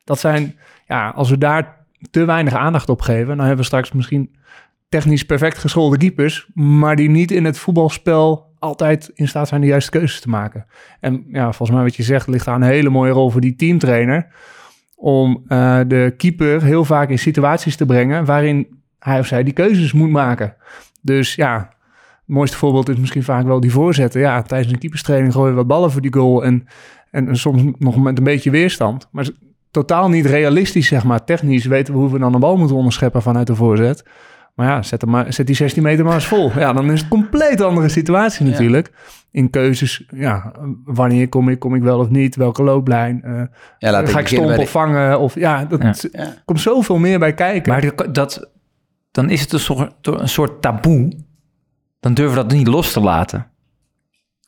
Dat 0.03 0.19
zijn, 0.19 0.55
ja, 0.87 1.09
als 1.09 1.29
we 1.29 1.37
daar 1.37 1.85
te 2.11 2.25
weinig 2.25 2.53
aandacht 2.53 2.89
op 2.89 3.01
geven, 3.01 3.27
dan 3.27 3.39
hebben 3.39 3.57
we 3.57 3.63
straks 3.63 3.91
misschien 3.91 4.35
technisch 4.93 5.25
perfect 5.25 5.57
geschoolde 5.57 5.97
keepers, 5.97 6.47
maar 6.53 6.95
die 6.95 7.09
niet 7.09 7.31
in 7.31 7.45
het 7.45 7.57
voetbalspel 7.57 8.51
altijd 8.59 9.11
in 9.13 9.27
staat 9.27 9.47
zijn 9.47 9.61
de 9.61 9.67
juiste 9.67 9.91
keuzes 9.91 10.19
te 10.19 10.29
maken. 10.29 10.65
En 10.99 11.23
ja, 11.27 11.43
volgens 11.43 11.71
mij 11.71 11.83
wat 11.83 11.95
je 11.95 12.03
zegt, 12.03 12.27
ligt 12.27 12.45
daar 12.45 12.55
een 12.55 12.61
hele 12.61 12.89
mooie 12.89 13.11
rol 13.11 13.29
voor 13.29 13.41
die 13.41 13.55
teamtrainer 13.55 14.27
om 14.95 15.43
uh, 15.47 15.79
de 15.87 16.13
keeper 16.17 16.63
heel 16.63 16.85
vaak 16.85 17.09
in 17.09 17.19
situaties 17.19 17.75
te 17.75 17.85
brengen 17.85 18.25
waarin 18.25 18.67
hij 18.99 19.19
of 19.19 19.25
zij 19.25 19.43
die 19.43 19.53
keuzes 19.53 19.93
moet 19.93 20.09
maken. 20.09 20.55
Dus 21.01 21.35
ja, 21.35 21.57
het 21.57 22.19
mooiste 22.25 22.57
voorbeeld 22.57 22.89
is 22.89 22.97
misschien 22.97 23.23
vaak 23.23 23.45
wel 23.45 23.59
die 23.59 23.71
voorzetten. 23.71 24.21
Ja, 24.21 24.41
tijdens 24.41 24.71
een 24.71 24.79
keeperstraining 24.79 25.33
gooien 25.33 25.55
we 25.55 25.65
ballen 25.65 25.91
voor 25.91 26.01
die 26.01 26.13
goal 26.13 26.43
en, 26.43 26.67
en, 27.11 27.27
en 27.27 27.35
soms 27.35 27.63
nog 27.77 27.97
met 27.97 28.17
een 28.17 28.23
beetje 28.23 28.51
weerstand. 28.51 29.07
Maar 29.11 29.29
totaal 29.71 30.09
niet 30.09 30.25
realistisch, 30.25 30.87
zeg 30.87 31.03
maar. 31.03 31.23
Technisch 31.23 31.65
weten 31.65 31.93
we 31.93 31.99
hoe 31.99 32.11
we 32.11 32.19
dan 32.19 32.33
een 32.33 32.39
bal 32.39 32.57
moeten 32.57 32.75
onderscheppen 32.75 33.21
vanuit 33.21 33.47
de 33.47 33.55
voorzet. 33.55 34.03
Maar 34.53 34.67
ja, 34.67 34.81
zet, 34.81 35.05
maar, 35.05 35.33
zet 35.33 35.47
die 35.47 35.55
16 35.55 35.83
meter 35.83 36.05
maar 36.05 36.13
eens 36.13 36.27
vol. 36.27 36.51
Ja, 36.55 36.73
dan 36.73 36.85
is 36.85 36.91
het 36.91 37.01
een 37.01 37.07
compleet 37.07 37.61
andere 37.61 37.89
situatie 37.89 38.45
natuurlijk. 38.45 38.89
Ja. 38.93 38.99
In 39.31 39.49
keuzes, 39.49 40.05
ja, 40.15 40.51
wanneer 40.85 41.29
kom 41.29 41.49
ik, 41.49 41.59
kom 41.59 41.75
ik 41.75 41.81
wel 41.81 41.99
of 41.99 42.09
niet? 42.09 42.35
Welke 42.35 42.63
looplijn? 42.63 43.21
Uh, 43.25 43.41
ja, 43.77 43.91
laat 43.91 44.09
ga 44.09 44.19
ik 44.19 44.27
stomp 44.27 44.57
of 44.57 44.69
vangen? 44.69 45.19
Of, 45.19 45.35
ja, 45.35 45.65
dat 45.65 46.07
ja. 46.11 46.33
komt 46.45 46.59
zoveel 46.59 46.97
meer 46.97 47.19
bij 47.19 47.33
kijken. 47.33 47.71
Maar 47.71 48.11
dat, 48.11 48.49
dan 49.11 49.29
is 49.29 49.41
het 49.41 49.53
een 49.53 49.59
soort, 49.59 49.93
een 50.01 50.29
soort 50.29 50.61
taboe. 50.61 51.13
Dan 51.99 52.13
durven 52.13 52.35
we 52.35 52.41
dat 52.43 52.51
niet 52.51 52.67
los 52.67 52.91
te 52.91 52.99
laten. 52.99 53.51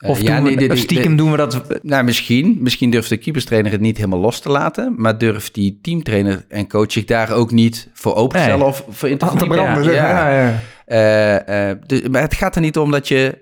Of 0.04 0.20
ja, 0.20 0.38
nee, 0.38 0.56
de, 0.56 0.66
de, 0.66 0.76
stiekem 0.76 1.10
de, 1.10 1.16
doen 1.16 1.30
we 1.30 1.36
dat? 1.36 1.82
Nou, 1.82 2.04
misschien. 2.04 2.56
Misschien 2.60 2.90
durft 2.90 3.08
de 3.08 3.16
keeperstrainer 3.16 3.72
het 3.72 3.80
niet 3.80 3.96
helemaal 3.96 4.18
los 4.18 4.40
te 4.40 4.48
laten. 4.48 4.94
Maar 4.96 5.18
durft 5.18 5.54
die 5.54 5.78
teamtrainer 5.82 6.44
en 6.48 6.68
coach 6.68 6.92
zich 6.92 7.04
daar 7.04 7.32
ook 7.32 7.50
niet 7.50 7.88
voor 7.92 8.14
open 8.14 8.36
te 8.36 8.42
stellen 8.42 8.58
nee. 8.58 8.68
of 8.68 8.84
voor 8.88 9.08
in 9.08 9.18
te 9.18 9.26
branden. 9.46 9.92
Ja, 9.92 10.30
ja. 10.30 10.40
ja. 10.40 10.60
Uh, 10.86 11.70
uh, 11.70 11.76
dus, 11.86 12.08
maar 12.08 12.22
het 12.22 12.34
gaat 12.34 12.54
er 12.54 12.60
niet 12.60 12.78
om 12.78 12.90
dat 12.90 13.08
je 13.08 13.38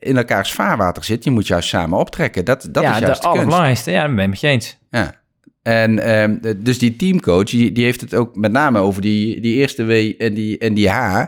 uh, 0.00 0.08
in 0.08 0.16
elkaars 0.16 0.52
vaarwater 0.52 1.04
zit. 1.04 1.24
Je 1.24 1.30
moet 1.30 1.46
juist 1.46 1.68
samen 1.68 1.98
optrekken. 1.98 2.44
Dat, 2.44 2.68
dat 2.70 2.82
ja, 2.82 2.94
is 2.94 2.98
juist 2.98 3.22
de 3.22 3.28
allerbelangrijkste. 3.28 3.90
Ja, 3.90 4.06
dat 4.06 4.14
ben 4.14 4.24
ik 4.24 4.30
met 4.30 4.40
je 4.40 4.46
eens. 4.46 4.78
Ja. 4.90 5.19
En 5.62 6.20
um, 6.20 6.40
dus 6.64 6.78
die 6.78 6.96
teamcoach, 6.96 7.50
die, 7.50 7.72
die 7.72 7.84
heeft 7.84 8.00
het 8.00 8.14
ook 8.14 8.36
met 8.36 8.52
name 8.52 8.78
over 8.78 9.02
die, 9.02 9.40
die 9.40 9.54
eerste 9.54 9.84
W 9.84 10.12
en 10.18 10.34
die, 10.34 10.58
en 10.58 10.74
die 10.74 10.88
H. 10.88 11.24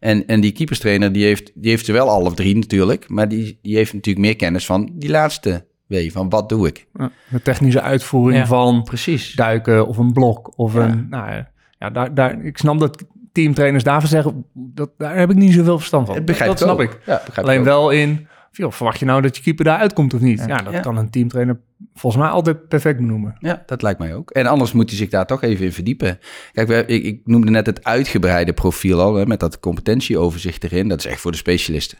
En, 0.00 0.26
en 0.26 0.40
die 0.40 0.52
keeperstrainer, 0.52 1.12
die 1.12 1.24
heeft, 1.24 1.52
die 1.54 1.70
heeft 1.70 1.84
ze 1.84 1.92
wel 1.92 2.08
alle 2.08 2.34
drie 2.34 2.56
natuurlijk. 2.56 3.08
Maar 3.08 3.28
die, 3.28 3.58
die 3.62 3.76
heeft 3.76 3.92
natuurlijk 3.92 4.26
meer 4.26 4.36
kennis 4.36 4.66
van 4.66 4.90
die 4.92 5.10
laatste 5.10 5.66
W, 5.86 6.10
van 6.10 6.28
wat 6.28 6.48
doe 6.48 6.66
ik? 6.66 6.86
Ja, 6.98 7.10
de 7.28 7.42
technische 7.42 7.80
uitvoering 7.80 8.40
ja, 8.40 8.46
van 8.46 8.82
precies. 8.82 9.32
duiken 9.32 9.86
of 9.86 9.96
een 9.96 10.12
blok. 10.12 10.58
Of 10.58 10.74
ja. 10.74 10.80
een, 10.80 11.06
nou 11.10 11.44
ja, 11.78 11.90
daar, 11.90 12.14
daar, 12.14 12.44
ik 12.44 12.58
snap 12.58 12.78
dat 12.78 13.04
teamtrainers 13.32 13.84
daarvan 13.84 14.08
zeggen, 14.08 14.44
dat, 14.52 14.90
daar 14.98 15.18
heb 15.18 15.30
ik 15.30 15.36
niet 15.36 15.52
zoveel 15.52 15.78
verstand 15.78 16.06
van. 16.06 16.24
Begrijp 16.24 16.50
dat 16.50 16.58
snap 16.58 16.80
ik. 16.80 16.98
Ja, 17.06 17.22
Alleen 17.34 17.64
wel 17.64 17.90
in, 17.90 18.28
joh, 18.56 18.72
verwacht 18.72 18.98
je 18.98 19.04
nou 19.04 19.22
dat 19.22 19.36
je 19.36 19.42
keeper 19.42 19.64
daar 19.64 19.78
uitkomt 19.78 20.14
of 20.14 20.20
niet? 20.20 20.38
Ja, 20.38 20.46
ja 20.46 20.62
dat 20.62 20.80
kan 20.80 20.96
een 20.96 21.10
teamtrainer 21.10 21.60
volgens 21.94 22.22
mij 22.22 22.32
altijd 22.32 22.68
perfect 22.68 22.96
benoemen. 22.96 23.36
Ja, 23.38 23.62
dat 23.66 23.82
lijkt 23.82 23.98
mij 23.98 24.14
ook. 24.14 24.30
En 24.30 24.46
anders 24.46 24.72
moet 24.72 24.88
hij 24.88 24.98
zich 24.98 25.08
daar 25.08 25.26
toch 25.26 25.42
even 25.42 25.64
in 25.64 25.72
verdiepen. 25.72 26.18
Kijk, 26.52 26.68
we, 26.68 26.84
ik, 26.86 27.04
ik, 27.04 27.20
noemde 27.24 27.50
net 27.50 27.66
het 27.66 27.84
uitgebreide 27.84 28.52
profiel 28.52 29.00
al, 29.00 29.14
hè, 29.14 29.26
met 29.26 29.40
dat 29.40 29.60
competentieoverzicht 29.60 30.64
erin. 30.64 30.88
Dat 30.88 30.98
is 30.98 31.06
echt 31.06 31.20
voor 31.20 31.30
de 31.30 31.36
specialisten. 31.36 31.98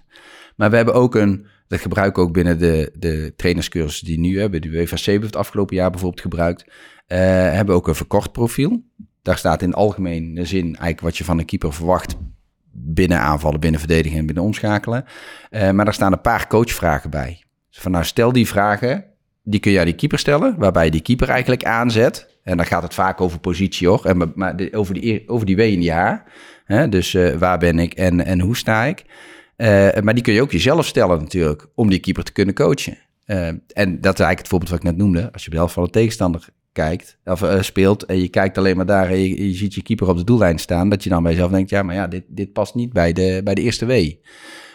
Maar 0.56 0.70
we 0.70 0.76
hebben 0.76 0.94
ook 0.94 1.14
een, 1.14 1.46
dat 1.68 1.80
gebruiken 1.80 2.22
we 2.22 2.28
ook 2.28 2.34
binnen 2.34 2.58
de, 2.58 2.92
de 2.98 3.32
trainerscursus 3.36 4.00
die 4.00 4.18
nu 4.18 4.40
hebben, 4.40 4.60
die 4.60 4.70
UEFA 4.70 4.96
7 4.96 5.26
het 5.26 5.36
afgelopen 5.36 5.76
jaar 5.76 5.90
bijvoorbeeld 5.90 6.20
gebruikt, 6.20 6.64
uh, 6.66 7.18
hebben 7.18 7.66
we 7.66 7.80
ook 7.80 7.88
een 7.88 7.94
verkort 7.94 8.32
profiel. 8.32 8.82
Daar 9.22 9.38
staat 9.38 9.62
in 9.62 9.74
algemene 9.74 10.44
zin 10.44 10.64
eigenlijk 10.64 11.00
wat 11.00 11.16
je 11.16 11.24
van 11.24 11.38
een 11.38 11.44
keeper 11.44 11.72
verwacht 11.72 12.16
binnen 12.78 13.18
aanvallen, 13.18 13.60
binnen 13.60 13.80
verdedigen 13.80 14.18
en 14.18 14.26
binnen 14.26 14.44
omschakelen. 14.44 15.04
Uh, 15.50 15.70
maar 15.70 15.84
daar 15.84 15.94
staan 15.94 16.12
een 16.12 16.20
paar 16.20 16.46
coachvragen 16.46 17.10
bij. 17.10 17.42
Dus 17.70 17.78
van 17.78 17.90
nou, 17.90 18.04
stel 18.04 18.32
die 18.32 18.46
vragen, 18.46 19.04
die 19.42 19.60
kun 19.60 19.72
je 19.72 19.78
aan 19.78 19.84
die 19.84 19.94
keeper 19.94 20.18
stellen, 20.18 20.54
waarbij 20.58 20.84
je 20.84 20.90
die 20.90 21.00
keeper 21.00 21.28
eigenlijk 21.28 21.64
aanzet. 21.64 22.34
En 22.42 22.56
dan 22.56 22.66
gaat 22.66 22.82
het 22.82 22.94
vaak 22.94 23.20
over 23.20 23.38
positie 23.38 23.88
hoor, 23.88 24.04
en, 24.04 24.32
maar 24.34 24.54
over, 24.72 24.94
die, 24.94 25.28
over 25.28 25.46
die 25.46 25.56
W 25.56 25.60
en 25.60 25.80
die 25.80 25.92
H. 25.92 26.16
Hè? 26.64 26.88
Dus 26.88 27.14
uh, 27.14 27.34
waar 27.34 27.58
ben 27.58 27.78
ik 27.78 27.94
en, 27.94 28.24
en 28.24 28.40
hoe 28.40 28.56
sta 28.56 28.84
ik? 28.84 29.04
Uh, 29.56 29.66
maar 30.02 30.14
die 30.14 30.22
kun 30.22 30.32
je 30.32 30.42
ook 30.42 30.52
jezelf 30.52 30.86
stellen 30.86 31.18
natuurlijk, 31.18 31.66
om 31.74 31.90
die 31.90 31.98
keeper 31.98 32.24
te 32.24 32.32
kunnen 32.32 32.54
coachen. 32.54 32.98
En 33.26 34.00
dat 34.00 34.12
is 34.12 34.24
eigenlijk 34.24 34.38
het 34.38 34.48
voorbeeld 34.48 34.70
wat 34.70 34.78
ik 34.78 34.84
net 34.84 34.96
noemde. 34.96 35.32
Als 35.32 35.42
je 35.42 35.46
op 35.46 35.52
de 35.52 35.58
helft 35.58 35.74
van 35.74 35.84
de 35.84 35.90
tegenstander 35.90 36.48
kijkt, 36.76 37.18
of 37.24 37.42
uh, 37.42 37.62
speelt 37.62 38.04
en 38.04 38.20
je 38.20 38.28
kijkt 38.28 38.58
alleen 38.58 38.76
maar 38.76 38.86
daar 38.86 39.08
en 39.08 39.18
je, 39.18 39.48
je, 39.48 39.54
ziet 39.54 39.74
je 39.74 39.82
keeper 39.82 40.08
op 40.08 40.16
de 40.16 40.24
doellijn 40.24 40.58
staan, 40.58 40.88
dat 40.88 41.02
je 41.04 41.10
dan 41.10 41.22
bij 41.22 41.32
jezelf 41.32 41.50
denkt, 41.50 41.70
ja, 41.70 41.82
maar 41.82 41.94
ja, 41.94 42.06
dit, 42.06 42.24
dit 42.28 42.52
past 42.52 42.74
niet 42.74 42.92
bij 42.92 43.12
de, 43.12 43.40
bij 43.44 43.54
de 43.54 43.60
eerste 43.60 43.86
W. 43.86 44.12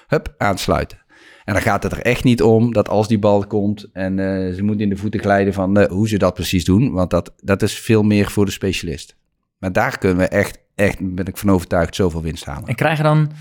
Hup, 0.08 0.34
aansluiten. 0.38 1.00
En 1.46 1.54
dan 1.54 1.62
gaat 1.62 1.84
het 1.84 1.92
er 1.92 2.02
echt 2.02 2.24
niet 2.24 2.42
om 2.42 2.74
dat 2.74 2.90
als 2.90 3.08
die 3.08 3.20
bal 3.20 3.48
komt 3.48 3.90
en 3.94 4.18
uh, 4.18 4.54
ze 4.54 4.64
moeten 4.64 4.84
in 4.84 4.90
de 4.90 4.98
voeten 4.98 5.20
glijden 5.20 5.54
van 5.54 5.80
uh, 5.80 5.86
hoe 5.86 6.08
ze 6.08 6.18
dat 6.18 6.34
precies 6.34 6.66
doen, 6.66 6.92
want 6.92 7.10
dat, 7.10 7.34
dat 7.38 7.62
is 7.62 7.80
veel 7.80 8.04
meer 8.04 8.30
voor 8.30 8.46
de 8.46 8.52
specialist. 8.52 9.16
Maar 9.58 9.72
daar 9.72 9.98
kunnen 9.98 10.18
we 10.18 10.28
echt 10.28 10.62
echt, 10.76 11.16
ben 11.16 11.26
ik 11.26 11.38
van 11.38 11.52
overtuigd, 11.52 11.96
zoveel 11.96 12.22
winst 12.22 12.46
halen. 12.46 12.68
En 12.68 12.76
krijgen 12.76 13.04
dan 13.04 13.32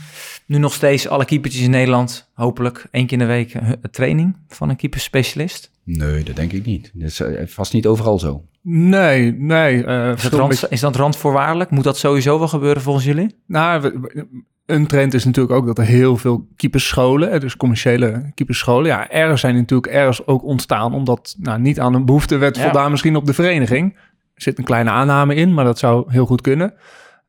nu 0.47 0.59
nog 0.59 0.73
steeds 0.73 1.09
alle 1.09 1.25
keepertjes 1.25 1.63
in 1.63 1.71
Nederland 1.71 2.31
hopelijk 2.35 2.87
één 2.91 3.07
keer 3.07 3.21
in 3.21 3.27
de 3.27 3.33
week 3.33 3.55
een 3.55 3.91
training 3.91 4.37
van 4.49 4.69
een 4.69 4.77
keeperspecialist? 4.77 5.71
Nee, 5.85 6.25
dat 6.25 6.37
denk 6.37 6.53
ik 6.53 6.65
niet. 6.65 6.91
Dat 6.95 7.09
is 7.09 7.21
eh, 7.21 7.47
vast 7.47 7.73
niet 7.73 7.87
overal 7.87 8.19
zo. 8.19 8.45
Nee, 8.63 9.33
nee. 9.33 9.85
eh, 9.85 10.13
Is 10.13 10.23
dat, 10.23 10.33
rand, 10.33 10.49
met- 10.49 10.67
is 10.71 10.81
dat 10.81 10.97
randvoorwaardelijk? 10.97 11.71
Moet 11.71 11.85
dat 11.85 11.97
sowieso 11.99 12.39
wel 12.39 12.49
gebeuren 12.49 12.83
volgens 12.83 13.05
jullie? 13.05 13.37
Nou, 13.47 13.81
we- 13.81 14.27
een 14.67 14.87
trend 14.87 15.15
is 15.15 15.25
natuurlijk 15.25 15.55
ook 15.55 15.67
dat 15.67 15.79
er 15.79 15.85
heel 15.85 16.17
veel 16.17 16.49
keepersscholen, 16.57 17.31
eh, 17.31 17.41
dus 17.41 17.57
commerciële 17.57 18.31
keepersscholen, 18.35 18.87
ja, 18.87 19.11
ergens 19.11 19.41
zijn 19.41 19.55
natuurlijk 19.55 19.93
ergens 19.93 20.27
ook 20.27 20.43
ontstaan 20.45 20.95
omdat 20.95 21.37
nou, 21.39 21.61
niet 21.61 21.81
aan 21.81 21.95
een 21.95 22.05
behoefte 22.05 22.37
werd 22.37 22.57
Ja. 22.57 22.63
voldaan 22.63 22.91
misschien 22.91 23.17
op 23.17 23.27
de 23.27 23.33
vereniging. 23.35 23.95
Er 24.35 24.43
zit 24.43 24.59
een 24.59 24.65
kleine 24.65 24.91
aanname 24.91 25.35
in, 25.35 25.55
maar 25.55 25.65
dat 25.65 25.79
zou 25.79 26.13
heel 26.13 26.27
goed 26.27 26.41
kunnen. 26.41 26.75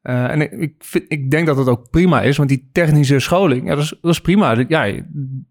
Eh, 0.02 0.32
en 0.32 0.41
ik, 0.41 0.52
ik, 0.52 0.74
vind, 0.80 1.04
ik 1.08 1.32
denk 1.32 1.48
dat 1.48 1.58
het 1.58 1.67
ook 1.67 1.89
prima 1.89 2.22
is, 2.22 2.38
want 2.38 2.50
die 2.50 2.70
technische 2.72 3.20
scholing, 3.20 3.67
ja, 3.67 3.76
dat, 3.76 3.84
is, 3.84 3.98
dat 4.02 4.12
is 4.12 4.22
prima. 4.22 4.56
Ja, 4.67 4.91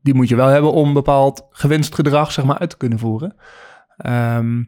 die 0.03 0.15
moet 0.15 0.29
je 0.29 0.37
wel 0.37 0.47
hebben 0.47 0.73
om 0.73 0.93
bepaald 0.93 1.47
gewenst 1.51 1.95
gedrag 1.95 2.33
zeg 2.33 2.45
maar, 2.45 2.59
uit 2.59 2.71
te 2.71 2.77
kunnen 2.77 2.99
voeren. 2.99 3.35
Ehm, 3.97 4.63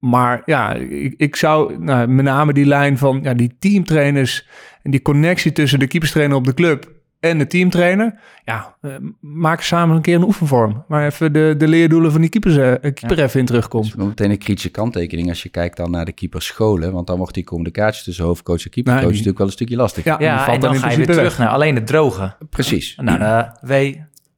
maar 0.00 0.42
ja, 0.44 0.72
ik, 0.74 1.14
ik 1.16 1.36
zou 1.36 1.78
nou, 1.78 2.08
met 2.08 2.24
name 2.24 2.52
die 2.52 2.66
lijn 2.66 2.98
van 2.98 3.20
ja, 3.22 3.34
die 3.34 3.56
teamtrainers 3.58 4.46
en 4.82 4.90
die 4.90 5.02
connectie 5.02 5.52
tussen 5.52 5.78
de 5.78 5.86
keeperstrainer 5.86 6.36
op 6.36 6.44
de 6.44 6.54
club 6.54 6.90
en 7.20 7.38
de 7.38 7.46
teamtrainer. 7.46 8.18
Ja, 8.44 8.76
eh, 8.80 8.90
maak 9.20 9.60
samen 9.60 9.96
een 9.96 10.02
keer 10.02 10.14
een 10.14 10.22
oefenvorm. 10.24 10.84
Maar 10.88 11.06
even 11.06 11.32
de, 11.32 11.54
de 11.58 11.68
leerdoelen 11.68 12.12
van 12.12 12.20
die 12.20 12.30
keepers, 12.30 12.56
eh, 12.56 12.92
keeper 12.94 13.18
even 13.22 13.40
in 13.40 13.46
terugkomt. 13.46 13.84
Dus 13.84 13.94
meteen 13.94 14.30
een 14.30 14.38
kritische 14.38 14.70
kanttekening 14.70 15.28
als 15.28 15.42
je 15.42 15.48
kijkt 15.48 15.76
dan 15.76 15.90
naar 15.90 16.04
de 16.04 16.12
keeperscholen. 16.12 16.92
Want 16.92 17.06
dan 17.06 17.18
wordt 17.18 17.34
die 17.34 17.44
communicatie 17.44 18.04
tussen 18.04 18.24
hoofdcoach 18.24 18.64
en 18.64 18.70
keepercoach 18.70 19.02
die- 19.02 19.10
natuurlijk 19.10 19.38
wel 19.38 19.46
een 19.46 19.52
stukje 19.52 19.76
lastig. 19.76 20.04
Ja, 20.04 20.16
Ja, 20.18 20.36
valt 20.44 20.54
en 20.54 20.60
dan 20.60 20.60
dan 20.60 20.74
in 20.74 20.80
ga 20.80 20.90
je 20.90 20.96
weer 20.96 21.06
terug 21.06 21.22
weg. 21.22 21.38
naar 21.38 21.48
alleen 21.48 21.74
de 21.74 21.82
droge. 21.82 22.36
Precies. 22.50 22.96
Nou, 22.96 23.18
de 23.18 23.50
W. 23.60 23.68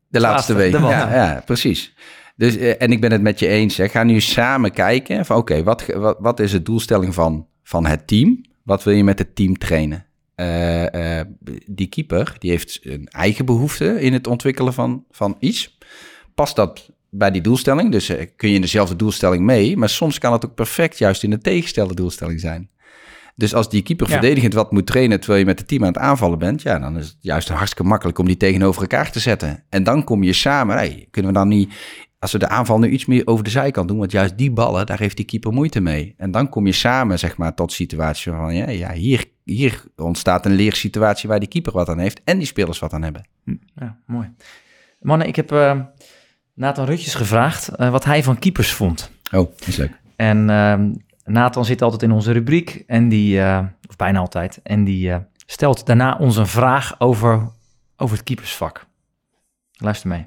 De 0.09 0.20
laatste 0.20 0.53
laatste, 0.53 0.55
week. 0.55 0.72
Ja, 0.72 1.14
ja, 1.14 1.42
precies. 1.44 1.94
Dus, 2.42 2.57
eh, 2.57 2.83
en 2.83 2.92
ik 2.92 3.00
ben 3.00 3.12
het 3.12 3.22
met 3.22 3.38
je 3.38 3.46
eens. 3.46 3.76
Hè. 3.76 3.88
Ga 3.88 4.02
nu 4.02 4.20
samen 4.20 4.72
kijken 4.72 5.26
van 5.26 5.37
oké, 5.37 5.62
wat, 5.62 5.87
wat, 5.87 6.16
wat 6.20 6.40
is 6.40 6.50
de 6.50 6.62
doelstelling 6.62 7.14
van, 7.14 7.46
van 7.62 7.87
het 7.87 8.07
team? 8.07 8.44
Wat 8.62 8.83
wil 8.83 8.94
je 8.94 9.05
met 9.05 9.18
het 9.18 9.35
team 9.35 9.59
trainen? 9.59 10.07
Eh, 10.35 11.18
eh, 11.20 11.26
die 11.66 11.87
keeper 11.87 12.37
die 12.38 12.50
heeft 12.50 12.81
een 12.83 13.09
eigen 13.09 13.44
behoefte 13.44 14.00
in 14.00 14.12
het 14.12 14.26
ontwikkelen 14.26 14.72
van, 14.72 15.05
van 15.11 15.37
iets. 15.38 15.78
Past 16.35 16.57
dat 16.57 16.90
bij 17.11 17.31
die 17.31 17.42
doelstelling? 17.42 17.92
Dus 17.92 18.12
kun 18.37 18.48
je 18.48 18.55
in 18.55 18.61
dezelfde 18.61 18.96
doelstelling 18.96 19.44
mee. 19.44 19.76
Maar 19.76 19.88
soms 19.88 20.18
kan 20.18 20.33
het 20.33 20.44
ook 20.46 20.55
perfect 20.55 20.98
juist 20.98 21.22
in 21.22 21.31
de 21.31 21.38
tegenstelde 21.38 21.94
doelstelling 21.94 22.40
zijn. 22.40 22.70
Dus 23.35 23.55
als 23.55 23.68
die 23.68 23.83
keeper 23.83 24.07
Ja. 24.07 24.12
verdedigend 24.12 24.55
wat 24.55 24.72
moet 24.72 24.87
trainen 24.87 25.18
terwijl 25.20 25.40
je 25.40 25.46
met 25.46 25.59
het 25.59 25.68
team 25.68 25.83
aan 25.83 25.88
het 25.88 25.98
aanvallen 25.98 26.38
bent, 26.38 26.62
ja, 26.62 26.78
dan 26.78 26.98
is 26.98 27.07
het 27.07 27.16
juist 27.20 27.48
hartstikke 27.48 27.88
makkelijk 27.88 28.18
om 28.18 28.26
die 28.26 28.37
tegenover 28.37 28.83
elkaar 28.83 29.11
te 29.11 29.20
zetten. 29.20 29.64
En 29.68 29.83
dan 29.83 30.05
kom 30.05 30.22
je 30.22 30.33
samen. 30.33 30.76
Hey, 30.76 31.07
kunnen 31.11 31.33
we 31.33 31.38
dan 31.38 31.48
niet, 31.48 31.72
als 32.23 32.33
we 32.33 32.39
de 32.39 32.49
aanval 32.49 32.79
nu 32.79 32.89
iets 32.89 33.07
meer 33.07 33.27
over 33.27 33.45
de 33.45 33.51
zijkant 33.51 33.89
doen, 33.89 33.99
want 33.99 34.13
juist 34.13 34.39
die 34.39 34.51
ballen, 34.51 34.87
daar 34.87 34.99
heeft 34.99 35.17
die 35.17 35.25
keeper 35.25 35.53
moeite 35.53 35.81
mee. 35.81 36.15
En 36.17 36.31
dan 36.31 36.49
kom 36.49 36.67
je 36.67 36.73
samen, 36.73 37.19
zeg 37.19 37.37
maar, 37.37 37.55
tot 37.55 37.73
situatie 37.73 38.33
van, 38.33 38.55
ja, 38.55 38.69
ja 38.69 38.93
hier, 38.93 39.25
hier 39.45 39.85
ontstaat 39.97 40.47
een 40.47 40.53
leersituatie 40.53 41.29
waar 41.29 41.39
die 41.39 41.49
keeper 41.49 41.73
wat 41.73 41.89
aan 41.89 41.99
heeft 41.99 42.21
en 42.25 42.39
die 42.39 42.47
spelers 42.47 42.79
wat 42.79 42.93
aan 42.93 43.03
hebben. 43.03 43.27
Ja, 43.75 43.99
mooi. 44.07 44.31
Mannen, 45.01 45.27
ik 45.27 45.37
heb 45.37 45.53
eh, 45.53 45.81
Nathan 46.55 46.85
Rutjes 46.85 47.15
gevraagd 47.15 47.69
eh, 47.69 47.91
wat 47.91 48.05
hij 48.05 48.23
van 48.23 48.39
keepers 48.39 48.73
vond. 48.73 49.11
Oh, 49.33 49.53
is 49.67 49.77
leuk. 49.77 50.01
En 50.17 50.51
ehm, 50.51 50.91
Nathan 51.25 51.65
zit 51.65 51.83
altijd 51.83 52.03
in 52.03 52.13
onze 52.13 52.33
rubriek, 52.33 52.85
en 52.87 53.09
die, 53.09 53.41
eh, 53.41 53.65
of 53.89 53.97
bijna 53.97 54.19
altijd, 54.19 54.61
en 54.63 54.85
die 54.85 55.13
eh, 55.13 55.19
stelt 55.47 55.87
daarna 55.87 56.17
ons 56.17 56.37
een 56.37 56.47
vraag 56.47 57.01
over, 57.01 57.51
over 57.97 58.17
het 58.17 58.25
keepersvak. 58.25 58.87
Luister 59.73 60.09
mee. 60.09 60.25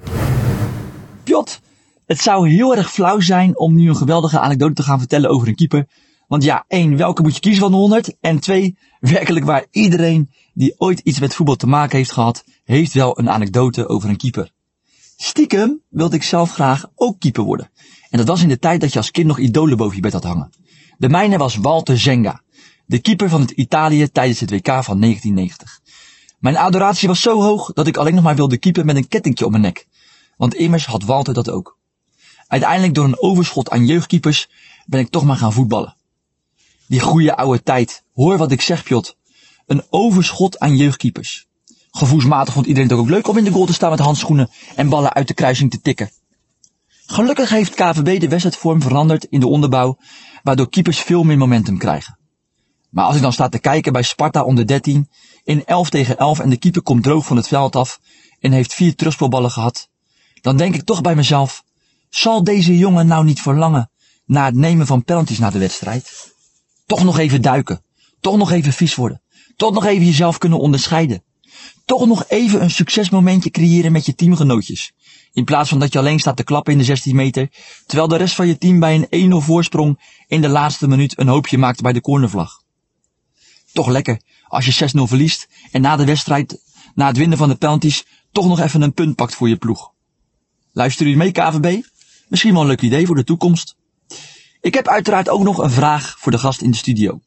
Piot, 1.24 1.62
het 2.06 2.22
zou 2.22 2.50
heel 2.50 2.76
erg 2.76 2.92
flauw 2.92 3.20
zijn 3.20 3.58
om 3.58 3.76
nu 3.76 3.90
een 3.90 3.96
geweldige 3.96 4.40
anekdote 4.40 4.74
te 4.74 4.84
gaan 4.84 5.00
vertellen 5.00 5.30
over 5.30 5.48
een 5.48 5.56
keeper. 5.56 5.88
Want 6.28 6.44
ja, 6.44 6.66
één, 6.68 6.98
welke 6.98 7.22
moet 7.22 7.34
je 7.34 7.40
kiezen 7.40 7.62
van 7.62 7.72
de 7.72 7.78
100? 7.78 8.16
En 8.20 8.40
twee, 8.40 8.78
werkelijk 9.00 9.46
waar 9.46 9.66
iedereen 9.72 10.32
die 10.54 10.76
ooit 10.78 11.00
iets 11.00 11.20
met 11.20 11.36
voetbal 11.36 11.56
te 11.56 11.68
maken 11.68 11.98
heeft 11.98 12.12
gehad, 12.12 12.44
heeft 12.64 12.94
wel 12.94 13.20
een 13.20 13.30
anekdote 13.30 13.88
over 13.88 14.10
een 14.10 14.18
keeper. 14.18 14.52
Stiekem 15.18 15.82
wilde 15.90 16.16
ik 16.16 16.24
zelf 16.24 16.52
graag 16.52 16.86
ook 16.96 17.20
keeper 17.20 17.44
worden. 17.44 17.70
En 18.10 18.18
dat 18.18 18.28
was 18.28 18.42
in 18.42 18.48
de 18.48 18.60
tijd 18.60 18.82
dat 18.82 18.92
je 18.92 18.98
als 18.98 19.12
kind 19.12 19.28
nog 19.28 19.40
idolen 19.40 19.78
boven 19.78 19.96
je 19.96 20.02
bed 20.02 20.14
had 20.14 20.24
hangen. 20.24 20.50
De 20.98 21.10
mijne 21.10 21.38
was 21.38 21.56
Walter 21.56 22.00
Zenga, 22.00 22.42
de 22.86 23.00
keeper 23.00 23.30
van 23.30 23.42
het 23.42 23.52
Italië 23.52 24.10
tijdens 24.10 24.40
het 24.40 24.52
WK 24.52 24.68
van 24.68 25.00
1990. 25.00 25.82
Mijn 26.40 26.58
adoratie 26.58 27.08
was 27.08 27.22
zo 27.22 27.42
hoog 27.42 27.74
dat 27.74 27.88
ik 27.88 27.98
alleen 27.98 28.16
nog 28.16 28.24
maar 28.24 28.36
wilde 28.36 28.58
keeper 28.58 28.86
met 28.86 28.96
een 28.96 29.08
kettingje 29.08 29.46
om 29.46 29.52
mijn 29.52 29.64
nek. 29.64 29.88
Want 30.38 30.54
immers 30.54 30.86
had 30.86 31.04
Walter 31.04 31.34
dat 31.34 31.50
ook. 31.50 31.78
Uiteindelijk 32.48 32.94
door 32.94 33.06
een 33.06 33.22
overschot 33.22 33.70
aan 33.70 33.86
jeugdkeepers 33.86 34.50
ben 34.86 35.00
ik 35.00 35.10
toch 35.10 35.24
maar 35.24 35.38
gaan 35.38 35.54
voetballen. 35.54 35.96
Die 36.88 37.00
goede 37.00 37.36
oude 37.36 37.64
tijd. 37.64 38.04
Hoor 38.14 38.38
wat 38.38 38.52
ik 38.52 38.62
zeg, 38.62 38.84
Pjot. 38.84 39.16
Een 39.66 39.84
overschot 39.90 40.60
aan 40.60 40.76
jeugdkeepers. 40.76 41.48
Gevoelsmatig 41.92 42.54
vond 42.54 42.66
iedereen 42.66 42.90
het 42.90 42.98
ook 42.98 43.10
leuk 43.10 43.28
om 43.28 43.38
in 43.38 43.44
de 43.44 43.52
goal 43.52 43.66
te 43.66 43.74
staan 43.74 43.90
met 43.90 44.00
handschoenen 44.00 44.50
en 44.76 44.90
ballen 44.90 45.14
uit 45.14 45.28
de 45.28 45.34
kruising 45.34 45.72
te 45.72 45.82
tikken. 45.82 46.10
Gelukkig 47.06 47.50
heeft 47.50 47.74
KVB 47.74 48.20
de 48.20 48.28
wedstrijdvorm 48.28 48.82
veranderd 48.82 49.24
in 49.24 49.40
de 49.40 49.48
onderbouw, 49.48 49.98
waardoor 50.44 50.70
keepers 50.70 51.00
veel 51.00 51.24
meer 51.24 51.38
momentum 51.38 51.78
krijgen. 51.78 52.18
Maar 52.90 53.06
als 53.06 53.16
ik 53.16 53.22
dan 53.22 53.34
sta 53.34 53.50
te 53.50 53.60
kijken 53.60 53.94
bij 53.94 54.02
Sparta 54.02 54.44
onder 54.44 54.68
13, 54.68 55.10
in 55.44 55.66
11 55.66 55.90
tegen 55.90 56.18
11 56.18 56.40
en 56.40 56.50
de 56.50 56.58
keeper 56.58 56.82
komt 56.82 57.04
droog 57.04 57.26
van 57.26 57.38
het 57.38 57.48
veld 57.48 57.76
af 57.76 58.00
en 58.40 58.52
heeft 58.52 58.74
vier 58.74 58.96
terugspelballen 58.96 59.52
gehad, 59.52 59.90
dan 60.42 60.58
denk 60.58 60.76
ik 60.76 60.84
toch 60.84 61.02
bij 61.02 61.16
mezelf, 61.16 61.64
zal 62.18 62.44
deze 62.44 62.78
jongen 62.78 63.08
nou 63.08 63.26
niet 63.26 63.42
verlangen 63.42 63.90
naar 64.26 64.46
het 64.46 64.56
nemen 64.56 64.88
van 64.88 65.04
penalties 65.04 65.40
na 65.40 65.50
de 65.50 65.60
wedstrijd? 65.60 66.34
Toch 66.86 67.04
nog 67.04 67.18
even 67.18 67.42
duiken, 67.42 67.84
toch 68.20 68.38
nog 68.38 68.52
even 68.52 68.74
vies 68.74 68.96
worden, 68.96 69.22
toch 69.56 69.74
nog 69.74 69.86
even 69.86 70.06
jezelf 70.06 70.38
kunnen 70.38 70.60
onderscheiden. 70.60 71.24
Toch 71.86 72.06
nog 72.06 72.26
even 72.28 72.62
een 72.62 72.72
succesmomentje 72.72 73.50
creëren 73.50 73.92
met 73.92 74.06
je 74.06 74.16
teamgenootjes. 74.16 74.94
In 75.34 75.44
plaats 75.44 75.70
van 75.70 75.80
dat 75.80 75.94
je 75.94 76.00
alleen 76.00 76.20
staat 76.20 76.38
te 76.38 76.44
klappen 76.44 76.72
in 76.72 76.78
de 76.80 76.84
16 76.86 77.16
meter, 77.16 77.50
terwijl 77.86 78.08
de 78.08 78.16
rest 78.16 78.36
van 78.36 78.48
je 78.48 78.58
team 78.58 78.80
bij 78.80 79.08
een 79.10 79.32
1-0 79.32 79.36
voorsprong 79.46 80.00
in 80.28 80.42
de 80.42 80.50
laatste 80.50 80.88
minuut 80.88 81.20
een 81.20 81.28
hoopje 81.28 81.58
maakt 81.58 81.82
bij 81.82 81.94
de 81.94 82.02
cornervlag. 82.02 82.62
Toch 83.74 83.88
lekker 83.88 84.22
als 84.48 84.66
je 84.66 84.90
6-0 84.98 85.02
verliest 85.02 85.48
en 85.72 85.82
na 85.82 85.96
de 85.96 86.06
wedstrijd, 86.06 86.62
na 86.96 87.08
het 87.08 87.18
winnen 87.18 87.38
van 87.38 87.50
de 87.50 87.56
penalties, 87.56 88.06
toch 88.32 88.48
nog 88.48 88.60
even 88.60 88.82
een 88.82 88.94
punt 88.94 89.16
pakt 89.16 89.36
voor 89.36 89.50
je 89.50 89.58
ploeg. 89.58 89.92
Luister 90.74 91.08
u 91.08 91.16
mee, 91.16 91.32
KVB? 91.32 91.84
Misschien 92.28 92.54
wel 92.54 92.62
een 92.62 92.68
leuk 92.68 92.82
idee 92.82 93.06
voor 93.06 93.16
de 93.16 93.24
toekomst. 93.24 93.76
Ik 94.62 94.74
heb 94.74 94.88
uiteraard 94.88 95.30
ook 95.30 95.44
nog 95.44 95.58
een 95.58 95.72
vraag 95.72 96.16
voor 96.20 96.32
de 96.32 96.38
gast 96.38 96.62
in 96.62 96.72
de 96.72 96.78
studio. 96.78 97.20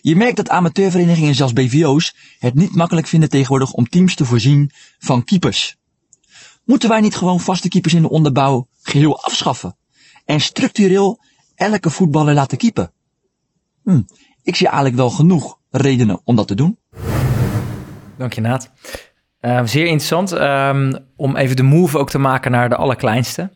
Je 0.00 0.16
merkt 0.16 0.36
dat 0.36 0.48
amateurverenigingen 0.48 1.28
en 1.28 1.34
zelfs 1.34 1.52
BVO's 1.52 2.14
het 2.38 2.54
niet 2.54 2.74
makkelijk 2.74 3.06
vinden 3.06 3.28
tegenwoordig 3.28 3.72
om 3.72 3.88
teams 3.88 4.14
te 4.14 4.24
voorzien 4.24 4.70
van 4.98 5.24
keepers. 5.24 5.76
Moeten 6.64 6.88
wij 6.88 7.00
niet 7.00 7.16
gewoon 7.16 7.40
vaste 7.40 7.68
keepers 7.68 7.94
in 7.94 8.02
de 8.02 8.10
onderbouw 8.10 8.68
geheel 8.82 9.22
afschaffen 9.22 9.76
en 10.24 10.40
structureel 10.40 11.20
elke 11.54 11.90
voetballer 11.90 12.34
laten 12.34 12.58
keepen? 12.58 12.92
Hm, 13.84 14.00
ik 14.42 14.56
zie 14.56 14.66
eigenlijk 14.66 14.96
wel 14.96 15.10
genoeg 15.10 15.58
redenen 15.70 16.20
om 16.24 16.36
dat 16.36 16.48
te 16.48 16.54
doen. 16.54 16.78
Dank 18.16 18.32
je, 18.32 18.40
Naat. 18.40 18.70
Eh, 19.40 19.64
zeer 19.64 19.84
interessant 19.84 20.32
ehm, 20.32 20.92
om 21.16 21.36
even 21.36 21.56
de 21.56 21.62
move 21.62 21.98
ook 21.98 22.10
te 22.10 22.18
maken 22.18 22.50
naar 22.50 22.68
de 22.68 22.76
allerkleinste. 22.76 23.50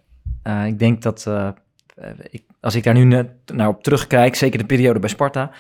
Eh, 0.45 0.67
ik 0.67 0.79
denk 0.79 1.03
dat, 1.03 1.27
eh, 1.27 1.49
eh, 1.95 2.11
ik, 2.31 2.45
als 2.61 2.75
ik 2.75 2.83
daar 2.85 2.95
nu 2.95 3.27
naar 3.53 3.69
op 3.69 3.83
terugkijk, 3.83 4.35
zeker 4.35 4.59
de 4.59 4.67
periode 4.67 4.99
bij 4.99 5.09
Sparta, 5.09 5.51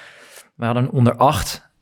we 0.54 0.64
hadden 0.64 0.90
onder 0.90 1.16
acht 1.16 1.72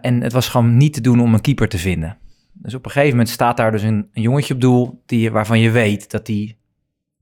en 0.00 0.20
het 0.20 0.32
was 0.32 0.48
gewoon 0.48 0.76
niet 0.76 0.92
te 0.92 1.00
doen 1.00 1.20
om 1.20 1.34
een 1.34 1.40
keeper 1.40 1.68
te 1.68 1.78
vinden. 1.78 2.18
Dus 2.52 2.74
op 2.74 2.84
een 2.84 2.90
gegeven 2.90 3.10
moment 3.10 3.28
staat 3.28 3.56
daar 3.56 3.70
dus 3.70 3.82
een, 3.82 4.08
jongetje 4.12 4.54
op 4.54 4.60
doel 4.60 5.02
die, 5.06 5.30
waarvan 5.30 5.60
je 5.60 5.70
weet 5.70 6.10
dat 6.10 6.26
die 6.26 6.58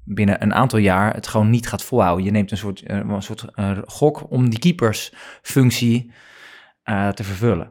binnen 0.04 0.42
een 0.42 0.54
aantal 0.54 0.78
jaar 0.78 1.14
het 1.14 1.26
gewoon 1.26 1.50
niet 1.50 1.68
gaat 1.68 1.82
volhouden. 1.82 2.24
Je 2.24 2.30
neemt 2.30 2.50
een 2.50 2.56
soort, 2.56 2.82
een 2.84 3.22
soort 3.22 3.44
gok 3.84 4.30
om 4.30 4.50
die 4.50 4.58
keepersfunctie 4.58 6.12
te 6.84 7.24
vervullen. 7.24 7.70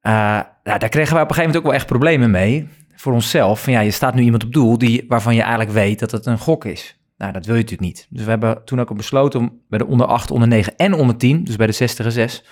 Daar 0.00 0.88
kregen 0.88 1.14
wij 1.14 1.22
op 1.22 1.28
een 1.28 1.34
gegeven 1.34 1.36
moment 1.36 1.56
ook 1.56 1.64
wel 1.64 1.74
echt 1.74 1.86
problemen 1.86 2.30
mee. 2.30 2.68
Voor 3.00 3.12
onszelf. 3.12 3.62
Van 3.62 3.72
ja, 3.72 3.80
je 3.80 3.90
staat 3.90 4.14
nu 4.14 4.22
iemand 4.22 4.44
op 4.44 4.52
doel 4.52 4.78
die, 4.78 5.04
waarvan 5.08 5.34
je 5.34 5.40
eigenlijk 5.40 5.70
weet 5.70 5.98
dat 5.98 6.10
het 6.10 6.26
een 6.26 6.38
gok 6.38 6.64
is. 6.64 6.98
Nou, 7.16 7.32
dat 7.32 7.46
wil 7.46 7.54
je 7.54 7.60
natuurlijk 7.60 7.88
niet. 7.88 8.06
Dus 8.10 8.24
we 8.24 8.30
hebben 8.30 8.64
toen 8.64 8.80
ook 8.80 8.96
besloten 8.96 9.40
om 9.40 9.60
bij 9.68 9.78
de 9.78 9.86
onder 9.86 10.06
8, 10.06 10.30
onder 10.30 10.48
9 10.48 10.76
en 10.76 10.92
onder 10.94 11.16
10, 11.16 11.44
dus 11.44 11.56
bij 11.56 11.66
de 11.66 11.72
60 11.72 12.04
en 12.04 12.12
6, 12.12 12.44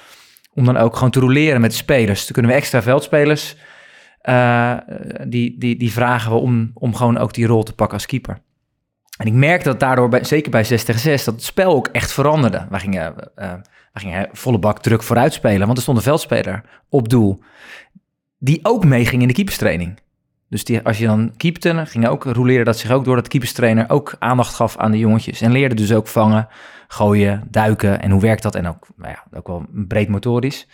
om 0.54 0.64
dan 0.64 0.76
ook 0.76 0.94
gewoon 0.94 1.11
te 1.11 1.20
roleren 1.20 1.61
met 1.61 1.70
de 1.70 1.76
spelers. 1.76 2.24
Dan 2.24 2.32
kunnen 2.32 2.50
we 2.50 2.56
extra 2.56 2.82
veldspelers, 2.82 3.56
eh, 4.20 4.76
die, 5.26 5.58
die, 5.58 5.76
die 5.76 5.92
vragen 5.92 6.32
we 6.32 6.38
om, 6.38 6.70
om 6.74 6.94
gewoon 6.94 7.18
ook 7.18 7.34
die 7.34 7.46
rol 7.46 7.62
te 7.62 7.74
pakken 7.74 7.96
als 7.96 8.06
keeper. 8.06 8.38
En 9.18 9.26
ik 9.26 9.32
merkte 9.32 9.68
dat 9.68 9.80
daardoor, 9.80 10.08
bij, 10.08 10.24
zeker 10.24 10.50
bij 10.50 10.64
6 10.64 10.84
tegen 10.84 11.00
6, 11.00 11.24
dat 11.24 11.34
het 11.34 11.44
spel 11.44 11.74
ook 11.74 11.88
echt 11.88 12.12
veranderde. 12.12 12.66
Wij 12.70 12.80
gingen, 12.80 13.14
uh, 13.37 13.52
gingen 13.92 14.28
volle 14.32 14.58
bak 14.58 14.82
druk 14.82 15.02
vooruit 15.02 15.32
spelen, 15.32 15.66
want 15.66 15.76
er 15.76 15.82
stond 15.82 15.96
een 15.96 16.04
veldspeler 16.04 16.62
op 16.88 17.08
doel. 17.08 17.40
Die 18.38 18.61
ook 18.62 18.84
meeging 18.84 19.22
in 19.22 19.28
de 19.28 19.34
keeperstraining. 19.34 19.98
Dus 20.48 20.64
die, 20.64 20.82
als 20.82 20.98
je 20.98 21.06
dan 21.06 21.32
keepte, 21.37 21.87
ging 21.87 22.08
ook, 22.08 22.24
roleerde 22.24 22.64
dat 22.64 22.78
zich 22.78 22.90
ook 22.90 23.04
door 23.04 23.16
dat 23.16 23.28
keeperstrainer 23.28 23.90
ook 23.90 24.14
aandacht 24.18 24.54
gaf 24.54 24.76
aan 24.76 24.90
de 24.90 24.98
jongetjes. 24.98 25.40
En 25.40 25.52
leerde 25.52 25.74
dus 25.74 25.92
ook 25.92 26.06
vangen, 26.06 26.48
gooien, 26.88 27.42
duiken 27.50 28.00
en 28.00 28.11
hoe 28.11 28.20
werkt 28.20 28.42
dat. 28.42 28.54
En 28.54 28.68
ook, 28.68 28.87
nou 28.96 29.11
ja, 29.11 29.38
ook 29.38 29.46
wel 29.46 29.66
breed 29.70 30.08
motorisch. 30.08 30.66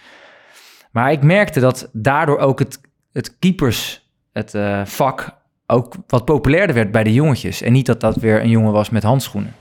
Maar 0.90 1.12
ik 1.12 1.22
merkte 1.22 1.60
dat 1.60 1.88
daardoor 1.92 2.38
ook 2.38 2.58
het, 2.58 2.80
het 3.12 3.38
keepers, 3.38 4.10
het 4.32 4.54
uh, 4.54 4.84
vak, 4.84 5.36
ook 5.66 5.94
wat 6.06 6.24
populairder 6.24 6.74
werd 6.74 6.90
bij 6.90 7.04
de 7.04 7.12
jongetjes. 7.12 7.62
En 7.62 7.72
niet 7.72 7.86
dat 7.86 8.00
dat 8.00 8.16
weer 8.16 8.40
een 8.40 8.50
jongen 8.50 8.72
was 8.72 8.90
met 8.90 9.02
handschoenen. 9.02 9.54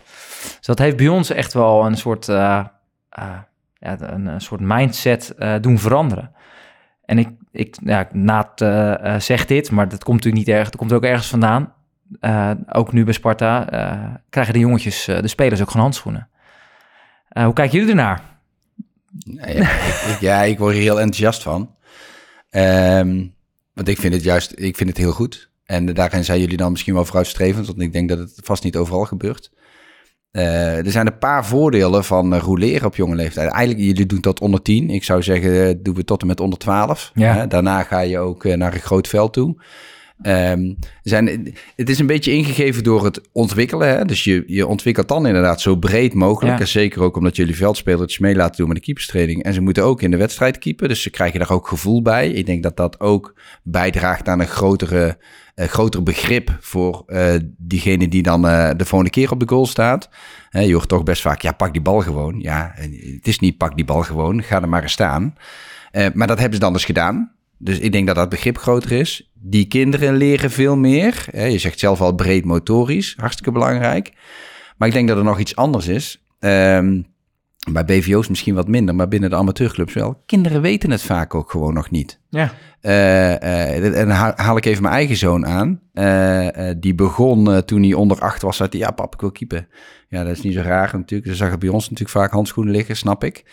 Dus 0.58 0.66
dat 0.66 0.80
heeft 0.80 0.98
bij 0.98 1.08
ons 1.08 1.30
echt 1.30 1.54
wel 1.54 1.86
een 1.86 1.98
soort, 1.98 2.28
uh, 2.28 2.36
uh, 3.20 3.38
ja, 3.80 3.98
een, 4.00 4.26
een, 4.26 4.42
soort 4.42 4.62
mindset 4.62 5.36
doen 5.62 5.80
veranderen. 5.80 6.32
En 7.06 7.18
ik, 7.18 7.30
ik 7.52 7.76
ja, 7.84 8.08
Naat 8.12 8.62
uh, 8.62 9.20
zegt 9.20 9.48
dit, 9.48 9.72
maar 9.72 9.90
dat 9.90 10.04
komt 10.04 10.18
natuurlijk 10.18 10.46
niet 10.46 10.56
erg. 10.56 10.66
Dat 10.70 10.76
komt 10.76 10.94
ook 10.94 11.04
ergens 11.04 11.28
vandaan. 11.28 11.74
Uh, 12.22 12.52
ook 12.72 12.94
nu 12.94 13.04
bij 13.04 13.14
Sparta 13.14 13.66
krijgen 14.30 14.54
de 14.54 14.60
jongetjes, 14.60 15.06
de 15.06 15.28
spelers 15.28 15.62
ook 15.62 15.68
gewoon 15.68 15.84
handschoenen. 15.84 16.30
hoe 17.30 17.54
kijken 17.54 17.78
jullie 17.78 17.90
ernaar? 17.90 18.22
Ja, 19.18 19.70
ja, 20.20 20.42
ik, 20.42 20.58
word 20.58 20.76
er 20.76 20.82
heel 20.82 21.00
enthousiast 21.00 21.44
van. 21.44 21.76
Um, 22.50 23.34
want 23.74 23.88
ik 23.88 23.98
vind 23.98 24.14
het 24.14 24.24
juist, 24.24 24.54
ik 24.56 24.76
vind 24.76 24.90
het 24.90 24.98
heel 24.98 25.12
goed. 25.12 25.52
En 25.66 25.86
daarin 25.86 26.24
zijn 26.24 26.40
jullie 26.40 26.58
dan 26.58 26.72
misschien 26.72 26.94
wel 26.94 27.06
vooruitstrevend, 27.06 27.68
want 27.68 27.82
ik 27.82 27.94
denk 27.94 28.10
dat 28.10 28.20
het 28.20 28.40
vast 28.44 28.64
niet 28.64 28.76
overal 28.76 29.06
gebeurt. 29.06 29.52
Uh, 30.38 30.86
er 30.86 30.92
zijn 30.92 31.08
een 31.08 31.18
paar 31.18 31.46
voordelen 31.46 32.04
van 32.04 32.34
uh, 32.34 32.40
roleren 32.40 32.88
op 32.88 32.96
jonge 32.96 33.16
leeftijd. 33.16 33.52
Eigenlijk, 33.52 33.86
jullie 33.86 34.06
doen 34.06 34.20
tot 34.20 34.40
onder 34.40 34.62
10. 34.62 34.90
Ik 34.90 35.04
zou 35.04 35.24
zeggen, 35.24 35.52
uh, 35.52 35.74
doen 35.78 35.96
we 35.96 36.04
tot 36.04 36.22
en 36.22 36.28
met 36.28 36.40
onder 36.40 36.60
12. 36.60 37.12
Ja. 37.14 37.46
daarna 37.46 37.84
ga 37.84 38.00
je 38.00 38.20
ook 38.20 38.44
naar 38.44 38.74
een 38.74 38.80
groot 38.80 39.08
veld 39.08 39.34
toe. 39.34 39.56
Um, 40.28 40.76
zijn, 41.04 41.54
het 41.76 41.90
is 41.90 42.00
een 42.00 42.08
beetje 42.08 42.32
ingegeven 42.32 42.84
door 42.84 43.06
het 43.06 43.22
ontwikkelen. 43.32 43.88
Hè? 43.88 44.06
Dus 44.06 44.24
je, 44.24 44.44
je 44.48 44.68
ontwikkelt 44.68 45.08
dan 45.08 45.28
inderdaad 45.28 45.62
zo 45.62 45.76
breed 45.76 46.14
mogelijk. 46.14 46.54
Ja. 46.54 46.60
En 46.60 46.68
zeker 46.68 47.02
ook 47.02 47.18
omdat 47.18 47.36
jullie 47.36 47.56
veldspelers 47.56 48.20
mee 48.20 48.36
laten 48.36 48.58
doen 48.58 48.68
met 48.68 48.78
de 48.78 48.84
keeperstraining. 48.84 49.44
En 49.44 49.54
ze 49.54 49.62
moeten 49.62 49.84
ook 49.84 50.02
in 50.02 50.12
de 50.12 50.18
wedstrijd 50.18 50.58
keepen. 50.58 50.88
Dus 50.88 51.02
ze 51.02 51.10
krijgen 51.10 51.40
daar 51.40 51.52
ook 51.52 51.68
gevoel 51.68 52.02
bij. 52.02 52.30
Ik 52.30 52.46
denk 52.46 52.64
dat 52.64 52.78
dat 52.78 53.00
ook 53.00 53.34
bijdraagt 53.64 54.28
aan 54.28 54.40
een 54.40 54.48
grotere, 54.48 55.18
uh, 55.56 55.66
groter 55.66 56.04
begrip 56.04 56.58
voor 56.60 57.04
uh, 57.08 57.34
diegene 57.58 58.08
die 58.08 58.24
dan 58.24 58.46
uh, 58.46 58.70
de 58.78 58.86
volgende 58.86 59.14
keer 59.14 59.32
op 59.32 59.40
de 59.40 59.48
goal 59.48 59.66
staat. 59.66 60.10
Je 60.50 60.74
hoort 60.74 60.88
toch 60.88 61.04
best 61.04 61.22
vaak, 61.22 61.42
ja, 61.42 61.52
pak 61.52 61.74
die 61.74 61.82
bal 61.82 62.00
gewoon. 62.00 62.40
Ja, 62.40 62.72
het 62.76 63.28
is 63.28 63.40
niet 63.40 63.58
pak 63.58 63.76
die 63.76 63.86
bal 63.86 64.02
gewoon, 64.02 64.44
ga 64.44 64.62
er 64.62 64.70
maar 64.70 64.82
eens 64.82 64.92
staan. 64.92 65.36
maar 66.14 66.28
dat 66.28 66.38
hebben 66.38 66.54
ze 66.54 66.64
dan 66.64 66.74
dus 66.74 66.86
gedaan. 66.86 67.33
Dus 67.64 67.80
ik 67.80 67.92
denk 67.92 68.08
dat 68.08 68.16
dat 68.16 68.30
begrip 68.30 68.58
groter 68.58 68.92
is. 68.92 69.32
Die 69.34 69.68
kinderen 69.68 70.16
leren 70.16 70.52
veel 70.52 70.76
meer. 70.76 71.26
Je 71.32 71.58
zegt 71.58 71.80
zelf 71.80 72.02
al 72.02 72.16
breed 72.16 72.46
motorisch, 72.46 73.16
hartstikke 73.18 73.52
belangrijk. 73.52 74.12
Maar 74.78 74.88
ik 74.88 74.94
denk 74.94 75.08
dat 75.08 75.18
er 75.18 75.24
nog 75.24 75.40
iets 75.40 75.56
anders 75.56 75.88
is. 75.88 76.26
Um, 76.40 77.06
bij 77.72 77.86
BVO's 77.86 78.28
misschien 78.28 78.56
wat 78.56 78.68
minder, 78.68 78.96
maar 78.96 79.08
binnen 79.08 79.30
de 79.30 79.36
amateurclubs 79.36 79.94
wel. 79.94 80.22
Kinderen 80.26 80.62
weten 80.62 80.92
het 80.92 81.02
vaak 81.02 81.36
ook 81.36 81.52
gewoon 81.52 81.74
nog 81.74 81.90
niet. 81.90 82.20
Ja. 82.30 82.54
Uh, 82.82 82.92
uh, 83.32 84.00
en 84.00 84.10
haal, 84.10 84.34
haal 84.36 84.58
ik 84.58 84.66
even 84.66 84.82
mijn 84.82 84.94
eigen 84.94 85.16
zoon 85.16 85.46
aan. 85.46 85.80
Uh, 85.94 86.70
die 86.78 86.96
begon 86.96 87.66
toen 87.66 87.84
hij 87.84 87.94
onder 87.94 88.20
acht 88.20 88.42
was, 88.42 88.58
zei 88.58 88.70
hij, 88.72 88.80
ja 88.80 88.92
pap, 88.92 89.14
ik 89.14 89.22
wil 89.22 89.32
keepen. 89.32 89.68
Ja, 90.14 90.24
dat 90.24 90.32
is 90.32 90.42
niet 90.42 90.54
zo 90.54 90.62
raar 90.62 90.90
natuurlijk. 90.94 91.30
Ze 91.32 91.36
zag 91.36 91.58
bij 91.58 91.70
ons 91.70 91.84
natuurlijk 91.84 92.18
vaak 92.18 92.32
handschoenen 92.32 92.74
liggen, 92.74 92.96
snap 92.96 93.24
ik. 93.24 93.44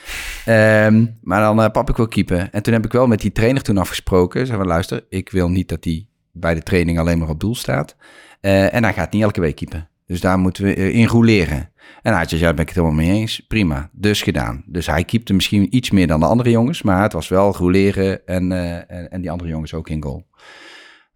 Um, 0.48 1.18
maar 1.22 1.40
dan, 1.40 1.70
pap, 1.70 1.88
ik 1.88 1.96
wil 1.96 2.08
keepen. 2.08 2.52
En 2.52 2.62
toen 2.62 2.72
heb 2.72 2.84
ik 2.84 2.92
wel 2.92 3.06
met 3.06 3.20
die 3.20 3.32
trainer 3.32 3.62
toen 3.62 3.78
afgesproken. 3.78 4.46
Zeg 4.46 4.56
maar, 4.56 4.66
luister, 4.66 5.04
ik 5.08 5.30
wil 5.30 5.48
niet 5.48 5.68
dat 5.68 5.84
hij 5.84 6.06
bij 6.32 6.54
de 6.54 6.62
training 6.62 6.98
alleen 6.98 7.18
maar 7.18 7.28
op 7.28 7.40
doel 7.40 7.54
staat. 7.54 7.96
en 8.40 8.84
hij 8.84 8.92
gaat 8.92 9.12
niet 9.12 9.22
elke 9.22 9.40
week 9.40 9.56
keepen. 9.56 9.88
Dus 10.06 10.20
daar 10.20 10.38
moeten 10.38 10.64
we 10.64 10.92
in 10.92 11.06
roleren. 11.06 11.70
En 12.02 12.14
hij 12.14 12.24
zei, 12.28 12.40
ja, 12.40 12.46
daar 12.46 12.54
ben 12.54 12.62
ik 12.62 12.68
het 12.68 12.78
helemaal 12.78 13.04
mee 13.04 13.20
eens. 13.20 13.40
Prima, 13.40 13.90
dus 13.92 14.22
gedaan. 14.22 14.64
Dus 14.66 14.86
hij 14.86 15.04
keepte 15.04 15.32
misschien 15.32 15.76
iets 15.76 15.90
meer 15.90 16.06
dan 16.06 16.20
de 16.20 16.26
andere 16.26 16.50
jongens, 16.50 16.82
maar 16.82 17.02
het 17.02 17.12
was 17.12 17.28
wel 17.28 17.56
roleren 17.56 18.26
en, 18.26 18.50
uh, 18.50 18.74
en, 18.74 19.10
en, 19.10 19.20
die 19.20 19.30
andere 19.30 19.50
jongens 19.50 19.74
ook 19.74 19.88
in 19.88 20.02
goal. 20.02 20.26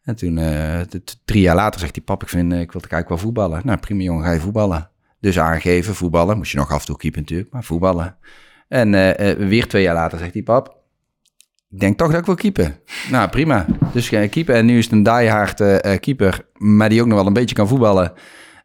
En 0.02 0.16
toen, 0.16 0.36
uh, 0.36 0.80
drie 1.24 1.42
jaar 1.42 1.54
later, 1.54 1.80
zegt 1.80 1.94
hij, 1.94 2.04
pap, 2.04 2.22
ik, 2.22 2.28
vind, 2.28 2.52
ik 2.52 2.72
wil 2.72 2.80
eigenlijk 2.80 3.08
wel 3.08 3.18
voetballen. 3.18 3.60
Nou, 3.64 3.78
prima 3.78 4.02
jongen, 4.02 4.24
ga 4.24 4.32
je 4.32 4.40
voetballen. 4.40 4.92
Dus 5.24 5.38
aangeven, 5.38 5.94
voetballen. 5.94 6.36
Moest 6.36 6.50
je 6.50 6.56
nog 6.56 6.70
af 6.70 6.80
en 6.80 6.86
toe 6.86 6.96
keepen 6.96 7.20
natuurlijk, 7.20 7.52
maar 7.52 7.64
voetballen. 7.64 8.16
En 8.68 8.92
uh, 8.92 9.30
weer 9.48 9.66
twee 9.66 9.82
jaar 9.82 9.94
later 9.94 10.18
zegt 10.18 10.32
hij, 10.32 10.42
pap, 10.42 10.76
ik 11.70 11.80
denk 11.80 11.98
toch 11.98 12.10
dat 12.10 12.20
ik 12.20 12.26
wil 12.26 12.34
keepen. 12.34 12.76
Nou, 13.10 13.28
prima. 13.28 13.66
Dus 13.92 14.08
ga 14.08 14.20
je 14.20 14.28
keepen. 14.28 14.54
En 14.54 14.66
nu 14.66 14.78
is 14.78 14.84
het 14.84 14.92
een 14.92 15.02
diehard 15.02 15.56
keeper, 16.00 16.46
maar 16.52 16.88
die 16.88 17.00
ook 17.00 17.06
nog 17.06 17.16
wel 17.18 17.26
een 17.26 17.32
beetje 17.32 17.54
kan 17.54 17.68
voetballen. 17.68 18.12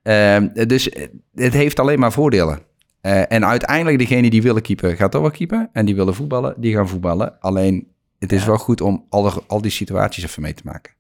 Uh, 0.04 0.38
dus 0.68 0.90
het 1.36 1.54
heeft 1.54 1.80
alleen 1.80 2.00
maar 2.00 2.12
voordelen. 2.12 2.60
Uh, 3.02 3.32
en 3.32 3.46
uiteindelijk 3.46 4.00
degene 4.00 4.30
die 4.30 4.42
willen 4.42 4.62
keepen, 4.62 4.96
gaat 4.96 5.12
toch 5.12 5.22
wel 5.22 5.32
keepen. 5.32 5.70
En 5.74 5.86
die 5.86 5.96
willen 5.96 6.16
voetballen, 6.16 6.54
die 6.58 6.74
gaan 6.74 6.90
voetballen. 6.90 7.40
Alleen, 7.40 7.88
het 8.20 8.32
is 8.32 8.42
ja. 8.42 8.48
wel 8.48 8.58
goed 8.58 8.82
om 8.82 9.06
al, 9.10 9.22
de, 9.22 9.42
al 9.48 9.62
die 9.62 9.72
situaties 9.72 10.24
even 10.24 10.42
mee 10.42 10.54
te 10.54 10.64
maken. 10.66 10.94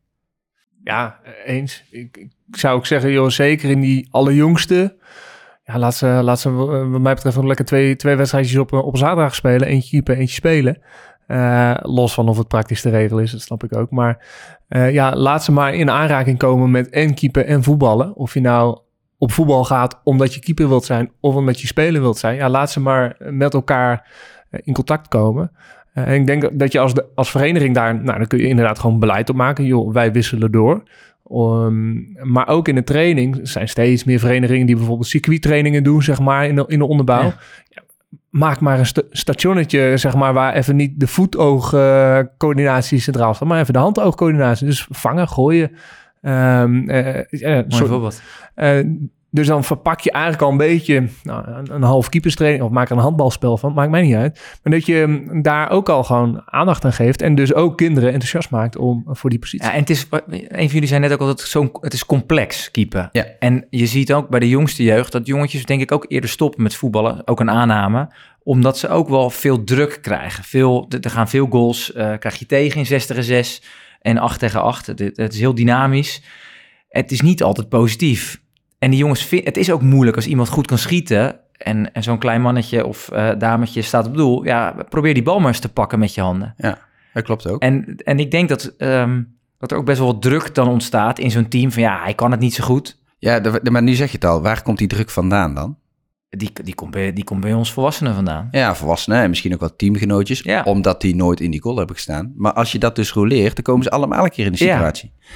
Ja, 0.83 1.19
eens. 1.45 1.83
Ik, 1.89 2.17
ik 2.17 2.31
zou 2.51 2.77
ook 2.77 2.85
zeggen, 2.85 3.11
joh, 3.11 3.29
zeker 3.29 3.69
in 3.69 3.81
die 3.81 4.07
allerjongste... 4.11 4.97
Ja, 5.71 5.79
laat 5.79 5.95
ze, 5.95 6.05
laat 6.05 6.39
ze 6.39 6.51
wat 6.51 7.01
mij 7.01 7.13
betreft 7.13 7.35
nog 7.35 7.45
lekker 7.45 7.65
twee, 7.65 7.95
twee 7.95 8.15
wedstrijdjes 8.15 8.57
op, 8.57 8.73
op 8.73 8.97
zaterdag 8.97 9.35
spelen. 9.35 9.67
Eentje 9.67 9.89
keepen, 9.89 10.15
eentje 10.15 10.35
spelen. 10.35 10.81
Uh, 11.27 11.75
los 11.81 12.13
van 12.13 12.29
of 12.29 12.37
het 12.37 12.47
praktisch 12.47 12.81
te 12.81 12.89
regelen 12.89 13.23
is, 13.23 13.31
dat 13.31 13.41
snap 13.41 13.63
ik 13.63 13.75
ook. 13.75 13.91
Maar 13.91 14.25
ja, 14.67 15.15
laat 15.15 15.43
ze 15.43 15.51
maar 15.51 15.73
in 15.73 15.89
aanraking 15.89 16.37
komen 16.37 16.71
met 16.71 16.89
en 16.89 17.13
keepen 17.13 17.45
en 17.45 17.63
voetballen. 17.63 18.15
Of 18.15 18.33
je 18.33 18.41
nou 18.41 18.79
op 19.17 19.31
voetbal 19.31 19.63
gaat 19.63 19.99
omdat 20.03 20.33
je 20.33 20.39
keeper 20.39 20.67
wilt 20.67 20.85
zijn 20.85 21.11
of 21.19 21.35
omdat 21.35 21.61
je 21.61 21.67
speler 21.67 22.01
wilt 22.01 22.17
zijn. 22.17 22.35
Ja, 22.35 22.49
laat 22.49 22.71
ze 22.71 22.79
maar 22.79 23.15
met 23.19 23.53
elkaar 23.53 24.07
in 24.49 24.73
contact 24.73 25.07
komen. 25.07 25.51
en 25.93 26.13
ik 26.13 26.25
denk 26.25 26.59
dat 26.59 26.71
je 26.71 26.79
als, 26.79 26.93
de, 26.93 27.05
als 27.15 27.31
vereniging 27.31 27.75
daar, 27.75 27.95
nou 28.03 28.17
dan 28.17 28.27
kun 28.27 28.39
je 28.39 28.47
inderdaad 28.47 28.79
gewoon 28.79 28.99
beleid 28.99 29.29
op 29.29 29.35
maken. 29.35 29.65
Joh, 29.65 29.93
wij 29.93 30.11
wisselen 30.11 30.51
door. 30.51 30.83
Um, 31.31 32.15
maar 32.23 32.47
ook 32.47 32.67
in 32.67 32.75
de 32.75 32.83
training 32.83 33.39
er 33.39 33.47
zijn 33.47 33.69
steeds 33.69 34.03
meer 34.03 34.19
verenigingen 34.19 34.65
die 34.65 34.75
bijvoorbeeld 34.75 35.07
circuittrainingen 35.07 35.83
doen, 35.83 36.01
zeg 36.01 36.19
maar, 36.19 36.47
in 36.47 36.55
de, 36.55 36.63
in 36.67 36.79
de 36.79 36.85
onderbouw. 36.87 37.23
Ja. 37.23 37.37
Ja, 37.69 37.81
maak 38.29 38.59
maar 38.59 38.79
een 38.79 38.85
st 38.85 39.03
stationnetje, 39.09 39.97
zeg 39.97 40.15
maar, 40.15 40.33
waar 40.33 40.53
even 40.53 40.75
niet 40.75 40.99
de 40.99 41.07
voet-oog-coördinatie 41.07 42.97
uh, 42.97 43.03
centraal 43.03 43.33
staat, 43.33 43.47
maar 43.47 43.59
even 43.59 43.73
de 43.73 43.79
hand-oog-coördinatie. 43.79 44.65
Dus 44.67 44.87
vangen, 44.89 45.27
gooien. 45.27 45.71
Um, 46.21 46.89
uh, 46.89 47.15
uh, 47.29 47.59
Mooi 47.67 47.85
voorbeeld. 47.85 48.21
Dus 49.31 49.47
dan 49.47 49.63
verpak 49.63 49.99
je 49.99 50.11
eigenlijk 50.11 50.43
al 50.43 50.51
een 50.51 50.57
beetje 50.57 51.07
nou, 51.23 51.47
een, 51.47 51.73
een 51.73 51.83
half 51.83 52.09
keeperstraining 52.09 52.63
of 52.63 52.69
maak 52.71 52.89
er 52.89 52.95
een 52.95 53.01
handbalspel 53.01 53.57
van, 53.57 53.73
maakt 53.73 53.91
mij 53.91 54.01
niet 54.01 54.15
uit. 54.15 54.59
Maar 54.63 54.73
dat 54.73 54.85
je 54.85 55.27
daar 55.41 55.69
ook 55.69 55.89
al 55.89 56.03
gewoon 56.03 56.41
aandacht 56.45 56.85
aan 56.85 56.93
geeft 56.93 57.21
en 57.21 57.35
dus 57.35 57.53
ook 57.53 57.77
kinderen 57.77 58.11
enthousiast 58.11 58.49
maakt 58.49 58.77
om 58.77 59.03
voor 59.07 59.29
die 59.29 59.39
positie. 59.39 59.65
Ja, 59.65 59.73
en 59.73 59.79
het 59.79 59.89
is, 59.89 60.07
een 60.29 60.49
van 60.49 60.67
jullie 60.67 60.87
zei 60.87 60.99
net 60.99 61.11
ook 61.11 61.19
al 61.19 61.25
dat 61.25 61.39
het, 61.39 61.49
zo, 61.49 61.69
het 61.81 61.93
is 61.93 62.05
complex 62.05 62.71
keepen. 62.71 63.09
Ja. 63.11 63.25
En 63.39 63.65
je 63.69 63.85
ziet 63.85 64.13
ook 64.13 64.29
bij 64.29 64.39
de 64.39 64.49
jongste 64.49 64.83
jeugd 64.83 65.11
dat 65.11 65.27
jongetjes 65.27 65.65
denk 65.65 65.81
ik 65.81 65.91
ook 65.91 66.05
eerder 66.07 66.29
stoppen 66.29 66.63
met 66.63 66.75
voetballen, 66.75 67.27
ook 67.27 67.39
een 67.39 67.51
aanname, 67.51 68.13
omdat 68.43 68.77
ze 68.77 68.87
ook 68.87 69.09
wel 69.09 69.29
veel 69.29 69.63
druk 69.63 69.99
krijgen. 70.01 70.43
Veel, 70.43 70.87
er 71.01 71.09
gaan 71.09 71.29
veel 71.29 71.47
goals, 71.49 71.91
uh, 71.95 72.13
krijg 72.19 72.35
je 72.35 72.45
tegen 72.45 72.79
in 72.79 72.85
6 72.85 73.05
tegen 73.05 73.23
6 73.23 73.61
en 74.01 74.17
8 74.17 74.39
tegen 74.39 74.61
8. 74.61 74.87
Het, 74.87 74.99
het 74.99 75.33
is 75.33 75.39
heel 75.39 75.55
dynamisch. 75.55 76.21
Het 76.89 77.11
is 77.11 77.21
niet 77.21 77.43
altijd 77.43 77.69
positief. 77.69 78.41
En 78.79 78.89
die 78.89 78.99
jongens, 78.99 79.29
het 79.29 79.57
is 79.57 79.71
ook 79.71 79.81
moeilijk 79.81 80.15
als 80.15 80.27
iemand 80.27 80.49
goed 80.49 80.67
kan 80.67 80.77
schieten. 80.77 81.39
En, 81.57 81.93
en 81.93 82.03
zo'n 82.03 82.17
klein 82.17 82.41
mannetje 82.41 82.85
of 82.85 83.09
uh, 83.13 83.29
dametje 83.37 83.81
staat 83.81 84.07
op 84.07 84.15
doel. 84.15 84.45
Ja, 84.45 84.75
probeer 84.89 85.13
die 85.13 85.23
bal 85.23 85.39
maar 85.39 85.47
eens 85.47 85.59
te 85.59 85.69
pakken 85.69 85.99
met 85.99 86.13
je 86.13 86.21
handen. 86.21 86.53
Ja, 86.57 86.79
dat 87.13 87.23
klopt 87.23 87.47
ook. 87.47 87.61
En, 87.61 87.95
en 88.03 88.19
ik 88.19 88.31
denk 88.31 88.49
dat, 88.49 88.73
um, 88.77 89.37
dat 89.57 89.71
er 89.71 89.77
ook 89.77 89.85
best 89.85 89.97
wel 89.97 90.07
wat 90.07 90.21
druk 90.21 90.55
dan 90.55 90.67
ontstaat 90.67 91.19
in 91.19 91.31
zo'n 91.31 91.47
team. 91.47 91.71
Van 91.71 91.81
ja, 91.81 92.03
hij 92.03 92.13
kan 92.13 92.31
het 92.31 92.39
niet 92.39 92.53
zo 92.53 92.63
goed. 92.63 92.97
Ja, 93.17 93.39
de, 93.39 93.59
de, 93.63 93.71
maar 93.71 93.83
nu 93.83 93.93
zeg 93.93 94.07
je 94.07 94.15
het 94.15 94.25
al. 94.25 94.41
Waar 94.41 94.61
komt 94.61 94.77
die 94.77 94.87
druk 94.87 95.09
vandaan 95.09 95.55
dan? 95.55 95.77
Die, 96.29 96.51
die, 96.63 96.75
komt 96.75 96.91
bij, 96.91 97.13
die 97.13 97.23
komt 97.23 97.41
bij 97.41 97.53
ons 97.53 97.73
volwassenen 97.73 98.15
vandaan. 98.15 98.47
Ja, 98.51 98.75
volwassenen 98.75 99.21
en 99.21 99.29
misschien 99.29 99.53
ook 99.53 99.59
wat 99.59 99.77
teamgenootjes. 99.77 100.39
Ja. 100.39 100.63
Omdat 100.63 101.01
die 101.01 101.15
nooit 101.15 101.39
in 101.39 101.51
die 101.51 101.61
goal 101.61 101.77
hebben 101.77 101.95
gestaan. 101.95 102.33
Maar 102.35 102.53
als 102.53 102.71
je 102.71 102.79
dat 102.79 102.95
dus 102.95 103.11
roleert, 103.11 103.55
dan 103.55 103.63
komen 103.63 103.83
ze 103.83 103.89
allemaal 103.89 104.23
een 104.23 104.29
keer 104.29 104.45
in 104.45 104.51
de 104.51 104.57
situatie. 104.57 105.13
Ja. 105.19 105.27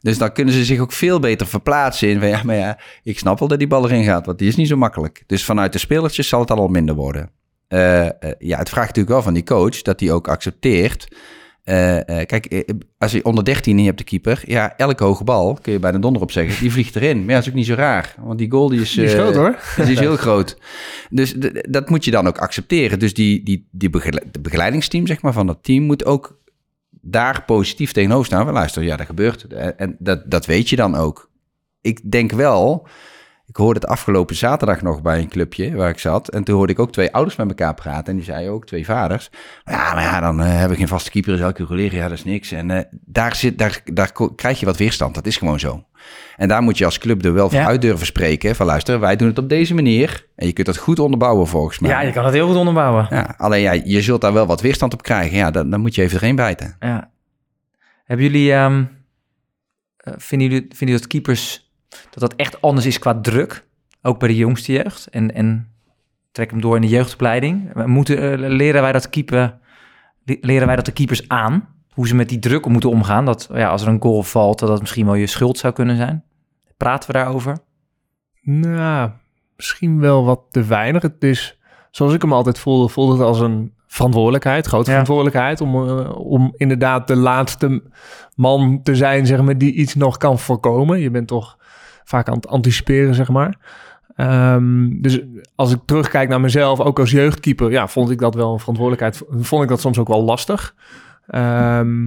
Dus 0.00 0.18
dan 0.18 0.32
kunnen 0.32 0.54
ze 0.54 0.64
zich 0.64 0.80
ook 0.80 0.92
veel 0.92 1.18
beter 1.20 1.46
verplaatsen 1.46 2.08
in 2.08 2.18
van 2.18 2.28
ja, 2.28 2.42
maar 2.44 2.56
ja, 2.56 2.78
ik 3.02 3.18
snap 3.18 3.38
wel 3.38 3.48
dat 3.48 3.58
die 3.58 3.68
bal 3.68 3.84
erin 3.84 4.04
gaat, 4.04 4.26
want 4.26 4.38
die 4.38 4.48
is 4.48 4.56
niet 4.56 4.68
zo 4.68 4.76
makkelijk. 4.76 5.22
Dus 5.26 5.44
vanuit 5.44 5.72
de 5.72 5.78
spelertjes 5.78 6.28
zal 6.28 6.40
het 6.40 6.50
al 6.50 6.58
al 6.58 6.68
minder 6.68 6.94
worden. 6.94 7.30
Uh, 7.68 8.04
uh, 8.04 8.10
ja, 8.38 8.58
het 8.58 8.68
vraagt 8.68 8.86
natuurlijk 8.86 9.14
wel 9.14 9.22
van 9.22 9.34
die 9.34 9.42
coach 9.42 9.82
dat 9.82 10.00
hij 10.00 10.12
ook 10.12 10.28
accepteert 10.28 11.08
eh, 11.68 12.20
eh, 12.20 12.26
kijk, 12.26 12.46
eh, 12.46 12.74
als 12.98 13.12
je 13.12 13.24
onder 13.24 13.44
13 13.44 13.72
en 13.72 13.80
je 13.80 13.86
hebt 13.86 13.98
de 13.98 14.04
keeper, 14.04 14.42
ja, 14.46 14.76
elke 14.76 15.04
hoge 15.04 15.24
bal, 15.24 15.58
kun 15.62 15.72
je 15.72 15.78
bij 15.78 15.92
de 15.92 15.98
donder 15.98 16.22
op 16.22 16.30
zeggen, 16.30 16.60
die 16.60 16.72
vliegt 16.72 16.96
erin. 16.96 17.18
Maar 17.18 17.28
ja, 17.28 17.34
dat 17.34 17.42
is 17.42 17.48
ook 17.48 17.54
niet 17.54 17.66
zo 17.66 17.74
raar, 17.74 18.14
want 18.20 18.38
die 18.38 18.50
goal 18.50 18.68
die 18.68 18.80
is, 18.80 18.92
Die 18.92 19.04
is 19.04 19.12
eh, 19.12 19.18
groot, 19.18 19.34
hoor. 19.34 19.58
Die 19.84 19.92
is 19.92 19.98
heel 19.98 20.16
groot. 20.16 20.58
Dus 21.10 21.34
dat 21.68 21.90
moet 21.90 22.04
je 22.04 22.10
dan 22.10 22.26
ook 22.26 22.38
accepteren. 22.38 22.98
Dus 22.98 23.14
die, 23.14 23.42
die, 23.42 23.68
die 23.70 23.90
begeleidingsteam 24.40 25.06
zeg 25.06 25.22
maar, 25.22 25.32
van 25.32 25.46
dat 25.46 25.58
team 25.62 25.82
moet 25.82 26.04
ook 26.04 26.37
daar 27.00 27.44
positief 27.44 27.92
tegenover 27.92 28.26
staan. 28.26 28.44
Van, 28.44 28.54
luister, 28.54 28.82
ja, 28.82 28.96
dat 28.96 29.06
gebeurt. 29.06 29.46
En 29.76 29.96
dat, 29.98 30.30
dat 30.30 30.46
weet 30.46 30.68
je 30.68 30.76
dan 30.76 30.94
ook. 30.94 31.30
Ik 31.80 32.10
denk 32.10 32.32
wel, 32.32 32.88
ik 33.48 33.56
hoorde 33.56 33.80
het 33.80 33.88
afgelopen 33.88 34.36
zaterdag 34.36 34.82
nog 34.82 35.02
bij 35.02 35.18
een 35.18 35.28
clubje 35.28 35.76
waar 35.76 35.88
ik 35.90 35.98
zat. 35.98 36.28
En 36.28 36.44
toen 36.44 36.56
hoorde 36.56 36.72
ik 36.72 36.78
ook 36.78 36.92
twee 36.92 37.12
ouders 37.12 37.36
met 37.36 37.48
elkaar 37.48 37.74
praten. 37.74 38.06
En 38.06 38.16
die 38.16 38.24
zeiden 38.24 38.52
ook, 38.52 38.66
twee 38.66 38.84
vaders. 38.84 39.30
Ja, 39.64 39.94
maar 39.94 40.02
ja, 40.02 40.20
dan 40.20 40.40
eh, 40.40 40.48
hebben 40.48 40.68
we 40.70 40.76
geen 40.76 40.88
vaste 40.88 41.10
keeper. 41.10 41.32
Dus 41.32 41.40
elke 41.40 41.62
roleren, 41.62 41.98
ja, 41.98 42.08
dat 42.08 42.18
is 42.18 42.24
niks. 42.24 42.52
En 42.52 42.70
eh, 42.70 42.84
daar, 42.90 43.36
zit, 43.36 43.58
daar, 43.58 43.80
daar 43.84 44.12
krijg 44.36 44.60
je 44.60 44.66
wat 44.66 44.76
weerstand. 44.76 45.14
Dat 45.14 45.26
is 45.26 45.36
gewoon 45.36 45.60
zo. 45.60 45.84
En 46.36 46.48
daar 46.48 46.62
moet 46.62 46.78
je 46.78 46.84
als 46.84 46.98
club 46.98 47.24
er 47.24 47.32
wel 47.32 47.48
voor 47.50 47.58
Ja. 47.58 47.66
uit 47.66 47.82
durven 47.82 48.06
spreken. 48.06 48.56
Van 48.56 48.66
luister, 48.66 49.00
wij 49.00 49.16
doen 49.16 49.28
het 49.28 49.38
op 49.38 49.48
deze 49.48 49.74
manier. 49.74 50.26
En 50.36 50.46
je 50.46 50.52
kunt 50.52 50.66
dat 50.66 50.76
goed 50.76 50.98
onderbouwen 50.98 51.46
volgens 51.46 51.78
mij. 51.78 51.90
Ja, 51.90 52.00
je 52.00 52.12
kan 52.12 52.24
het 52.24 52.34
heel 52.34 52.46
goed 52.46 52.56
onderbouwen. 52.56 53.06
Ja, 53.10 53.34
alleen 53.36 53.62
ja, 53.62 53.72
je 53.72 54.02
zult 54.02 54.20
daar 54.20 54.32
wel 54.32 54.46
wat 54.46 54.60
weerstand 54.60 54.92
op 54.92 55.02
krijgen. 55.02 55.36
Ja, 55.36 55.50
dan, 55.50 55.70
dan 55.70 55.80
moet 55.80 55.94
je 55.94 56.02
even 56.02 56.16
erin 56.22 56.36
bijten. 56.36 56.76
Ja. 56.80 57.10
Hebben 58.04 58.26
jullie, 58.26 58.52
eh, 58.52 58.76
vinden 60.16 60.48
jullie, 60.48 60.60
vinden 60.60 60.76
jullie 60.78 60.98
dat 60.98 61.06
keepers, 61.06 61.67
dat 61.88 62.18
dat 62.20 62.34
echt 62.34 62.60
anders 62.62 62.86
is 62.86 62.98
qua 62.98 63.20
druk? 63.20 63.66
Ook 64.02 64.18
bij 64.18 64.28
de 64.28 64.36
jongste 64.36 64.72
jeugd? 64.72 65.06
En, 65.06 65.34
en 65.34 65.68
trek 66.32 66.50
hem 66.50 66.60
door 66.60 66.74
in 66.76 66.80
de 66.82 66.88
jeugdopleiding. 66.88 67.72
We 67.74 67.86
Moeten, 67.86 68.32
eh, 68.32 68.48
leren, 68.50 68.82
wij 68.82 68.92
dat 68.92 69.08
keeper, 69.10 69.58
le- 70.24 70.36
leren 70.40 70.66
wij 70.66 70.76
dat 70.76 70.84
de 70.84 70.92
keepers 70.92 71.28
aan? 71.28 71.68
Hoe 71.92 72.06
ze 72.08 72.14
met 72.14 72.28
die 72.28 72.38
druk 72.38 72.66
moeten 72.66 72.90
omgaan? 72.90 73.24
Dat 73.24 73.48
ja, 73.52 73.68
als 73.68 73.82
er 73.82 73.88
een 73.88 74.02
goal 74.02 74.22
valt, 74.22 74.58
dat 74.58 74.68
dat 74.68 74.80
misschien 74.80 75.04
wel 75.06 75.14
je 75.14 75.26
schuld 75.26 75.58
zou 75.58 75.72
kunnen 75.72 75.96
zijn? 75.96 76.24
Praten 76.76 77.10
we 77.12 77.18
daarover? 77.18 77.58
Nou, 78.42 79.10
misschien 79.56 80.00
wel 80.00 80.24
wat 80.24 80.40
te 80.50 80.64
weinig. 80.64 81.02
Het 81.02 81.24
is, 81.24 81.58
zoals 81.90 82.12
ik 82.14 82.22
hem 82.22 82.32
altijd 82.32 82.58
voelde, 82.58 82.88
voelde 82.88 83.12
het 83.12 83.22
als 83.22 83.40
een 83.40 83.72
verantwoordelijkheid, 83.86 84.66
grote 84.66 84.84
Ja. 84.84 84.90
verantwoordelijkheid, 84.90 85.60
om, 85.60 85.88
eh, 85.88 86.16
om 86.16 86.52
inderdaad 86.56 87.06
de 87.06 87.16
laatste 87.16 87.82
man 88.34 88.80
te 88.82 88.96
zijn, 88.96 89.26
zeg 89.26 89.42
maar, 89.42 89.58
die 89.58 89.72
iets 89.72 89.94
nog 89.94 90.16
kan 90.16 90.38
voorkomen. 90.38 91.00
Je 91.00 91.10
bent 91.10 91.28
toch 91.28 91.57
vaak 92.08 92.28
aan 92.28 92.34
het 92.34 92.48
anticiperen, 92.48 93.14
zeg 93.14 93.28
maar. 93.28 93.56
Ehm, 94.16 95.00
dus 95.00 95.20
als 95.54 95.72
ik 95.72 95.78
terugkijk 95.84 96.28
naar 96.28 96.40
mezelf, 96.40 96.80
ook 96.80 96.98
als 96.98 97.10
jeugdkeeper, 97.10 97.70
ja, 97.70 97.88
vond 97.88 98.10
ik 98.10 98.18
dat 98.18 98.34
wel 98.34 98.52
een 98.52 98.58
verantwoordelijkheid. 98.58 99.22
Vond 99.44 99.62
ik 99.62 99.68
dat 99.68 99.80
soms 99.80 99.98
ook 99.98 100.08
wel 100.08 100.22
lastig. 100.22 100.74
Ehm, 101.26 102.04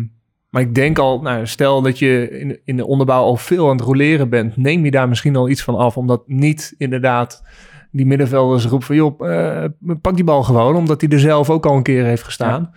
maar 0.49 0.61
ik 0.61 0.75
denk 0.75 0.99
al, 0.99 1.21
nou, 1.21 1.47
stel 1.47 1.81
dat 1.81 1.99
je 1.99 2.39
in, 2.39 2.59
in 2.65 2.77
de 2.77 2.85
onderbouw 2.85 3.23
al 3.23 3.35
veel 3.35 3.69
aan 3.69 3.75
het 3.75 3.85
roleren 3.85 4.29
bent, 4.29 4.57
neem 4.57 4.85
je 4.85 4.91
daar 4.91 5.09
misschien 5.09 5.35
al 5.35 5.49
iets 5.49 5.63
van 5.63 5.75
af, 5.75 5.97
omdat 5.97 6.27
niet 6.27 6.73
inderdaad 6.77 7.43
die 7.91 8.05
middenvelders 8.05 8.65
roepen 8.65 8.87
van, 8.87 8.95
joh, 8.95 9.29
eh, 9.29 9.69
pak 10.01 10.15
die 10.15 10.23
bal 10.23 10.43
gewoon, 10.43 10.75
omdat 10.75 11.01
hij 11.01 11.09
er 11.09 11.19
zelf 11.19 11.49
ook 11.49 11.65
al 11.65 11.75
een 11.75 11.83
keer 11.83 12.03
heeft 12.03 12.23
gestaan. 12.23 12.73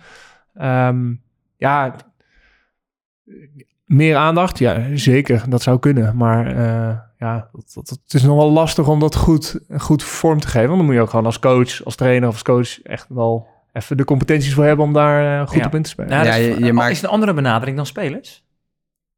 Ja, 0.53 0.95
ja 1.57 1.95
meer 3.85 4.15
aandacht, 4.15 4.59
ja, 4.59 4.83
zeker, 4.93 5.43
dat 5.49 5.61
zou 5.61 5.79
kunnen. 5.79 6.17
Maar 6.17 6.47
eh, 6.57 6.97
ja, 7.25 7.49
dat, 7.53 7.71
dat- 7.73 7.89
het 8.03 8.13
is 8.13 8.23
nog 8.23 8.35
wel 8.37 8.51
lastig 8.51 8.87
om 8.87 8.99
dat 8.99 9.15
goed, 9.15 9.59
goed 9.77 10.03
vorm 10.03 10.39
te 10.39 10.47
geven. 10.47 10.67
Want 10.67 10.77
dan 10.77 10.85
moet 10.85 10.95
je 10.95 11.01
ook 11.01 11.09
gewoon 11.09 11.25
als 11.25 11.39
coach, 11.39 11.83
als 11.85 11.95
trainer 11.95 12.27
of 12.27 12.33
als 12.33 12.43
coach 12.43 12.81
echt 12.81 13.05
wel 13.09 13.47
even 13.73 13.97
de 13.97 14.05
competenties 14.05 14.53
voor 14.53 14.63
hebben 14.63 14.85
om 14.85 14.93
daar 14.93 15.41
eh, 15.41 15.47
goed 15.47 15.57
Ja. 15.59 15.65
op 15.65 15.75
in 15.75 15.81
te 15.81 15.89
spelen. 15.89 16.09
Nou, 16.11 16.25
Ja, 16.25 16.33
is, 16.33 16.45
je- 16.57 16.65
je 16.65 16.73
maakt- 16.73 16.91
is 16.91 16.95
het 16.97 17.05
een 17.05 17.11
andere 17.11 17.33
benadering 17.33 17.77
dan 17.77 17.85
spelers? 17.85 18.44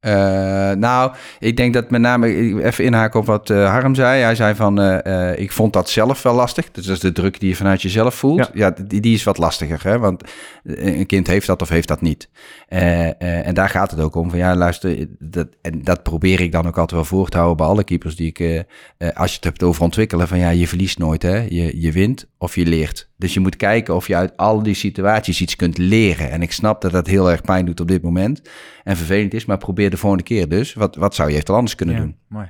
Eh, 0.07 0.71
nou, 0.77 1.11
ik 1.39 1.57
denk 1.57 1.73
dat 1.73 1.89
met 1.89 2.01
name, 2.01 2.37
ik- 2.37 2.63
even 2.63 2.83
inhaken 2.83 3.19
op 3.19 3.25
wat 3.25 3.49
eh, 3.49 3.69
Harm 3.69 3.95
zei. 3.95 4.21
Hij 4.21 4.35
zei 4.35 4.55
van, 4.55 4.81
eh, 4.81 5.39
ik 5.39 5.51
vond 5.51 5.73
dat 5.73 5.89
zelf 5.89 6.21
wel 6.21 6.33
lastig. 6.33 6.71
Dus 6.71 6.85
dat 6.85 6.95
is 6.95 7.01
de 7.01 7.11
druk 7.11 7.39
die 7.39 7.49
je 7.49 7.55
vanuit 7.55 7.81
jezelf 7.81 8.15
voelt. 8.15 8.37
Ja, 8.53 8.71
die, 8.87 9.01
die 9.01 9.13
is 9.13 9.23
wat 9.23 9.37
lastiger, 9.37 9.83
hè? 9.83 9.99
want 9.99 10.23
een 10.63 11.05
kind 11.05 11.27
heeft 11.27 11.47
dat 11.47 11.61
of 11.61 11.69
heeft 11.69 11.87
dat 11.87 12.01
niet. 12.01 12.29
En 12.67 13.53
daar 13.53 13.69
gaat 13.69 13.91
het 13.91 13.99
ook 13.99 14.15
om 14.15 14.29
van, 14.29 14.39
ja, 14.39 14.55
luister, 14.55 15.05
dat, 15.19 15.47
en 15.61 15.83
dat 15.83 16.03
probeer 16.03 16.41
ik 16.41 16.51
dan 16.51 16.67
ook 16.67 16.77
altijd 16.77 16.91
wel 16.91 17.05
voor 17.05 17.29
te 17.29 17.37
houden 17.37 17.57
bij 17.57 17.65
alle 17.65 17.83
keepers 17.83 18.15
die 18.15 18.33
ik, 18.35 18.65
als 19.13 19.29
je 19.29 19.35
het 19.35 19.43
hebt 19.43 19.63
over 19.63 19.83
ontwikkelen, 19.83 20.27
van 20.27 20.39
ja, 20.39 20.49
je 20.49 20.67
verliest 20.67 20.97
nooit, 20.97 21.21
hè? 21.21 21.35
Je, 21.49 21.81
je 21.81 21.91
wint 21.91 22.27
of 22.37 22.55
je 22.55 22.65
leert. 22.65 23.09
Dus 23.18 23.34
je 23.34 23.39
moet 23.39 23.55
kijken 23.55 23.95
of 23.95 24.07
je 24.07 24.15
uit 24.15 24.38
al 24.38 24.63
die 24.63 24.74
situaties 24.74 25.41
iets 25.41 25.55
kunt 25.55 25.78
leren. 25.78 26.32
En 26.32 26.41
ik 26.41 26.51
snap 26.51 26.82
dat 26.82 26.91
dat 26.91 27.07
heel 27.07 27.32
erg 27.32 27.41
pijn 27.41 27.65
doet 27.65 27.80
op 27.80 27.88
dit 27.88 28.01
moment 28.01 28.41
en 28.84 28.97
vervelend 28.97 29.34
is, 29.34 29.45
maar 29.45 29.57
probeer 29.57 29.89
de 29.89 29.97
volgende 29.97 30.24
keer 30.24 30.49
dus. 30.49 30.74
Wat, 30.74 30.95
wat 30.95 31.15
zou 31.15 31.28
je 31.28 31.34
eventueel 31.34 31.57
anders 31.57 31.76
kunnen 31.76 31.95
Ja, 31.95 32.01
doen? 32.01 32.15
mooi. 32.28 32.49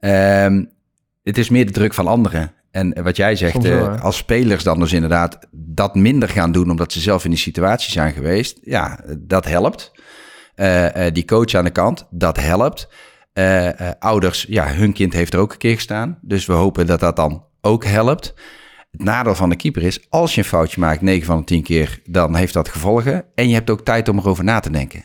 Ehm, 0.00 0.64
het 1.22 1.38
is 1.38 1.48
meer 1.48 1.66
de 1.66 1.72
druk 1.72 1.94
van 1.94 2.06
anderen. 2.06 2.52
En 2.70 3.02
wat 3.02 3.16
jij 3.16 3.36
zegt, 3.36 3.62
wel, 3.62 3.88
eh, 3.88 4.02
als 4.02 4.16
spelers 4.16 4.64
dan 4.64 4.78
dus 4.78 4.92
inderdaad 4.92 5.38
dat 5.50 5.94
minder 5.94 6.28
gaan 6.28 6.52
doen 6.52 6.70
omdat 6.70 6.92
ze 6.92 7.00
zelf 7.00 7.24
in 7.24 7.30
die 7.30 7.38
situatie 7.38 7.92
zijn 7.92 8.12
geweest, 8.12 8.58
ja, 8.62 9.04
dat 9.18 9.44
helpt. 9.44 9.92
Eh, 10.54 11.06
eh, 11.06 11.14
die 11.14 11.24
coach 11.24 11.54
aan 11.54 11.64
de 11.64 11.70
kant, 11.70 12.06
dat 12.10 12.40
helpt. 12.40 12.88
Ouders, 13.98 14.46
ja, 14.48 14.66
hun 14.72 14.92
kind 14.92 15.12
heeft 15.12 15.34
er 15.34 15.40
ook 15.40 15.52
een 15.52 15.58
keer 15.58 15.74
gestaan. 15.74 16.18
Dus 16.22 16.46
we 16.46 16.52
hopen 16.52 16.86
dat 16.86 17.00
dat 17.00 17.16
dan 17.16 17.44
ook 17.60 17.84
helpt. 17.84 18.34
Het 18.90 19.02
nadeel 19.04 19.34
van 19.34 19.48
de 19.48 19.56
keeper 19.56 19.82
is, 19.82 20.06
als 20.08 20.34
je 20.34 20.40
een 20.40 20.46
foutje 20.46 20.80
maakt, 20.80 21.00
9 21.00 21.26
van 21.26 21.38
de 21.38 21.44
10 21.44 21.62
keer, 21.62 22.00
dan 22.04 22.34
heeft 22.34 22.52
dat 22.52 22.68
gevolgen. 22.68 23.24
En 23.34 23.48
je 23.48 23.54
hebt 23.54 23.70
ook 23.70 23.84
tijd 23.84 24.08
om 24.08 24.18
erover 24.18 24.44
na 24.44 24.60
te 24.60 24.70
denken. 24.70 25.04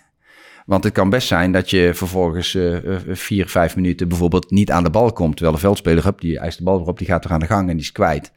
Want 0.66 0.84
het 0.84 0.94
kan 0.94 1.10
best 1.10 1.28
zijn 1.28 1.52
dat 1.52 1.70
je 1.70 1.92
vervolgens 1.94 2.56
eh, 2.56 2.96
eh, 2.96 3.02
vier, 3.10 3.48
vijf 3.50 3.76
minuten 3.76 4.08
bijvoorbeeld 4.08 4.52
niet 4.52 4.72
aan 4.72 4.84
de 4.84 4.90
bal 4.90 5.14
komt. 5.14 5.36
Terwijl 5.36 5.56
de 5.56 5.62
veldspeler 5.62 6.04
hebt, 6.04 6.22
die 6.22 6.40
eist 6.40 6.58
de 6.58 6.64
bal 6.64 6.80
erop, 6.80 6.98
die 6.98 7.08
gaat 7.08 7.26
er 7.26 7.32
aan 7.32 7.40
de 7.40 7.46
gang 7.46 7.70
en 7.70 7.76
die 7.76 7.86
is 7.86 7.92
kwijt. 7.92 8.32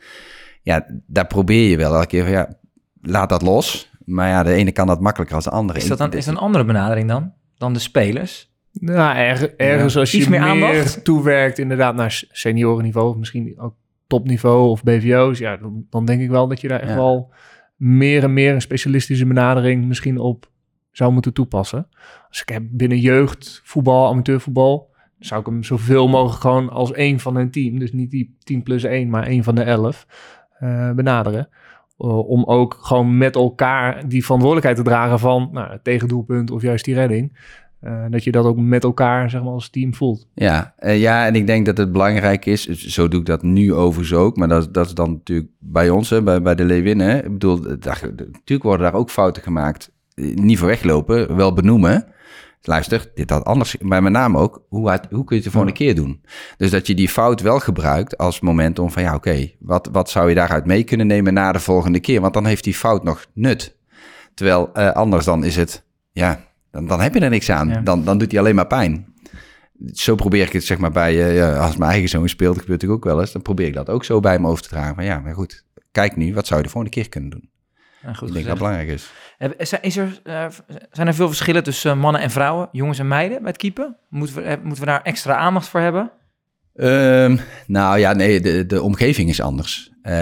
Ja, 0.63 0.87
daar 1.07 1.27
probeer 1.27 1.71
je 1.71 1.77
wel 1.77 1.95
elke 1.95 2.07
keer 2.07 2.23
van, 2.23 2.33
ja, 2.33 2.55
laat 3.03 3.29
dat 3.29 3.43
los. 3.43 3.91
Maar 4.05 4.29
ja, 4.29 4.43
de 4.43 4.53
ene 4.53 4.73
kan 4.73 4.87
dat 4.87 5.01
makkelijker 5.01 5.37
als 5.37 5.45
de 5.45 5.51
andere. 5.51 5.79
Is 5.79 5.87
dat 5.87 5.99
dan, 5.99 6.13
is 6.13 6.25
dat 6.25 6.35
een 6.35 6.41
andere 6.41 6.65
benadering 6.65 7.09
dan? 7.09 7.33
Dan 7.59 7.73
de 7.73 7.79
spelers? 7.79 8.51
Nou, 8.73 9.17
erg, 9.17 9.47
ergens 9.47 9.97
als 9.97 10.11
je 10.11 10.19
Iets 10.19 10.29
meer 10.29 10.41
aandacht? 10.41 11.05
toewerkt 11.05 11.59
inderdaad 11.59 11.95
naar 11.95 12.23
seniorenniveau, 12.31 13.11
of 13.11 13.17
misschien 13.17 13.55
ook 13.59 13.75
topniveau 14.09 14.69
of 14.69 14.83
BVO's, 14.83 15.39
ja, 15.39 15.57
dan, 15.57 15.87
dan 15.91 16.05
denk 16.05 16.21
ik 16.21 16.31
wel 16.31 16.49
dat 16.49 16.61
je 16.61 16.69
daar 16.69 16.81
echt 16.81 16.91
Ja. 16.91 16.97
wel 16.97 17.33
meer 17.77 18.23
en 18.23 18.33
meer 18.33 18.55
een 18.55 18.61
specialistische 18.61 19.27
benadering 19.27 19.85
misschien 19.87 20.19
op 20.19 20.51
zou 20.91 21.13
moeten 21.13 21.33
toepassen. 21.33 21.89
Als 22.29 22.41
ik 22.41 22.49
heb 22.49 22.63
binnen 22.71 22.99
jeugd, 22.99 23.61
voetbal, 23.65 24.09
amateurvoetbal, 24.09 24.91
zou 25.19 25.41
ik 25.41 25.47
hem 25.47 25.63
zoveel 25.63 26.09
mogelijk 26.09 26.41
gewoon 26.41 26.71
als 26.71 26.93
één 26.93 27.19
van 27.21 27.37
een 27.37 27.51
team, 27.51 27.79
dus 27.79 27.93
niet 27.93 28.11
die 28.11 28.37
10 28.39 28.63
plus 28.63 28.83
1, 28.85 29.11
maar 29.11 29.27
één 29.27 29.45
van 29.45 29.55
de 29.55 29.63
11, 29.63 30.07
eh, 30.59 30.93
benaderen. 30.93 31.49
Uh, 31.99 32.29
om 32.29 32.45
ook 32.45 32.77
gewoon 32.81 33.17
met 33.19 33.35
elkaar 33.35 34.09
die 34.09 34.23
verantwoordelijkheid 34.25 34.77
te 34.77 34.91
dragen 34.91 35.19
van 35.19 35.49
nou, 35.53 35.71
het 35.71 35.85
tegendoelpunt 35.85 36.51
of 36.51 36.63
juist 36.63 36.85
die 36.85 36.95
redding. 36.95 37.39
Uh, 37.85 38.05
dat 38.11 38.25
je 38.25 38.33
dat 38.33 38.45
ook 38.45 38.57
met 38.57 38.85
elkaar 38.85 39.31
zeg 39.31 39.43
maar, 39.43 39.53
als 39.53 39.71
team 39.71 39.95
voelt. 39.95 40.27
Ja, 40.35 40.75
uh, 40.81 41.01
ja, 41.01 41.27
en 41.27 41.35
ik 41.35 41.47
denk 41.47 41.67
dat 41.67 41.77
het 41.77 41.93
belangrijk 41.93 42.47
is, 42.47 42.67
zo 42.67 43.09
doe 43.09 43.21
ik 43.21 43.27
dat 43.27 43.43
nu 43.43 43.75
overigens 43.75 44.19
ook, 44.19 44.37
maar 44.37 44.49
dat, 44.49 44.75
dat 44.75 44.87
is 44.87 44.95
dan 44.95 45.11
natuurlijk 45.11 45.49
bij 45.59 45.91
ons, 45.91 46.11
hè, 46.11 46.23
bij, 46.23 46.43
bij 46.43 46.55
de 46.55 46.65
Leeuwinnen. 46.65 47.25
Ik 47.25 47.33
bedoel, 47.33 47.61
daar, 47.61 48.01
natuurlijk 48.17 48.63
worden 48.63 48.87
daar 48.91 49.01
ook 49.01 49.11
fouten 49.11 49.43
gemaakt. 49.43 49.93
Niet 50.35 50.59
voor 50.59 50.69
weglopen, 50.69 51.37
wel 51.37 51.53
benoemen. 51.53 52.07
Luister, 52.63 53.11
dit 53.15 53.31
had 53.31 53.45
anders, 53.45 53.79
maar 53.79 54.03
met 54.03 54.13
name 54.13 54.39
ook, 54.39 54.63
hoe, 54.69 55.01
hoe 55.11 55.25
kun 55.25 55.25
je 55.27 55.35
het 55.35 55.45
de 55.45 55.51
volgende 55.51 55.77
keer 55.77 55.95
doen? 55.95 56.21
Dus 56.57 56.71
dat 56.71 56.87
je 56.87 56.95
die 56.95 57.09
fout 57.09 57.41
wel 57.41 57.59
gebruikt 57.59 58.19
als 58.19 58.41
moment 58.41 58.79
om 58.79 58.91
van, 58.91 59.03
ja 59.03 59.15
oké, 59.15 59.29
okay, 59.29 59.57
wat, 59.61 59.89
wat 59.93 60.11
zou 60.11 60.29
je 60.29 60.35
daaruit 60.35 60.67
mee 60.67 60.85
kunnen 60.85 61.07
nemen 61.07 61.35
na 61.35 61.53
de 61.53 61.61
volgende 61.61 62.01
keer? 62.01 62.21
Want 62.21 62.35
dan 62.35 62.47
heeft 62.47 62.65
die 62.65 62.75
fout 62.75 63.05
nog 63.05 63.27
nut. 63.33 63.77
Terwijl 64.35 64.71
uh, 64.75 64.91
anders 64.91 65.25
dan 65.25 65.45
is 65.45 65.57
het, 65.57 65.85
ja, 66.13 66.41
dan, 66.71 66.87
dan 66.87 67.01
heb 67.01 67.15
je 67.15 67.21
er 67.21 67.31
niks 67.31 67.51
aan. 67.51 67.69
Ja. 67.69 67.81
Dan, 67.81 68.05
dan 68.05 68.19
doet 68.19 68.31
hij 68.31 68.41
alleen 68.41 68.55
maar 68.55 68.67
pijn. 68.67 69.15
Zo 69.93 70.15
probeer 70.15 70.47
ik 70.47 70.53
het 70.53 70.65
zeg 70.65 70.79
maar 70.79 70.91
bij, 70.91 71.37
uh, 71.37 71.61
als 71.61 71.77
mijn 71.77 71.91
eigen 71.91 72.09
zoon 72.09 72.29
speelt, 72.29 72.59
gebeurt 72.59 72.69
natuurlijk 72.69 73.05
ook 73.05 73.13
wel 73.13 73.21
eens, 73.21 73.33
dan 73.33 73.43
probeer 73.43 73.67
ik 73.67 73.75
dat 73.75 73.89
ook 73.89 74.05
zo 74.05 74.21
bij 74.21 74.39
me 74.39 74.49
over 74.49 74.63
te 74.63 74.69
dragen. 74.69 74.95
Van 74.95 75.05
ja, 75.05 75.19
maar 75.19 75.35
goed, 75.35 75.65
kijk 75.93 76.17
nu, 76.17 76.35
wat 76.35 76.47
zou 76.47 76.61
je 76.61 76.67
de 76.67 76.73
volgende 76.73 76.97
keer 76.97 77.09
kunnen 77.09 77.31
doen? 77.31 77.51
Ja, 78.03 78.13
goed 78.13 78.29
ik 78.29 78.35
denk 78.35 78.47
dat 78.47 78.59
belangrijk 78.59 78.89
is. 78.89 79.13
Is 79.81 79.97
er, 79.97 80.21
uh, 80.25 80.47
zijn 80.91 81.07
er 81.07 81.15
veel 81.15 81.27
verschillen 81.29 81.63
tussen 81.63 81.99
mannen 81.99 82.21
en 82.21 82.31
vrouwen, 82.31 82.69
jongens 82.73 82.99
en 82.99 83.09
meiden 83.09 83.43
met 83.43 83.57
keeper? 83.57 83.97
Moeten 84.09 84.37
we, 84.37 84.59
moeten 84.63 84.85
we 84.85 84.91
daar 84.91 85.03
extra 85.03 85.35
aandacht 85.35 85.69
voor 85.69 85.81
hebben? 85.81 86.11
Um, 86.81 87.41
nou 87.67 87.99
ja, 87.99 88.13
nee, 88.13 88.41
de, 88.41 88.67
de 88.67 88.83
omgeving 88.83 89.29
is 89.29 89.41
anders. 89.41 89.91
Uh, 90.03 90.13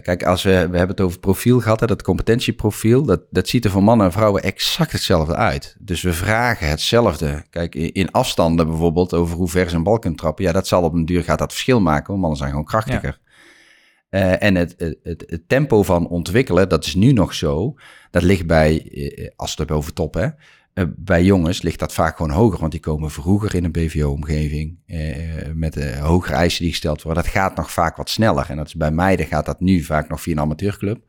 kijk, 0.00 0.22
als 0.22 0.42
we, 0.42 0.50
we 0.50 0.56
hebben 0.56 0.88
het 0.88 1.00
over 1.00 1.18
profiel 1.18 1.60
gehad, 1.60 1.80
hè, 1.80 1.86
dat 1.86 2.02
competentieprofiel, 2.02 3.02
dat, 3.02 3.20
dat 3.30 3.48
ziet 3.48 3.64
er 3.64 3.70
voor 3.70 3.82
mannen 3.82 4.06
en 4.06 4.12
vrouwen 4.12 4.42
exact 4.42 4.92
hetzelfde 4.92 5.34
uit. 5.36 5.76
Dus 5.78 6.02
we 6.02 6.12
vragen 6.12 6.68
hetzelfde. 6.68 7.44
Kijk, 7.50 7.74
in, 7.74 8.10
afstanden 8.10 8.66
bijvoorbeeld, 8.66 9.14
over 9.14 9.36
hoe 9.36 9.48
ver 9.48 9.70
ze 9.70 9.76
een 9.76 9.82
bal 9.82 9.98
kunnen 9.98 10.18
trappen, 10.18 10.44
ja, 10.44 10.52
dat 10.52 10.66
zal 10.66 10.82
op 10.82 10.92
een 10.92 11.04
duur 11.04 11.24
gaat 11.24 11.38
dat 11.38 11.52
verschil 11.52 11.80
maken, 11.80 12.06
want 12.06 12.20
mannen 12.20 12.38
zijn 12.38 12.50
gewoon 12.50 12.64
krachtiger. 12.64 13.20
Ja. 13.20 14.20
Eh, 14.20 14.48
en 14.48 14.54
het, 14.54 14.74
het, 14.78 15.24
het, 15.26 15.42
tempo 15.46 15.82
van 15.82 16.08
ontwikkelen, 16.08 16.68
dat 16.68 16.84
is 16.84 16.94
nu 16.94 17.12
nog 17.12 17.34
zo. 17.34 17.74
Dat 18.10 18.22
ligt 18.22 18.46
bij, 18.46 18.90
eh, 18.90 19.28
als 19.36 19.54
we 19.54 19.62
het 19.62 19.70
over 19.70 19.92
top, 19.92 20.14
hè. 20.14 20.28
Eh, 20.74 20.84
bij 20.96 21.24
jongens 21.24 21.62
ligt 21.62 21.78
dat 21.78 21.92
vaak 21.92 22.16
gewoon 22.16 22.32
hoger, 22.32 22.60
want 22.60 22.72
die 22.72 22.80
komen 22.80 23.10
vroeger 23.10 23.54
in 23.54 23.64
een 23.64 23.72
BVO-omgeving 23.72 24.78
eh, 24.86 25.52
met 25.54 25.76
eh, 25.76 26.00
hogere 26.00 26.34
eisen 26.34 26.62
die 26.62 26.70
gesteld 26.70 27.02
worden. 27.02 27.22
Dat 27.22 27.32
gaat 27.32 27.56
nog 27.56 27.70
vaak 27.70 27.96
wat 27.96 28.10
sneller. 28.10 28.46
En 28.48 28.56
dat 28.56 28.66
is 28.66 28.74
bij 28.74 28.90
meiden 28.90 29.26
gaat 29.26 29.46
dat 29.46 29.60
nu 29.60 29.80
vaak 29.80 30.08
nog 30.08 30.20
via 30.20 30.32
een 30.32 30.40
amateurclub. 30.40 31.00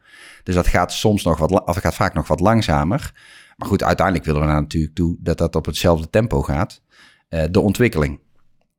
Dus 0.44 0.56
dat 0.56 0.68
gaat 0.68 0.94
soms 0.94 1.24
nog 1.24 1.38
wat, 1.38 1.66
of 1.66 1.78
gaat 1.78 1.96
vaak 1.96 2.14
nog 2.14 2.28
wat 2.28 2.40
langzamer. 2.40 3.12
Maar 3.58 3.68
goed, 3.68 3.84
uiteindelijk 3.84 4.26
willen 4.26 4.42
we 4.42 4.48
er 4.48 4.54
natuurlijk 4.54 4.96
toe 4.96 5.16
dat 5.20 5.38
dat 5.38 5.56
op 5.56 5.66
hetzelfde 5.66 6.10
tempo 6.10 6.42
gaat. 6.42 6.82
Eh, 7.30 7.44
de 7.52 7.60
ontwikkeling. 7.60 8.20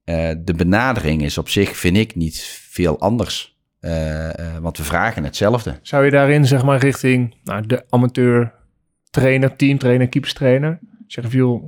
Eh, 0.04 0.30
de 0.38 0.54
benadering 0.54 1.22
is 1.22 1.38
op 1.38 1.48
zich, 1.48 1.76
vind 1.76 1.96
ik, 1.96 2.14
niet 2.14 2.40
veel 2.70 3.00
anders. 3.00 3.58
Eh, 3.80 4.38
eh, 4.38 4.56
want 4.60 4.78
we 4.78 4.84
vragen 4.84 5.24
hetzelfde. 5.24 5.78
Zou 5.82 6.04
je 6.04 6.10
daarin, 6.10 6.46
zeg 6.46 6.64
maar, 6.64 6.78
richting 6.78 7.34
nou, 7.44 7.66
de 7.66 7.84
amateur 7.88 8.54
trainer, 9.20 9.56
teamtrainer, 9.56 10.08
keeperstrainer, 10.08 10.78
zeggen 11.06 11.32
van, 11.32 11.40
joh, 11.40 11.64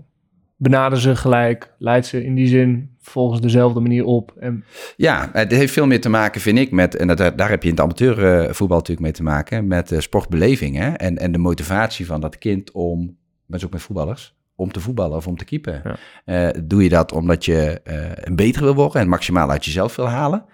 benader 0.57 1.01
ze 1.01 1.17
gelijk, 1.17 1.75
leid 1.79 2.07
ze 2.07 2.25
in 2.25 2.35
die 2.35 2.47
zin 2.47 2.97
volgens 3.01 3.41
dezelfde 3.41 3.81
manier 3.81 4.05
op. 4.05 4.33
En 4.41 4.65
Ja, 4.97 5.31
het 5.33 5.53
heeft 5.53 5.73
veel 5.73 5.87
meer 5.87 6.01
te 6.01 6.09
maken, 6.09 6.41
vind 6.41 6.59
ik, 6.59 6.71
met, 6.71 6.97
en 6.97 7.07
dat, 7.07 7.19
daar 7.19 7.51
heb 7.51 7.63
je 7.63 7.69
in 7.69 7.75
het 7.75 7.85
amateurvoetbal 7.85 8.77
natuurlijk 8.77 9.07
mee 9.07 9.13
te 9.13 9.23
maken, 9.23 9.67
met 9.67 9.93
eh, 9.93 9.99
sportbeleving 9.99 10.77
hè? 10.77 10.93
En, 10.93 11.19
en 11.19 11.33
de 11.33 11.39
motivatie 11.39 12.07
van 12.07 12.21
dat 12.21 12.39
kind 12.39 12.73
om, 12.73 13.17
maar 13.47 13.61
ook 13.65 13.73
met 13.73 13.83
voetballers, 13.83 14.35
om 14.55 14.73
te 14.73 14.81
voetballen 14.81 15.17
of 15.17 15.27
om 15.27 15.37
te 15.37 15.45
keepen. 15.45 15.83
Ja. 15.85 15.97
Eh, 16.25 16.61
doe 16.65 16.83
je 16.83 16.89
dat 16.89 17.13
omdat 17.13 17.45
je 17.45 17.81
eh, 17.85 17.97
een 18.15 18.37
beter 18.37 18.63
wil 18.63 18.75
worden 18.75 19.01
en 19.01 19.09
maximaal 19.09 19.51
uit 19.51 19.65
jezelf 19.65 19.97
wil 19.97 20.09
halen? 20.09 20.45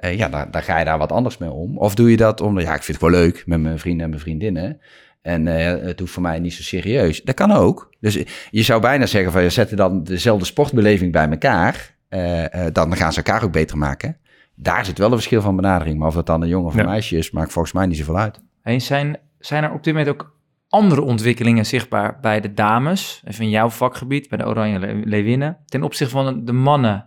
Ja, 0.00 0.28
daar, 0.28 0.50
daar 0.50 0.62
ga 0.62 0.78
je 0.78 0.84
daar 0.84 0.98
wat 0.98 1.12
anders 1.12 1.38
mee 1.38 1.50
om. 1.50 1.78
Of 1.78 1.94
doe 1.94 2.10
je 2.10 2.16
dat 2.16 2.40
omdat, 2.40 2.64
ja, 2.64 2.74
ik 2.74 2.82
vind 2.82 3.00
het 3.00 3.10
wel 3.10 3.20
leuk 3.20 3.42
met 3.46 3.60
mijn 3.60 3.78
vrienden 3.78 4.04
en 4.04 4.10
mijn 4.10 4.22
vriendinnen. 4.22 4.80
En 5.24 5.46
eh, 5.48 5.86
het 5.86 6.00
hoeft 6.00 6.12
voor 6.12 6.22
mij 6.22 6.38
niet 6.38 6.52
zo 6.52 6.62
serieus. 6.62 7.22
Dat 7.22 7.34
kan 7.34 7.52
ook. 7.52 7.90
Dus 8.00 8.18
je 8.50 8.62
zou 8.62 8.80
bijna 8.80 9.06
zeggen 9.06 9.32
van, 9.32 9.42
je 9.42 9.50
zet 9.50 9.76
dan 9.76 10.04
dezelfde 10.04 10.44
sportbeleving 10.44 11.12
bij 11.12 11.28
elkaar. 11.28 11.92
eh, 12.08 12.66
eh, 12.66 12.72
dan 12.74 12.96
gaan 12.96 13.12
ze 13.12 13.22
elkaar 13.22 13.44
ook 13.44 13.52
beter 13.52 13.78
maken. 13.78 14.16
Daar 14.54 14.84
zit 14.84 14.98
wel 14.98 15.06
een 15.06 15.14
verschil 15.14 15.40
van 15.42 15.56
benadering. 15.56 15.98
Maar 15.98 16.08
of 16.08 16.14
het 16.14 16.26
dan 16.26 16.42
een 16.42 16.48
jongen 16.48 16.66
of 16.66 16.74
een 16.74 16.80
Ja. 16.84 16.86
meisje 16.88 17.16
is, 17.16 17.30
maakt 17.30 17.52
volgens 17.52 17.74
mij 17.74 17.86
niet 17.86 17.96
zoveel 17.96 18.18
uit. 18.18 18.40
En 18.62 18.80
zijn, 18.80 19.16
zijn 19.38 19.64
er 19.64 19.72
op 19.72 19.84
dit 19.84 19.94
moment 19.94 20.12
ook 20.12 20.36
andere 20.68 21.02
ontwikkelingen 21.02 21.66
zichtbaar 21.66 22.18
bij 22.20 22.40
de 22.40 22.54
dames, 22.54 23.22
even 23.24 23.44
in 23.44 23.50
jouw 23.50 23.68
vakgebied, 23.70 24.28
bij 24.28 24.38
de 24.38 24.46
Oranje 24.46 24.78
Le- 24.78 25.00
Leeuwinnen, 25.04 25.56
ten 25.66 25.82
opzichte 25.82 26.12
van 26.14 26.44
de 26.44 26.52
mannen 26.52 27.06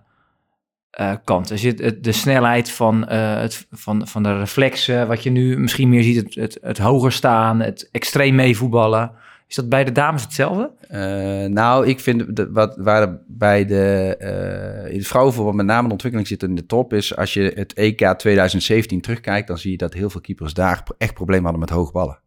eh, 0.98 1.14
kant? 1.24 1.50
Er 1.50 1.58
zit 1.58 1.80
het- 1.80 2.04
de 2.04 2.12
snelheid 2.12 2.72
van, 2.72 3.08
eh, 3.08 3.40
het, 3.42 3.68
van, 3.72 4.08
van 4.08 4.24
de 4.24 4.38
reflexen, 4.38 5.08
wat 5.08 5.24
je 5.24 5.30
nu 5.30 5.58
misschien 5.60 5.90
meer 5.90 6.04
ziet, 6.04 6.16
het, 6.16 6.36
het, 6.36 6.58
het 6.62 6.78
hoger 6.78 7.12
staan, 7.12 7.60
het 7.60 7.90
extreem 7.92 8.36
meevoetballen. 8.36 9.12
Is 9.48 9.56
dat 9.56 9.70
bij 9.70 9.84
de 9.84 9.92
dames 9.92 10.22
hetzelfde? 10.24 10.72
Eh, 10.88 11.50
nou, 11.50 11.88
ik 11.88 12.00
vind 12.00 12.36
de, 12.36 12.52
wat, 12.52 12.76
waar 12.78 13.20
bij 13.28 13.66
de, 13.66 14.16
eh 14.20 14.92
in 14.92 14.98
het 14.98 15.08
vrouwenvoetbal 15.08 15.54
met 15.54 15.66
name 15.66 15.86
de 15.88 15.92
ontwikkeling 15.94 16.30
zit 16.30 16.44
in 16.44 16.56
de 16.56 16.66
top 16.66 16.94
is 16.94 17.16
als 17.16 17.34
je 17.34 17.52
het 17.56 17.74
EK 17.74 18.14
2017 18.18 19.02
terugkijkt, 19.02 19.48
dan 19.48 19.58
zie 19.58 19.72
je 19.72 19.78
dat 19.78 19.94
heel 19.94 20.10
veel 20.10 20.22
keepers 20.22 20.54
daar 20.54 20.84
echt 20.98 21.14
problemen 21.14 21.44
hadden 21.44 21.62
met 21.62 21.70
hoge 21.70 21.92
ballen. 21.92 22.20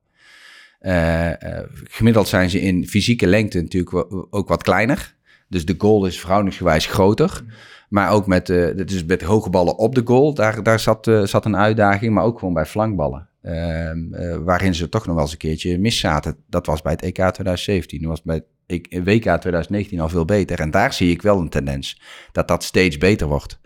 Eh, 0.78 1.30
gemiddeld 1.84 2.28
zijn 2.28 2.50
ze 2.50 2.60
in 2.60 2.86
fysieke 2.88 3.26
lengte 3.26 3.60
natuurlijk 3.60 4.06
ook 4.30 4.48
wat 4.48 4.62
kleiner. 4.62 5.14
Dus 5.48 5.64
de 5.64 5.74
goal 5.78 6.06
is 6.06 6.20
verhoudingsgewijs 6.20 6.86
groter. 6.86 7.42
Maar 7.90 8.10
ook 8.10 8.26
met, 8.26 8.50
eh 8.50 8.66
dus 8.76 9.04
met 9.04 9.22
hoge 9.22 9.50
ballen 9.50 9.78
op 9.78 9.94
de 9.94 10.02
goal, 10.04 10.34
daar, 10.34 10.62
daar 10.62 10.80
zat, 10.80 11.06
eh, 11.06 11.22
zat 11.22 11.44
een 11.44 11.56
uitdaging. 11.56 12.14
Maar 12.14 12.24
ook 12.24 12.38
gewoon 12.38 12.54
bij 12.54 12.66
flankballen. 12.66 13.28
Ehm, 13.42 14.14
eh, 14.14 14.36
waarin 14.36 14.74
ze 14.74 14.88
toch 14.88 15.06
nog 15.06 15.14
wel 15.14 15.24
eens 15.24 15.32
een 15.32 15.38
keertje 15.38 15.78
mis 15.78 15.98
zaten. 15.98 16.36
Dat 16.48 16.66
was 16.66 16.82
bij 16.82 16.92
het 16.92 17.02
EK 17.02 17.14
2017. 17.14 18.00
Dat 18.00 18.10
was 18.10 18.22
bij 18.22 18.42
het 18.66 19.04
WK 19.04 19.22
2019 19.22 20.00
al 20.00 20.08
veel 20.08 20.24
beter. 20.24 20.60
En 20.60 20.70
daar 20.70 20.92
zie 20.92 21.10
ik 21.10 21.22
wel 21.22 21.38
een 21.38 21.48
tendens 21.48 22.00
dat 22.32 22.48
dat 22.48 22.64
steeds 22.64 22.98
beter 22.98 23.26
wordt. 23.26 23.60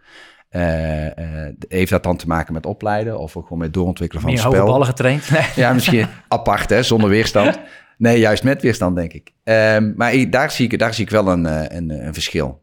Heeft 1.69 1.91
dat 1.91 2.03
dan 2.03 2.17
te 2.17 2.27
maken 2.27 2.53
met 2.53 2.67
opleiden 2.67 3.19
of 3.19 3.37
ook 3.37 3.43
gewoon 3.43 3.59
met 3.59 3.73
doorontwikkelen 3.73 4.23
van 4.23 4.33
Meer 4.33 4.41
het 4.41 4.49
hoge 4.49 4.61
spel? 4.61 4.73
ballen 4.73 4.89
getraind? 4.89 5.31
Nee. 5.31 5.47
Ja, 5.57 5.73
misschien 5.73 6.07
apart, 6.29 6.71
hè, 6.71 6.83
zonder 6.83 7.09
weerstand. 7.11 7.59
Nee, 7.99 8.19
juist 8.19 8.45
met 8.45 8.63
weerstand, 8.63 8.97
denk 8.97 9.13
ik. 9.13 9.31
Ehm, 9.45 9.93
maar 9.97 10.31
daar, 10.31 10.51
zie 10.51 10.69
ik, 10.71 10.79
daar 10.79 10.95
zie 10.95 11.05
ik 11.05 11.11
wel 11.11 11.29
een, 11.29 11.77
een, 11.77 12.07
een 12.07 12.15
verschil. 12.15 12.63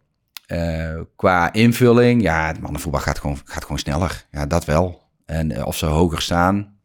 Eh, 0.52 1.02
qua 1.16 1.54
invulling, 1.54 2.22
ja, 2.22 2.47
het 2.47 2.60
mannenvoetbal 2.60 3.02
gaat 3.02 3.20
gewoon, 3.20 3.38
gaat 3.45 3.64
gewoon 3.64 3.80
sneller. 3.80 4.26
Ja, 4.32 4.45
dat 4.45 4.66
wel. 4.66 5.02
En 5.26 5.52
eh, 5.52 5.66
of 5.66 5.78
ze 5.78 5.86
hoger 5.86 6.22
staan. 6.22 6.76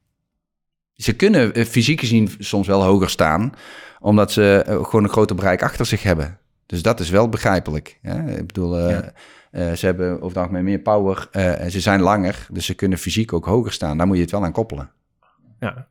Ze 0.92 1.16
kunnen 1.16 1.54
eh, 1.54 1.64
fysiek 1.64 2.00
gezien 2.00 2.30
soms 2.38 2.66
wel 2.66 2.82
hoger 2.82 3.10
staan, 3.10 3.52
omdat 4.00 4.32
ze 4.32 4.62
gewoon 4.66 5.04
een 5.04 5.10
groter 5.10 5.36
bereik 5.36 5.62
achter 5.62 5.86
zich 5.86 6.02
hebben. 6.02 6.38
Dus 6.66 6.82
dat 6.82 7.00
is 7.00 7.10
wel 7.10 7.28
begrijpelijk. 7.28 7.98
Hè? 8.02 8.36
Ik 8.38 8.46
bedoel, 8.46 8.72
ze 9.52 9.78
hebben 9.80 10.12
over 10.12 10.26
het 10.26 10.36
algemeen 10.36 10.64
meer 10.64 10.78
power 10.78 11.28
en 11.30 11.70
ze 11.70 11.80
zijn 11.80 12.00
langer, 12.00 12.46
dus 12.52 12.66
ze 12.66 12.74
kunnen 12.74 12.98
fysiek 12.98 13.32
ook 13.32 13.44
hoger 13.44 13.72
staan. 13.72 13.98
Daar 13.98 14.06
moet 14.06 14.16
je 14.16 14.22
het 14.22 14.30
wel 14.30 14.44
aan 14.44 14.52
koppelen. 14.52 14.90
ja, 15.60 15.86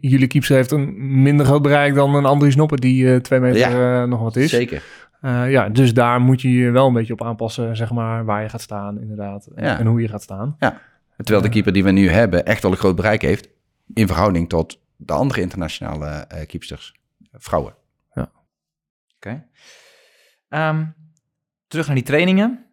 jullie 0.00 0.26
keeper 0.26 0.54
heeft 0.54 0.70
een 0.70 1.22
minder 1.22 1.46
groot 1.46 1.62
bereik 1.62 1.94
dan 1.94 2.14
een 2.14 2.24
Andries 2.24 2.56
Noppen 2.56 2.78
die 2.78 3.20
twee 3.20 3.40
meter 3.40 4.08
nog 4.08 4.20
wat 4.20 4.36
is. 4.36 4.50
Zeker. 4.50 4.82
Eh, 5.20 5.50
ja, 5.50 5.68
dus 5.68 5.94
daar 5.94 6.20
moet 6.20 6.40
je 6.40 6.50
je 6.52 6.70
wel 6.70 6.86
een 6.86 6.92
beetje 6.92 7.12
op 7.12 7.22
aanpassen, 7.24 7.76
zeg 7.76 7.90
maar, 7.90 8.24
waar 8.24 8.42
je 8.42 8.48
gaat 8.48 8.60
staan 8.60 9.00
inderdaad. 9.00 9.46
En- 9.46 9.64
Ja. 9.64 9.78
En 9.78 9.86
hoe 9.86 10.00
je 10.00 10.08
gaat 10.08 10.22
staan. 10.22 10.56
Terwijl 11.16 11.42
de 11.42 11.48
keeper 11.48 11.72
die 11.72 11.84
we 11.84 11.90
nu 11.90 12.08
hebben 12.08 12.44
echt 12.46 12.62
wel 12.62 12.70
een 12.70 12.76
groot 12.76 12.96
bereik 12.96 13.22
heeft 13.22 13.48
in 13.94 14.06
verhouding 14.06 14.48
tot 14.48 14.80
de 14.96 15.12
andere 15.12 15.40
internationale 15.40 16.06
eh 16.06 16.46
keepsters, 16.46 16.94
vrouwen. 17.32 17.74
Oké. 19.16 19.44
Ehm, 20.48 20.86
terug 21.66 21.86
naar 21.86 21.94
die 21.94 22.04
trainingen. 22.04 22.64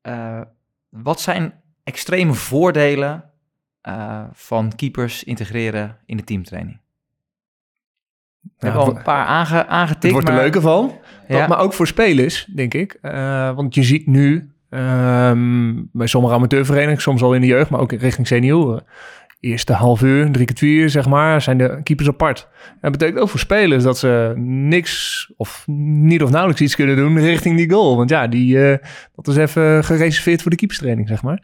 Eh, 0.00 0.40
wat 0.88 1.20
zijn 1.20 1.62
extreme 1.84 2.34
voordelen 2.34 3.30
eh, 3.80 4.24
van 4.32 4.74
keepers 4.76 5.24
integreren 5.24 5.98
in 6.06 6.16
de 6.16 6.24
teamtraining? 6.24 6.80
We 8.58 8.66
hebben 8.66 8.82
al 8.82 8.96
een 8.96 9.02
paar 9.02 9.26
aange, 9.26 9.66
aangetikt. 9.66 10.02
het 10.02 10.12
wordt 10.12 10.28
er 10.28 10.34
maar- 10.34 10.42
leuker 10.42 10.60
van. 10.60 10.92
Ja. 11.28 11.46
Maar 11.46 11.58
ook 11.58 11.72
voor 11.72 11.86
spelers, 11.86 12.48
denk 12.54 12.74
ik. 12.74 12.98
Eh, 13.02 13.54
want 13.54 13.74
je 13.74 13.82
ziet 13.82 14.06
nu 14.06 14.48
ehm, 14.70 15.72
bij 15.92 16.06
sommige 16.06 16.34
amateurverenigingen, 16.34 17.00
soms 17.02 17.22
al 17.22 17.34
in 17.34 17.40
de 17.40 17.46
jeugd, 17.46 17.70
maar 17.70 17.80
ook 17.80 17.92
richting 17.92 18.26
senioren. 18.26 18.84
Eerste 19.40 19.72
half 19.72 20.02
uur, 20.02 20.30
drie 20.30 20.44
kwartier, 20.44 20.90
zeg 20.90 21.08
maar, 21.08 21.40
zijn 21.42 21.58
de 21.58 21.80
keepers 21.82 22.08
apart. 22.08 22.48
En 22.68 22.76
dat 22.80 22.90
betekent 22.92 23.18
ook 23.18 23.28
voor 23.28 23.38
spelers 23.40 23.82
dat 23.82 23.98
ze 23.98 24.32
niks 24.36 25.32
of 25.36 25.64
niet 26.06 26.22
of 26.22 26.30
nauwelijks 26.30 26.62
iets 26.62 26.74
kunnen 26.74 26.96
doen 26.96 27.18
richting 27.18 27.56
die 27.56 27.70
goal. 27.70 27.96
Want 27.96 28.10
ja, 28.10 28.26
die, 28.26 28.68
eh, 28.70 28.78
dat 29.14 29.28
is 29.28 29.36
even 29.36 29.84
gereserveerd 29.84 30.42
voor 30.42 30.50
de 30.50 30.56
keeperstraining, 30.56 31.08
zeg 31.08 31.22
maar. 31.22 31.42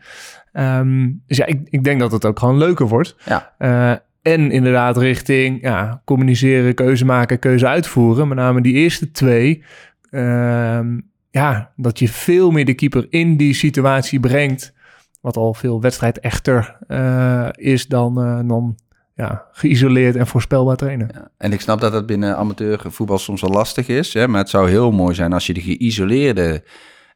Ehm, 0.53 1.09
dus 1.27 1.37
ja, 1.37 1.47
ik, 1.47 1.61
ik 1.65 1.85
denk 1.85 2.01
dat 2.01 2.13
het 2.13 2.25
ook 2.25 2.39
gewoon 2.39 2.59
leuker 2.59 2.89
wordt. 2.89 3.17
Ja. 3.25 3.53
Eh, 3.59 3.93
en 4.23 4.51
inderdaad 4.51 4.97
richting 4.97 5.63
ja, 5.63 6.03
communiceren, 6.05 6.75
keuze 6.75 7.05
maken, 7.05 7.39
keuze 7.39 7.67
uitvoeren. 7.67 8.29
Met 8.29 8.39
name 8.39 8.61
die 8.61 8.75
eerste 8.75 9.11
twee. 9.11 9.65
Ehm, 10.11 10.99
ja, 11.31 11.73
dat 11.77 11.99
je 11.99 12.09
veel 12.09 12.51
meer 12.51 12.65
de 12.65 12.75
keeper 12.75 13.07
in 13.11 13.37
die 13.37 13.55
situatie 13.55 14.21
brengt. 14.21 14.73
Wat 15.21 15.37
al 15.37 15.55
veel 15.55 15.81
wedstrijd 15.81 16.21
echter 16.21 16.77
eh, 16.87 17.49
is 17.53 17.87
dan, 17.87 18.21
eh, 18.21 18.41
dan 18.45 18.79
ja, 19.15 19.47
geïsoleerd 19.53 20.17
en 20.17 20.27
voorspelbaar 20.27 20.77
trainen. 20.77 21.09
Ja. 21.13 21.31
En 21.37 21.53
ik 21.53 21.61
snap 21.61 21.81
dat 21.81 21.93
dat 21.93 22.07
binnen 22.07 22.37
amateurvoetbal 22.37 23.19
soms 23.19 23.41
wel 23.41 23.51
lastig 23.51 23.89
is. 23.89 24.15
Hè? 24.15 24.29
Maar 24.29 24.41
het 24.41 24.51
zou 24.51 24.69
heel 24.69 24.91
mooi 24.91 25.15
zijn 25.15 25.33
als 25.33 25.47
je 25.47 25.55
de 25.55 25.61
geïsoleerde 25.61 26.65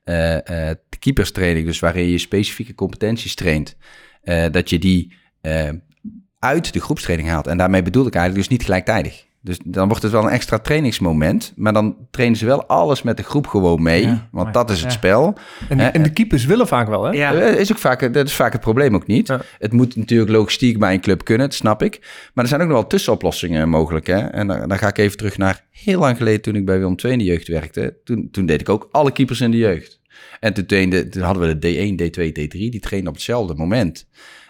eh 0.05 0.71
keeperstraining, 0.99 1.67
dus 1.67 1.81
waarin 1.81 2.09
je 2.09 2.19
specifieke 2.19 2.75
competenties 2.75 3.35
traint, 3.35 3.77
dat 4.51 4.71
je 4.71 4.79
die 4.79 5.13
uit 6.45 6.73
de 6.73 6.81
groepstraining 6.81 7.29
haalt. 7.29 7.47
En 7.47 7.57
daarmee 7.59 7.83
bedoel 7.83 8.07
ik 8.07 8.15
eigenlijk 8.15 8.49
dus 8.49 8.57
niet 8.57 8.67
gelijktijdig. 8.67 9.25
Dus 9.41 9.59
dan 9.65 9.89
wordt 9.89 10.03
het 10.03 10.13
wel 10.13 10.23
een 10.25 10.31
extra 10.31 10.59
trainingsmoment, 10.59 11.53
maar 11.57 11.73
dan 11.73 11.97
trainen 12.11 12.39
ze 12.39 12.47
wel 12.47 12.67
alles 12.67 13.03
met 13.03 13.17
de 13.17 13.23
groep 13.23 13.47
gewoon 13.47 13.83
mee, 13.83 14.03
Ja, 14.03 14.29
want 14.31 14.45
maar- 14.45 14.53
dat 14.53 14.71
is 14.71 14.81
het 14.81 14.93
ja. 14.93 14.97
spel. 14.97 15.35
En, 15.69 16.03
de 16.03 16.13
keepers 16.13 16.45
willen 16.45 16.67
vaak 16.67 16.89
wel, 16.89 17.05
hè? 17.05 17.11
Ja. 17.11 17.35
Eh, 17.35 17.61
Is 17.61 17.73
ook 17.73 17.79
vaak, 17.79 18.13
dat 18.13 18.27
is 18.27 18.35
vaak 18.35 18.53
het 18.53 18.61
probleem 18.61 18.95
ook 18.95 19.07
niet. 19.07 19.27
Ja. 19.27 19.41
Het 19.59 19.73
moet 19.73 19.97
natuurlijk 19.97 20.31
logistiek 20.31 20.79
bij 20.79 20.95
een 20.95 21.01
club 21.01 21.25
kunnen, 21.25 21.47
dat 21.49 21.57
snap 21.57 21.83
ik. 21.83 21.99
Maar 22.35 22.45
er 22.45 22.51
zijn 22.51 22.61
ook 22.61 22.67
nog 22.69 22.77
wel 22.77 22.87
tussenoplossingen 22.87 23.69
mogelijk. 23.69 24.07
Hè? 24.07 24.19
En 24.19 24.47
dan, 24.47 24.69
dan 24.69 24.79
ga 24.79 24.89
ik 24.89 24.99
even 24.99 25.17
terug 25.17 25.39
naar 25.39 25.65
heel 25.71 25.99
lang 26.01 26.17
geleden 26.17 26.41
toen 26.41 26.57
ik 26.57 26.65
bij 26.65 26.79
Willem 26.79 26.95
II 27.05 27.13
in 27.13 27.19
de 27.19 27.25
jeugd 27.25 27.49
werkte. 27.49 27.97
Toen, 28.05 28.29
toen 28.31 28.47
deed 28.47 28.61
ik 28.61 28.69
ook 28.69 28.89
alle 28.93 29.13
keepers 29.13 29.41
in 29.41 29.51
de 29.51 29.57
jeugd. 29.57 30.01
En 30.41 30.55
toen, 30.55 30.67
trainde, 30.67 31.09
toen 31.09 31.23
hadden 31.23 31.43
we 31.49 31.59
de 31.59 31.75
D1, 31.75 32.03
D2, 32.03 32.29
D3, 32.29 32.49
die 32.59 32.81
trainen 32.81 33.09
op 33.09 33.15
hetzelfde 33.15 33.55
moment. 33.55 34.07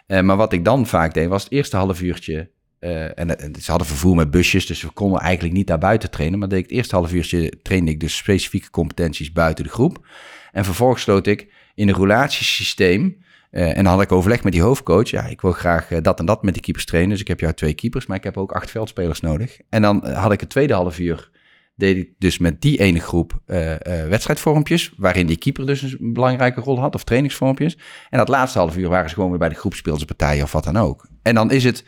Eh, 0.06 0.20
maar 0.20 0.36
wat 0.36 0.52
ik 0.52 0.64
dan 0.64 0.86
vaak 0.86 1.14
deed, 1.14 1.28
was 1.28 1.42
het 1.42 1.52
eerste 1.52 1.76
half 1.76 2.02
uurtje... 2.02 2.50
eh, 2.78 3.18
en, 3.18 3.38
en 3.38 3.54
ze 3.60 3.70
hadden 3.70 3.88
vervoer 3.88 4.14
met 4.16 4.30
busjes, 4.30 4.66
dus 4.66 4.82
we 4.82 4.90
konden 4.90 5.20
eigenlijk 5.20 5.54
niet 5.54 5.66
daar 5.66 5.78
buiten 5.78 6.10
trainen. 6.10 6.38
Maar 6.38 6.48
deed 6.48 6.58
ik 6.58 6.64
het 6.64 6.74
eerste 6.74 6.94
half 6.96 7.12
uurtje 7.12 7.52
trainde 7.62 7.90
ik 7.90 8.00
dus 8.00 8.16
specifieke 8.16 8.70
competenties 8.70 9.32
buiten 9.32 9.64
de 9.64 9.70
groep. 9.70 10.06
En 10.52 10.64
vervolgens 10.64 11.02
sloot 11.02 11.26
ik 11.26 11.52
in 11.74 11.88
een 11.88 11.94
relatiesysteem 11.94 13.22
Eh, 13.54 13.68
en 13.76 13.84
dan 13.84 13.92
had 13.92 14.02
ik 14.02 14.12
overleg 14.12 14.42
met 14.42 14.52
die 14.52 14.62
hoofdcoach. 14.62 15.10
Ja, 15.10 15.26
ik 15.26 15.40
wil 15.40 15.52
graag 15.52 15.86
dat 15.86 16.18
en 16.18 16.26
dat 16.26 16.42
met 16.42 16.54
die 16.54 16.62
keepers 16.62 16.84
trainen. 16.84 17.10
Dus 17.10 17.20
ik 17.20 17.28
heb 17.28 17.40
jou 17.40 17.52
twee 17.52 17.74
keepers, 17.74 18.06
maar 18.06 18.16
ik 18.16 18.24
heb 18.24 18.36
ook 18.36 18.52
acht 18.52 18.70
veldspelers 18.70 19.20
nodig. 19.20 19.58
En 19.68 19.82
dan 19.82 20.06
had 20.06 20.32
ik 20.32 20.40
het 20.40 20.50
tweede 20.50 20.74
half 20.74 20.98
uur, 20.98 21.30
deed 21.76 21.96
ik 21.96 22.10
dus 22.18 22.38
met 22.38 22.60
die 22.60 22.80
ene 22.80 23.00
groep 23.00 23.40
eh, 23.46 23.72
eh, 23.72 24.08
wedstrijdvormpjes, 24.08 24.92
waarin 24.96 25.26
die 25.26 25.36
keeper 25.38 25.66
dus 25.66 25.82
een 25.82 26.12
belangrijke 26.12 26.60
rol 26.60 26.80
had, 26.80 26.94
of 26.94 27.04
trainingsvormpjes. 27.04 27.78
En 28.10 28.18
dat 28.18 28.28
laatste 28.28 28.58
half 28.58 28.76
uur 28.76 28.88
waren 28.88 29.08
ze 29.08 29.14
gewoon 29.14 29.30
weer 29.30 29.38
bij 29.38 29.48
de 29.48 29.54
groepspeelspartijen 29.54 30.42
of 30.42 30.52
wat 30.52 30.64
dan 30.64 30.76
ook. 30.76 31.08
En 31.22 31.34
dan 31.34 31.50
is 31.50 31.64
het, 31.64 31.84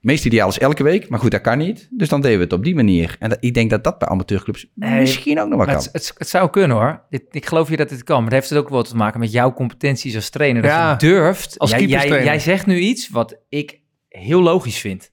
meest 0.00 0.24
ideaal 0.24 0.48
is 0.48 0.58
elke 0.58 0.82
week, 0.82 1.08
maar 1.08 1.18
goed, 1.18 1.30
dat 1.30 1.40
kan 1.40 1.58
niet. 1.58 1.88
Dus 1.90 2.08
dan 2.08 2.20
deden 2.20 2.38
we 2.38 2.44
het 2.44 2.52
op 2.52 2.64
die 2.64 2.74
manier. 2.74 3.16
En 3.18 3.28
dat, 3.28 3.38
ik 3.40 3.54
denk 3.54 3.70
dat 3.70 3.84
dat 3.84 3.98
bij 3.98 4.08
amateurclubs 4.08 4.66
Nee, 4.74 5.00
misschien 5.00 5.40
ook 5.40 5.48
nog 5.48 5.56
wel 5.56 5.66
kan. 5.66 5.76
het, 5.76 5.88
het, 5.92 6.12
het 6.18 6.28
zou 6.28 6.50
kunnen 6.50 6.76
hoor. 6.76 7.02
Dit, 7.10 7.22
ik 7.30 7.46
geloof 7.46 7.70
je 7.70 7.76
dat 7.76 7.88
dit 7.88 8.02
kan. 8.02 8.16
Maar 8.16 8.30
dat 8.30 8.38
heeft 8.38 8.50
het 8.50 8.58
ook 8.58 8.68
wel 8.68 8.82
te 8.82 8.96
maken 8.96 9.20
met 9.20 9.32
jouw 9.32 9.52
competenties 9.52 10.14
als 10.14 10.30
trainer. 10.30 10.62
Dat 10.62 10.70
Ja, 10.70 10.90
je 10.90 10.96
durft. 10.96 11.58
als 11.58 11.70
jij, 11.70 11.86
jij 11.86 12.38
zegt 12.38 12.66
nu 12.66 12.78
iets 12.78 13.08
wat 13.08 13.40
ik 13.48 13.80
heel 14.08 14.42
logisch 14.42 14.78
vind. 14.78 15.12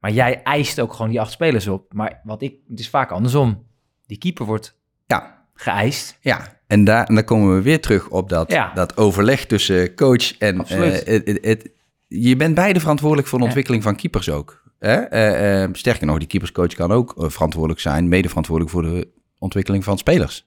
Maar 0.00 0.10
jij 0.12 0.42
eist 0.42 0.80
ook 0.80 0.92
gewoon 0.92 1.10
die 1.10 1.20
acht 1.20 1.32
spelers 1.32 1.66
op. 1.68 1.92
Maar 1.92 2.20
wat 2.24 2.42
ik, 2.42 2.54
het 2.68 2.78
is 2.80 2.88
vaak 2.88 3.10
andersom. 3.10 3.66
Die 4.06 4.18
keeper 4.18 4.44
wordt 4.46 4.76
Ja, 5.06 5.44
geëist. 5.54 6.18
Ja, 6.20 6.60
en, 6.66 6.84
daar, 6.84 7.06
en 7.06 7.14
dan 7.14 7.24
komen 7.24 7.54
we 7.56 7.62
weer 7.62 7.80
terug 7.80 8.08
op 8.08 8.28
dat, 8.28 8.50
Ja. 8.50 8.72
dat 8.74 8.96
overleg 8.96 9.46
tussen 9.46 9.94
coach 9.94 10.38
en... 10.38 10.58
Absoluut. 10.60 11.06
het, 11.06 11.26
het, 11.26 11.38
het- 11.44 11.70
je 12.08 12.36
bent 12.36 12.54
beide 12.54 12.80
verantwoordelijk 12.80 13.28
voor 13.28 13.38
de 13.38 13.44
Ja. 13.44 13.50
ontwikkeling 13.50 13.82
van 13.84 13.96
keepers 13.96 14.30
ook. 14.30 14.62
Hè? 14.78 14.94
Eh, 14.94 15.62
eh, 15.62 15.68
sterker 15.72 16.06
nog, 16.06 16.18
die 16.18 16.28
keeperscoach 16.28 16.74
kan 16.74 16.92
ook 16.92 17.14
verantwoordelijk 17.16 17.80
zijn, 17.80 18.08
mede 18.08 18.28
verantwoordelijk 18.28 18.74
voor 18.74 18.82
de 18.82 19.08
ontwikkeling 19.38 19.84
van 19.84 19.98
spelers. 19.98 20.46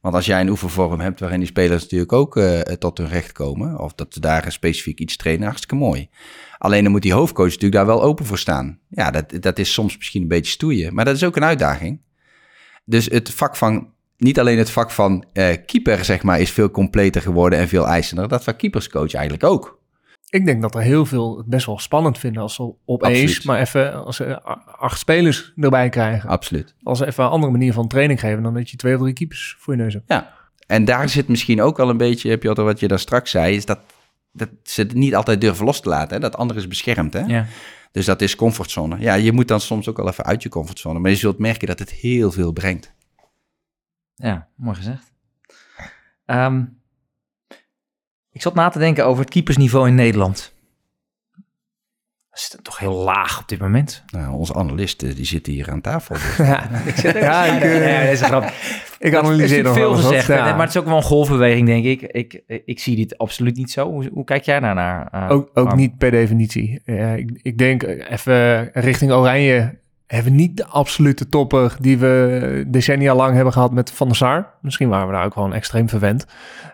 Want 0.00 0.14
als 0.14 0.26
jij 0.26 0.40
een 0.40 0.48
oefenvorm 0.48 1.00
hebt 1.00 1.20
waarin 1.20 1.38
die 1.38 1.48
spelers 1.48 1.82
natuurlijk 1.82 2.12
ook 2.12 2.40
tot 2.78 2.98
hun 2.98 3.08
recht 3.08 3.32
komen, 3.32 3.78
of 3.78 3.94
dat 3.94 4.14
ze 4.14 4.20
daar 4.20 4.52
specifiek 4.52 4.98
iets 4.98 5.16
trainen, 5.16 5.44
hartstikke 5.46 5.74
mooi. 5.74 6.08
Alleen 6.62 6.82
dan 6.82 6.92
moet 6.92 7.02
die 7.02 7.12
hoofdcoach 7.12 7.46
natuurlijk 7.46 7.72
daar 7.72 7.86
wel 7.86 8.02
open 8.02 8.24
voor 8.24 8.38
staan. 8.38 8.78
Ja, 8.88 9.10
dat, 9.10 9.42
dat 9.42 9.58
is 9.58 9.72
soms 9.72 9.96
misschien 9.96 10.22
een 10.22 10.28
beetje 10.28 10.52
stoeien, 10.52 10.94
maar 10.94 11.04
dat 11.04 11.14
is 11.14 11.24
ook 11.24 11.36
een 11.36 11.44
uitdaging. 11.44 12.00
Dus 12.84 13.06
het 13.06 13.30
vak 13.30 13.56
van, 13.56 13.88
niet 14.16 14.40
alleen 14.40 14.58
het 14.58 14.70
vak 14.70 14.90
van 14.90 15.24
eh, 15.32 15.56
keeper, 15.66 16.04
zeg 16.04 16.22
maar, 16.22 16.40
is 16.40 16.50
veel 16.50 16.70
completer 16.70 17.22
geworden 17.22 17.58
en 17.58 17.68
veel 17.68 17.86
eisender. 17.86 18.28
Dat 18.28 18.44
van 18.44 18.56
keeperscoach 18.56 19.14
eigenlijk 19.14 19.44
ook. 19.44 19.80
Ik 20.28 20.44
denk 20.44 20.62
dat 20.62 20.74
er 20.74 20.80
heel 20.80 21.06
veel 21.06 21.36
het 21.36 21.46
best 21.46 21.66
wel 21.66 21.78
spannend 21.78 22.18
vinden 22.18 22.42
als 22.42 22.54
ze 22.54 22.74
opeens 22.84 23.20
Absoluut. 23.20 23.44
maar 23.44 23.60
even 23.60 24.04
als 24.04 24.16
ze 24.16 24.42
acht 24.78 24.98
spelers 24.98 25.52
erbij 25.56 25.88
krijgen. 25.88 26.28
Absoluut. 26.28 26.74
Als 26.82 26.98
ze 26.98 27.06
even 27.06 27.24
een 27.24 27.30
andere 27.30 27.52
manier 27.52 27.72
van 27.72 27.88
training 27.88 28.20
geven 28.20 28.42
dan 28.42 28.54
dat 28.54 28.70
je 28.70 28.76
twee 28.76 28.94
of 28.94 29.00
drie 29.00 29.12
keepers 29.12 29.56
voor 29.58 29.76
je 29.76 29.82
neus 29.82 29.94
hebt. 29.94 30.04
Ja. 30.08 30.32
En 30.66 30.84
daar 30.84 31.08
zit 31.08 31.28
misschien 31.28 31.62
ook 31.62 31.76
wel 31.76 31.88
een 31.88 31.96
beetje, 31.96 32.38
Piotr, 32.38 32.62
wat 32.62 32.80
je 32.80 32.88
daar 32.88 32.98
straks 32.98 33.30
zei, 33.30 33.56
is 33.56 33.66
dat, 33.66 33.78
dat 34.32 34.48
ze 34.62 34.80
het 34.80 34.94
niet 34.94 35.14
altijd 35.14 35.40
durven 35.40 35.64
los 35.64 35.80
te 35.80 35.88
laten. 35.88 36.14
Hè? 36.14 36.20
Dat 36.20 36.36
andere 36.36 36.60
is 36.60 36.68
beschermd. 36.68 37.12
Hè? 37.12 37.20
Ja. 37.20 37.46
Dus 37.92 38.06
dat 38.06 38.20
is 38.22 38.36
comfortzone. 38.36 38.98
Ja, 38.98 39.14
je 39.14 39.32
moet 39.32 39.48
dan 39.48 39.60
soms 39.60 39.88
ook 39.88 39.96
wel 39.96 40.08
even 40.08 40.24
uit 40.24 40.42
je 40.42 40.48
comfortzone. 40.48 40.98
Maar 40.98 41.10
je 41.10 41.16
zult 41.16 41.38
merken 41.38 41.66
dat 41.66 41.78
het 41.78 41.90
heel 41.90 42.32
veel 42.32 42.52
brengt. 42.52 42.94
Ja, 44.14 44.48
mooi 44.56 44.76
gezegd. 44.76 45.12
Ehm, 46.24 46.64
ik 48.30 48.42
zat 48.42 48.54
na 48.54 48.68
te 48.68 48.78
denken 48.78 49.06
over 49.06 49.22
het 49.22 49.32
keepersniveau 49.32 49.88
in 49.88 49.94
Nederland. 49.94 50.51
Dat 52.32 52.40
is 52.40 52.56
toch 52.62 52.78
heel 52.78 52.94
laag 52.94 53.40
op 53.40 53.48
dit 53.48 53.58
moment. 53.58 54.02
Nou, 54.06 54.34
onze 54.34 54.54
analist 54.54 55.02
eh, 55.02 55.14
die 55.14 55.24
zit 55.24 55.46
hier 55.46 55.70
aan 55.70 55.80
tafel. 55.80 56.14
Dus. 56.14 56.36
Ja, 56.36 56.68
ja 57.20 57.44
ik, 57.44 57.62
eh, 57.62 57.92
Ja, 57.92 58.04
dat 58.04 58.12
is 58.12 58.20
een 58.20 58.26
grap. 58.26 58.52
ik 58.98 59.12
Er 59.12 59.18
analyseer 59.18 59.62
nog 59.62 59.74
veel 59.74 59.94
gezegd, 59.94 60.26
ja. 60.26 60.44
maar 60.44 60.60
het 60.60 60.68
is 60.68 60.76
ook 60.76 60.86
wel 60.86 60.96
een 60.96 61.02
golfbeweging, 61.02 61.66
denk 61.66 61.84
ik. 61.84 62.02
Ik, 62.02 62.42
ik 62.64 62.78
zie 62.78 62.96
dit 62.96 63.18
absoluut 63.18 63.56
niet 63.56 63.70
zo. 63.70 63.90
Hoe, 63.90 64.10
hoe 64.12 64.24
kijk 64.24 64.44
jij 64.44 64.60
daar 64.60 64.74
naar? 64.74 65.08
eh, 65.12 65.30
Ook, 65.30 65.50
ook 65.54 65.74
niet 65.74 65.98
per 65.98 66.10
definitie. 66.10 66.80
Ja, 66.84 67.12
ik, 67.12 67.40
ik 67.42 67.58
denk 67.58 67.82
eh, 67.82 68.10
even 68.10 68.70
richting 68.72 69.12
Oranje 69.12 69.80
hebben 70.06 70.32
we 70.32 70.38
niet 70.38 70.56
de 70.56 70.66
absolute 70.66 71.28
topper 71.28 71.76
die 71.80 71.98
we 71.98 72.64
decennia 72.68 73.14
lang 73.14 73.34
hebben 73.34 73.52
gehad 73.52 73.72
met 73.72 73.90
Van 73.90 74.06
der 74.06 74.16
Sar. 74.16 74.54
Misschien 74.60 74.88
waren 74.88 75.06
we 75.06 75.12
daar 75.12 75.24
ook 75.24 75.32
gewoon 75.32 75.52
extreem 75.54 75.88
verwend. 75.88 76.26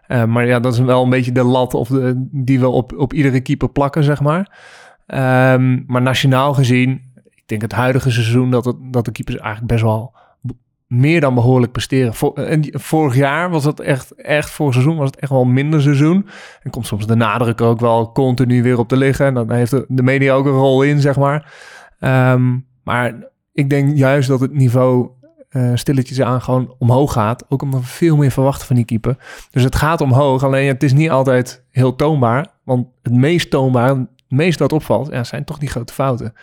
Eh, 0.07 0.25
maar 0.25 0.47
ja, 0.47 0.61
dat 0.61 0.73
is 0.73 0.79
wel 0.79 1.03
een 1.03 1.11
beetje 1.11 1.33
de 1.33 1.43
lat 1.43 1.75
of 1.75 1.89
de, 1.89 2.29
die 2.33 2.61
we 2.61 2.69
op, 2.69 2.93
op 2.97 3.13
iedere 3.13 3.41
keeper 3.41 3.71
plakken, 3.71 4.05
zeg 4.05 4.21
maar. 4.21 4.59
Ehm, 5.09 5.83
maar 5.87 6.03
nationaal 6.03 6.55
gezien, 6.55 7.03
ik 7.25 7.43
denk 7.47 7.63
het 7.63 7.73
huidige 7.73 8.11
seizoen 8.11 8.51
dat, 8.51 8.65
het, 8.65 8.77
dat 8.81 9.05
de 9.05 9.13
keepers 9.13 9.37
eigenlijk 9.37 9.73
best 9.73 9.83
wel 9.83 10.15
meer 10.87 11.21
dan 11.21 11.35
behoorlijk 11.35 11.73
presteren. 11.73 12.61
Die- 12.61 12.79
vorig 12.79 13.15
jaar 13.17 13.51
was 13.51 13.65
het 13.65 13.81
echt, 13.81 14.15
echt, 14.15 14.51
vorig 14.51 14.73
seizoen 14.73 14.97
was 14.97 15.07
het 15.11 15.19
echt 15.19 15.31
wel 15.31 15.45
minder 15.45 15.83
seizoen. 15.83 16.27
En 16.63 16.71
komt 16.71 16.87
soms 16.87 17.07
de 17.07 17.15
nadruk 17.15 17.61
ook 17.61 17.81
wel 17.81 18.13
continu 18.13 18.63
weer 18.63 18.79
op 18.79 18.89
te 18.89 18.97
liggen. 18.97 19.27
En 19.27 19.35
dan 19.35 19.53
heeft 19.53 19.71
de, 19.71 19.85
de 19.89 20.03
media 20.03 20.35
ook 20.35 20.47
een 20.47 20.53
rol 20.53 20.83
in, 20.83 21.01
zeg 21.01 21.17
maar. 21.17 21.53
Ehm, 21.99 22.57
maar 22.85 23.15
ik 23.53 23.71
denk 23.71 23.97
juist 23.97 24.29
dat 24.29 24.41
het 24.41 24.53
niveau 24.55 25.09
eh, 25.49 25.71
stilletjes 25.75 26.21
aan 26.21 26.43
gewoon 26.43 26.75
omhoog 26.79 27.13
gaat. 27.13 27.45
Ook 27.49 27.63
omdat 27.63 27.81
we 27.81 27.87
veel 27.87 28.17
meer 28.17 28.31
verwachten 28.31 28.67
van 28.67 28.77
die 28.77 28.85
keeper. 28.85 29.17
Dus 29.51 29.63
het 29.63 29.77
gaat 29.77 30.01
omhoog, 30.01 30.45
alleen 30.45 30.69
het 30.69 30.83
is 30.83 30.93
niet 30.93 31.11
altijd 31.11 31.65
heel 31.71 31.97
toonbaar. 31.97 32.47
Want 32.65 32.87
het 33.03 33.13
meest 33.15 33.51
toonbaar, 33.51 34.07
meest 34.29 34.59
wat 34.59 34.73
opvalt, 34.73 35.09
ja, 35.11 35.25
zijn 35.25 35.45
toch 35.45 35.59
die 35.59 35.69
grote 35.69 35.93
fouten. 35.93 36.35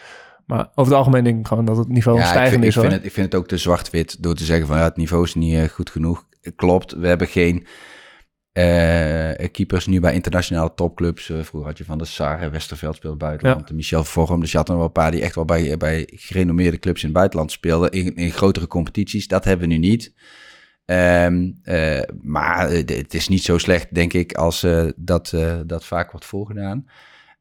Maar 0.46 0.70
over 0.76 0.92
het 0.92 1.02
algemeen 1.02 1.24
denk 1.24 1.40
ik 1.40 1.48
gewoon 1.48 1.66
dat 1.66 1.78
het 1.78 1.88
niveau 1.88 2.18
Ja, 2.18 2.24
ik 2.24 2.30
stijgend 2.30 2.52
vind, 2.52 2.64
ik, 2.64 2.70
is. 2.70 2.76
vind 2.76 2.92
het, 2.94 3.06
ik 3.06 3.12
vind 3.12 3.26
het 3.26 3.36
ook 3.42 3.48
te 3.48 3.58
zwart-wit 3.58 4.24
door 4.24 4.36
te 4.36 4.44
zeggen 4.44 4.68
van 4.68 4.78
ja, 4.78 4.84
het 4.84 4.98
niveau 4.98 5.24
is 5.24 5.36
niet 5.36 5.54
eh, 5.54 5.64
goed 5.64 5.90
genoeg. 5.90 6.28
Klopt, 6.56 6.92
we 6.92 7.08
hebben 7.08 7.28
geen 7.28 7.68
eh, 8.56 9.48
keepers 9.52 9.86
nu 9.86 10.00
bij 10.00 10.14
internationale 10.14 10.74
topclubs. 10.76 11.30
Eh, 11.30 11.36
vroeger 11.42 11.70
had 11.70 11.78
je 11.78 11.86
Van 11.86 11.98
der 11.98 12.08
Sar, 12.08 12.40
hè, 12.40 12.50
Westerveld 12.50 12.96
speelde 12.96 13.18
buitenland. 13.18 13.72
Michel 13.72 14.04
Vorm, 14.04 14.40
dus 14.40 14.52
je 14.52 14.58
had 14.58 14.70
er 14.70 14.76
wel 14.76 14.86
een 14.86 14.92
paar 14.92 15.12
die 15.12 15.22
echt 15.22 15.36
wel 15.36 15.46
bij, 15.46 15.78
bij 15.78 16.10
gerenommeerde 16.14 16.80
clubs 16.80 17.02
in 17.02 17.08
het 17.08 17.18
buitenland 17.18 17.52
speelden. 17.52 17.92
In, 17.92 18.16
in 18.16 18.32
grotere 18.32 18.68
competities, 18.68 19.28
dat 19.28 19.44
hebben 19.44 19.68
we 19.68 19.74
nu 19.74 19.80
niet. 19.80 20.14
Ehm, 20.86 21.52
eh, 21.64 22.02
maar 22.22 22.70
het 22.70 23.14
is 23.14 23.28
niet 23.28 23.44
zo 23.44 23.58
slecht, 23.58 23.94
denk 23.94 24.14
ik, 24.14 24.34
als 24.34 24.68
dat, 24.96 25.34
dat 25.66 25.86
vaak 25.86 26.12
wordt 26.12 26.26
voorgedaan. 26.26 26.86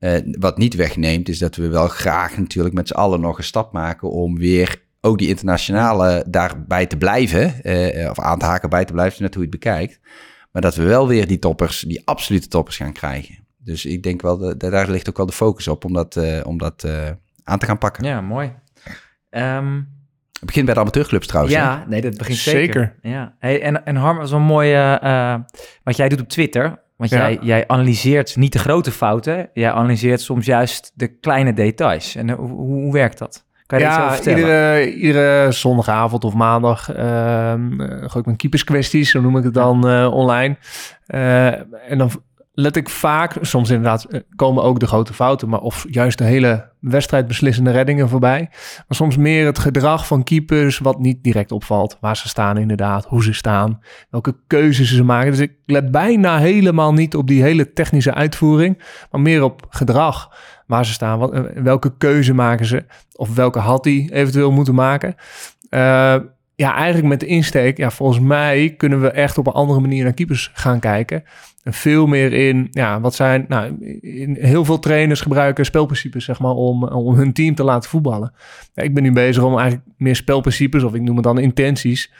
Eh, 0.04 0.20
wat 0.38 0.58
niet 0.58 0.74
wegneemt, 0.74 1.28
is 1.28 1.38
dat 1.38 1.56
we 1.56 1.68
wel 1.68 1.88
graag 1.88 2.38
natuurlijk 2.38 2.74
met 2.74 2.88
z'n 2.88 2.94
allen 2.94 3.20
nog 3.20 3.38
een 3.38 3.44
stap 3.44 3.72
maken 3.72 4.10
om 4.10 4.38
weer 4.38 4.82
ook 5.00 5.18
die 5.18 5.28
internationale 5.28 6.24
daarbij 6.28 6.86
te 6.86 6.96
blijven, 6.96 7.62
eh, 7.62 8.10
of 8.10 8.20
aan 8.20 8.38
te 8.38 8.44
haken 8.44 8.70
bij 8.70 8.84
te 8.84 8.92
blijven, 8.92 9.22
net 9.22 9.34
hoe 9.34 9.44
je 9.44 9.50
het 9.50 9.60
bekijkt. 9.60 10.00
Maar 10.52 10.62
dat 10.62 10.74
we 10.74 10.82
wel 10.82 11.08
weer 11.08 11.26
die 11.26 11.38
toppers, 11.38 11.80
die 11.80 12.02
absolute 12.04 12.48
toppers 12.48 12.76
gaan 12.76 12.92
krijgen. 12.92 13.38
Dus 13.58 13.84
ik 13.84 14.02
denk 14.02 14.22
wel, 14.22 14.38
dat, 14.38 14.60
daar 14.60 14.90
ligt 14.90 15.08
ook 15.08 15.16
wel 15.16 15.26
de 15.26 15.32
focus 15.32 15.68
op 15.68 15.84
om 15.84 15.92
dat, 15.92 16.16
eh, 16.16 16.40
om 16.46 16.58
dat 16.58 16.84
eh, 16.84 17.10
aan 17.44 17.58
te 17.58 17.66
gaan 17.66 17.78
pakken. 17.78 18.04
Ja, 18.04 18.20
mooi. 18.20 18.52
Ehm, 19.30 19.74
Het 20.32 20.44
begint 20.46 20.64
bij 20.64 20.74
de 20.74 20.80
amateurclubs 20.80 21.26
trouwens. 21.26 21.54
hè? 21.56 21.62
ja, 21.62 21.84
nee, 21.88 22.00
dat 22.00 22.16
begint 22.16 22.38
zeker. 22.38 22.60
Zeker. 22.60 23.10
Ja. 23.10 23.36
Hey, 23.38 23.62
en, 23.62 23.84
en 23.84 23.96
Harm, 23.96 24.16
dat 24.16 24.24
is 24.24 24.30
wel 24.30 24.40
mooi 24.40 24.72
eh, 24.72 25.36
wat 25.82 25.96
jij 25.96 26.08
doet 26.08 26.20
op 26.20 26.28
Twitter. 26.28 26.82
Want 26.96 27.10
Ja. 27.10 27.16
jij, 27.18 27.38
jij 27.42 27.64
analyseert 27.68 28.36
niet 28.36 28.52
de 28.52 28.58
grote 28.58 28.90
fouten. 28.90 29.50
Jij 29.54 29.72
analyseert 29.72 30.20
soms 30.20 30.46
juist 30.46 30.92
de 30.94 31.06
kleine 31.18 31.52
details. 31.52 32.14
En 32.14 32.30
eh, 32.30 32.36
hoe, 32.36 32.48
hoe 32.50 32.92
werkt 32.92 33.18
dat? 33.18 33.44
Kan 33.66 33.78
je 33.78 33.84
iets 33.84 33.94
Ja, 33.96 34.12
vertellen? 34.14 34.38
iedere, 34.38 34.94
iedere 34.94 35.52
zondagavond 35.52 36.24
of 36.24 36.34
maandag 36.34 36.92
ehm 36.92 37.80
eh, 37.80 37.88
gooi 37.88 38.18
ik 38.18 38.24
mijn 38.24 38.36
keeperskwesties, 38.36 39.10
zo 39.10 39.20
noem 39.20 39.36
ik 39.36 39.44
het 39.44 39.54
dan 39.54 39.88
eh, 39.88 40.10
online. 40.14 40.56
En 41.06 41.98
dan 41.98 42.10
let 42.54 42.76
ik 42.76 42.88
vaak, 42.88 43.36
soms 43.40 43.70
inderdaad 43.70 44.04
eh, 44.04 44.20
komen 44.36 44.62
ook 44.62 44.80
de 44.80 44.86
grote 44.86 45.12
fouten, 45.12 45.48
maar 45.48 45.60
of 45.60 45.86
juist 45.88 46.18
de 46.18 46.24
hele 46.24 46.68
wedstrijd 46.80 47.26
beslissende 47.26 47.70
reddingen 47.70 48.08
voorbij. 48.08 48.48
Maar 48.50 48.84
soms 48.96 49.16
meer 49.16 49.46
het 49.46 49.58
gedrag 49.58 50.06
van 50.06 50.24
keepers 50.24 50.78
wat 50.78 50.98
niet 50.98 51.22
direct 51.22 51.52
opvalt. 51.52 51.96
Waar 52.00 52.16
ze 52.16 52.28
staan 52.28 52.58
inderdaad, 52.58 53.04
hoe 53.04 53.22
ze 53.22 53.32
staan, 53.32 53.80
welke 54.10 54.36
keuzes 54.46 54.94
ze 54.94 55.04
maken. 55.04 55.30
Dus 55.30 55.40
ik 55.40 55.52
let 55.66 55.90
bijna 55.90 56.38
helemaal 56.38 56.92
niet 56.92 57.16
op 57.16 57.26
die 57.26 57.42
hele 57.42 57.72
technische 57.72 58.14
uitvoering, 58.14 58.82
maar 59.10 59.20
meer 59.20 59.42
op 59.42 59.66
gedrag. 59.68 60.30
Waar 60.66 60.86
ze 60.86 60.92
staan, 60.92 61.32
eh, 61.32 61.62
welke 61.62 61.96
keuze 61.98 62.34
maken 62.34 62.66
ze 62.66 62.84
of 63.12 63.34
welke 63.34 63.58
had 63.58 63.84
hij 63.84 64.08
eventueel 64.12 64.52
moeten 64.52 64.74
maken. 64.74 65.14
Eh, 65.68 66.16
ja, 66.56 66.74
eigenlijk 66.74 67.06
met 67.06 67.20
de 67.20 67.26
insteek, 67.26 67.76
ja, 67.76 67.90
volgens 67.90 68.20
mij 68.20 68.74
kunnen 68.76 69.00
we 69.00 69.10
echt 69.10 69.38
op 69.38 69.46
een 69.46 69.52
andere 69.52 69.80
manier 69.80 70.04
naar 70.04 70.14
keepers 70.14 70.50
gaan 70.54 70.80
kijken. 70.80 71.24
En 71.62 71.72
veel 71.72 72.06
meer 72.06 72.32
in, 72.32 72.68
ja, 72.70 73.00
wat 73.00 73.14
zijn, 73.14 73.44
nou, 73.48 73.76
heel 74.40 74.64
veel 74.64 74.78
trainers 74.78 75.20
gebruiken 75.20 75.64
spelprincipes, 75.64 76.24
zeg 76.24 76.40
maar, 76.40 76.50
om, 76.50 76.84
om 76.84 77.14
hun 77.14 77.32
team 77.32 77.54
te 77.54 77.64
laten 77.64 77.90
voetballen. 77.90 78.32
Ik 78.74 78.94
ben 78.94 79.02
nu 79.02 79.12
bezig 79.12 79.42
om 79.42 79.58
eigenlijk 79.58 79.88
meer 79.96 80.16
spelprincipes, 80.16 80.82
of 80.82 80.94
ik 80.94 81.02
noem 81.02 81.16
het 81.16 81.24
dan 81.24 81.38
intenties, 81.38 82.12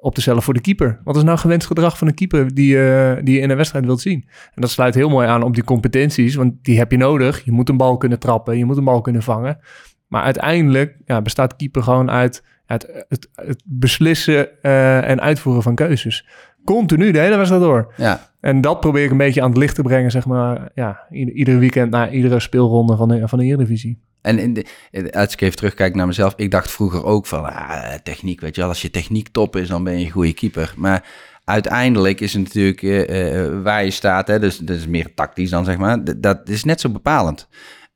op 0.00 0.14
te 0.14 0.20
stellen 0.20 0.42
voor 0.42 0.54
de 0.54 0.60
keeper. 0.60 1.00
Wat 1.04 1.16
is 1.16 1.22
nou 1.22 1.38
gewenst 1.38 1.66
gedrag 1.66 1.98
van 1.98 2.08
een 2.08 2.14
keeper 2.14 2.54
die, 2.54 2.90
eh, 2.90 3.16
die 3.24 3.34
je 3.34 3.40
in 3.40 3.50
een 3.50 3.56
wedstrijd 3.56 3.84
wilt 3.84 4.00
zien? 4.00 4.24
En 4.54 4.60
dat 4.60 4.70
sluit 4.70 4.94
heel 4.94 5.08
mooi 5.08 5.28
aan 5.28 5.42
op 5.42 5.54
die 5.54 5.64
competenties, 5.64 6.34
want 6.34 6.54
die 6.62 6.78
heb 6.78 6.90
je 6.90 6.96
nodig. 6.96 7.44
Je 7.44 7.52
moet 7.52 7.68
een 7.68 7.76
bal 7.76 7.96
kunnen 7.96 8.18
trappen, 8.18 8.58
je 8.58 8.64
moet 8.64 8.76
een 8.76 8.84
bal 8.84 9.00
kunnen 9.00 9.22
vangen. 9.22 9.58
Maar 10.06 10.22
uiteindelijk 10.22 10.96
ja, 11.04 11.22
bestaat 11.22 11.56
keeper 11.56 11.82
gewoon 11.82 12.10
uit 12.10 12.42
het, 12.68 13.04
het, 13.08 13.28
het 13.34 13.62
beslissen 13.64 14.62
eh, 14.62 15.08
en 15.08 15.20
uitvoeren 15.20 15.62
van 15.62 15.74
keuzes. 15.74 16.26
Continu 16.64 17.10
de 17.10 17.18
hele 17.18 17.36
wedstrijd 17.36 17.62
door. 17.62 17.92
Ja, 17.96 18.30
En 18.40 18.60
dat 18.60 18.80
probeer 18.80 19.04
ik 19.04 19.10
een 19.10 19.16
beetje 19.16 19.42
aan 19.42 19.48
het 19.48 19.58
licht 19.58 19.74
te 19.74 19.82
brengen, 19.82 20.10
zeg 20.10 20.26
maar, 20.26 20.70
ja, 20.74 21.00
ieder, 21.10 21.34
iedere 21.34 21.58
weekend 21.58 21.90
naar 21.90 22.12
iedere 22.12 22.40
speelronde 22.40 22.96
van 22.96 23.08
de, 23.08 23.28
van 23.28 23.38
de 23.38 23.44
Eredivisie. 23.44 23.98
En 24.20 24.38
in 24.38 24.54
de, 24.54 24.66
als 25.12 25.32
ik 25.32 25.40
even 25.40 25.56
terugkijk 25.56 25.94
naar 25.94 26.06
mezelf, 26.06 26.32
ik 26.36 26.50
dacht 26.50 26.70
vroeger 26.70 27.04
ook 27.04 27.26
van 27.26 27.44
ah, 27.44 27.94
techniek, 28.02 28.40
weet 28.40 28.54
je 28.54 28.60
wel, 28.60 28.70
als 28.70 28.82
je 28.82 28.90
techniek 28.90 29.28
top 29.28 29.56
is, 29.56 29.68
dan 29.68 29.84
ben 29.84 29.98
je 29.98 30.04
een 30.04 30.10
goede 30.10 30.34
keeper. 30.34 30.74
Maar 30.76 31.04
uiteindelijk 31.44 32.20
is 32.20 32.32
het 32.32 32.42
natuurlijk 32.42 32.82
eh, 32.82 33.44
eh, 33.44 33.62
waar 33.62 33.84
je 33.84 33.90
staat, 33.90 34.28
hè, 34.28 34.38
dus 34.38 34.58
dat 34.58 34.76
is 34.76 34.86
meer 34.86 35.14
tactisch 35.14 35.50
dan 35.50 35.64
zeg 35.64 35.76
maar, 35.76 35.98
dat 36.16 36.48
is 36.48 36.64
net 36.64 36.80
zo 36.80 36.88
bepalend. 36.88 37.48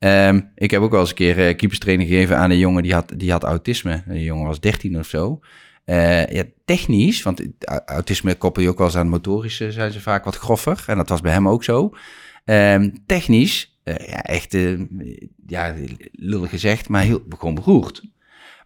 Ehm, 0.03 0.39
ik 0.55 0.71
heb 0.71 0.81
ook 0.81 0.91
wel 0.91 0.99
eens 0.99 1.09
een 1.09 1.15
keer 1.15 1.47
eh, 1.47 1.55
keeperstraining 1.55 2.09
gegeven 2.09 2.37
aan 2.37 2.49
een 2.51 2.57
jongen 2.57 2.83
die 2.83 2.93
had, 2.93 3.13
die 3.17 3.31
had 3.31 3.43
autisme. 3.43 4.03
Die 4.07 4.23
jongen 4.23 4.45
was 4.47 4.59
13 4.59 4.99
of 4.99 5.07
zo. 5.07 5.39
Eh, 5.85 6.25
ja, 6.27 6.43
technisch, 6.65 7.23
want 7.23 7.41
au- 7.59 7.79
autisme 7.85 8.35
koppel 8.35 8.63
je 8.63 8.69
ook 8.69 8.77
wel 8.77 8.87
eens 8.87 8.95
aan 8.95 9.07
motorische, 9.07 9.71
zijn 9.71 9.91
ze 9.91 10.01
vaak 10.01 10.23
wat 10.25 10.35
groffer. 10.35 10.83
En 10.87 10.97
dat 10.97 11.09
was 11.09 11.21
bij 11.21 11.31
hem 11.31 11.47
ook 11.47 11.63
zo. 11.63 11.91
Ehm, 12.45 12.89
technisch, 13.05 13.79
eh, 13.83 14.07
ja, 14.07 14.21
echt, 14.23 14.57
ja, 15.47 15.73
lullig 16.11 16.49
gezegd, 16.49 16.89
maar 16.89 17.01
heel, 17.01 17.23
gewoon 17.37 17.55
beroerd. 17.55 18.01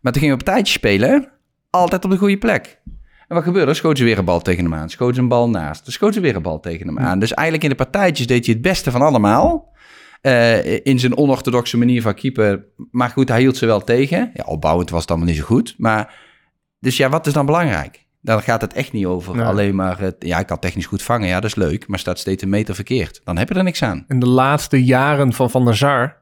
Maar 0.02 0.12
toen 0.12 0.22
gingen 0.22 0.38
we 0.38 0.44
partijtje 0.44 0.74
spelen, 0.74 1.30
altijd 1.70 2.06
op 2.06 2.12
de 2.12 2.18
goede 2.18 2.38
plek. 2.38 2.80
En 3.28 3.36
wat 3.36 3.44
gebeurde? 3.44 3.74
Schoot 3.74 3.98
ze 3.98 4.04
weer 4.04 4.18
een 4.18 4.26
bal 4.26 4.42
tegen 4.42 4.64
hem 4.64 4.74
aan. 4.74 4.90
Schoot 4.90 5.16
ze 5.16 5.22
een 5.22 5.28
bal 5.28 5.50
naast. 5.50 5.84
Dan 5.84 5.94
schoot 5.94 6.14
ze 6.14 6.20
weer 6.20 6.36
een 6.36 6.42
bal 6.42 6.60
tegen 6.60 6.88
hem 6.88 7.00
aan. 7.00 7.20
Dus 7.20 7.34
eigenlijk 7.34 7.64
in 7.64 7.78
de 7.78 7.84
partijtjes 7.84 8.28
deed 8.28 8.46
hij 8.46 8.54
het 8.54 8.64
beste 8.64 8.92
van 8.92 9.02
allemaal. 9.02 9.76
Eh, 10.22 10.86
in 10.86 11.00
zijn 11.00 11.18
onorthodoxe 11.18 11.78
manier 11.78 12.02
van 12.02 12.14
keeper. 12.14 12.66
Maar 12.92 13.10
goed, 13.10 13.30
hij 13.30 13.40
hield 13.40 13.58
ze 13.58 13.66
wel 13.66 13.84
tegen. 13.84 14.32
Ja, 14.34 14.44
opbouwend 14.46 14.90
was 14.90 15.02
het 15.02 15.10
allemaal 15.10 15.28
niet 15.28 15.38
zo 15.38 15.44
goed. 15.44 15.76
Maar, 15.78 16.16
dus 16.80 16.98
ja, 16.98 17.10
wat 17.10 17.28
is 17.28 17.34
dan 17.34 17.46
belangrijk? 17.46 18.06
Dan 18.22 18.42
gaat 18.42 18.62
het 18.62 18.74
echt 18.74 18.92
niet 18.94 19.06
over 19.06 19.36
Ja. 19.36 19.44
alleen 19.44 19.76
maar... 19.76 20.00
Het, 20.00 20.16
ja, 20.20 20.40
ik 20.40 20.48
kan 20.48 20.60
technisch 20.60 20.86
goed 20.86 21.02
vangen. 21.02 21.28
Ja, 21.28 21.36
dat 21.40 21.50
is 21.50 21.56
leuk. 21.56 21.88
Maar 21.88 22.00
staat 22.00 22.20
steeds 22.20 22.44
een 22.44 22.50
meter 22.50 22.76
verkeerd. 22.76 23.22
Dan 23.24 23.38
heb 23.38 23.50
je 23.50 23.56
er 23.56 23.64
niks 23.64 23.84
aan. 23.84 24.06
In 24.08 24.20
de 24.20 24.28
laatste 24.30 24.84
jaren 24.84 25.34
van 25.34 25.50
Van 25.50 25.66
der 25.66 25.76
Sar 25.78 26.16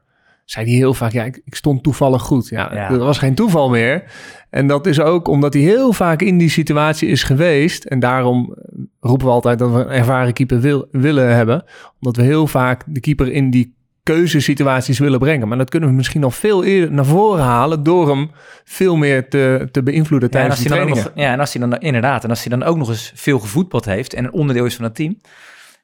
zei 0.44 0.66
hij 0.66 0.74
heel 0.74 0.94
vaak, 0.94 1.12
ja, 1.12 1.24
ik, 1.24 1.40
ik 1.44 1.54
stond 1.54 1.82
toevallig 1.82 2.22
goed. 2.22 2.48
Ja, 2.48 2.74
Ja. 2.74 2.88
dat 2.88 2.98
was 2.98 3.18
geen 3.18 3.34
toeval 3.34 3.70
meer. 3.70 4.04
En 4.50 4.66
dat 4.66 4.86
is 4.86 5.00
ook 5.00 5.28
omdat 5.28 5.52
hij 5.54 5.62
heel 5.62 5.92
vaak 5.92 6.22
in 6.22 6.38
die 6.38 6.50
situatie 6.50 7.08
is 7.08 7.22
geweest. 7.22 7.84
En 7.84 7.98
daarom 8.00 8.54
eh, 8.54 8.78
roepen 9.00 9.26
we 9.26 9.32
altijd 9.32 9.58
dat 9.58 9.72
we 9.72 9.78
een 9.78 9.88
ervaren 9.88 10.32
keeper 10.32 10.60
wil, 10.60 10.88
willen 10.90 11.34
hebben. 11.34 11.64
Omdat 12.00 12.16
we 12.16 12.22
heel 12.22 12.46
vaak 12.46 12.82
de 12.86 13.00
keeper 13.00 13.32
in 13.32 13.50
die 13.50 13.74
keuzesituaties 14.14 14.98
willen 14.98 15.18
brengen. 15.18 15.48
Maar 15.48 15.58
dat 15.58 15.70
kunnen 15.70 15.88
we 15.88 15.94
misschien 15.94 16.20
nog 16.20 16.34
veel 16.34 16.64
eerder 16.64 16.92
naar 16.92 17.04
voren 17.04 17.44
halen... 17.44 17.82
door 17.82 18.08
hem 18.08 18.30
veel 18.64 18.96
meer 18.96 19.28
te, 19.28 19.68
te 19.72 19.82
beïnvloeden 19.82 20.28
Ja, 20.32 20.38
tijdens 20.38 20.62
trainingen. 20.62 21.02
nog, 21.04 21.12
ja, 21.14 21.32
en 21.32 21.40
als 21.40 21.52
hij 21.54 21.68
dan 21.68 21.78
inderdaad, 21.80 22.24
en 22.24 22.30
als 22.30 22.44
hij 22.44 22.58
dan 22.58 22.68
ook 22.68 22.76
nog 22.76 22.88
eens 22.88 23.12
veel 23.14 23.38
gevoetbald 23.38 23.84
heeft 23.84 24.14
en 24.14 24.24
een 24.24 24.32
onderdeel 24.32 24.64
is 24.64 24.74
van 24.76 24.84
het 24.84 24.94
team, 24.94 25.16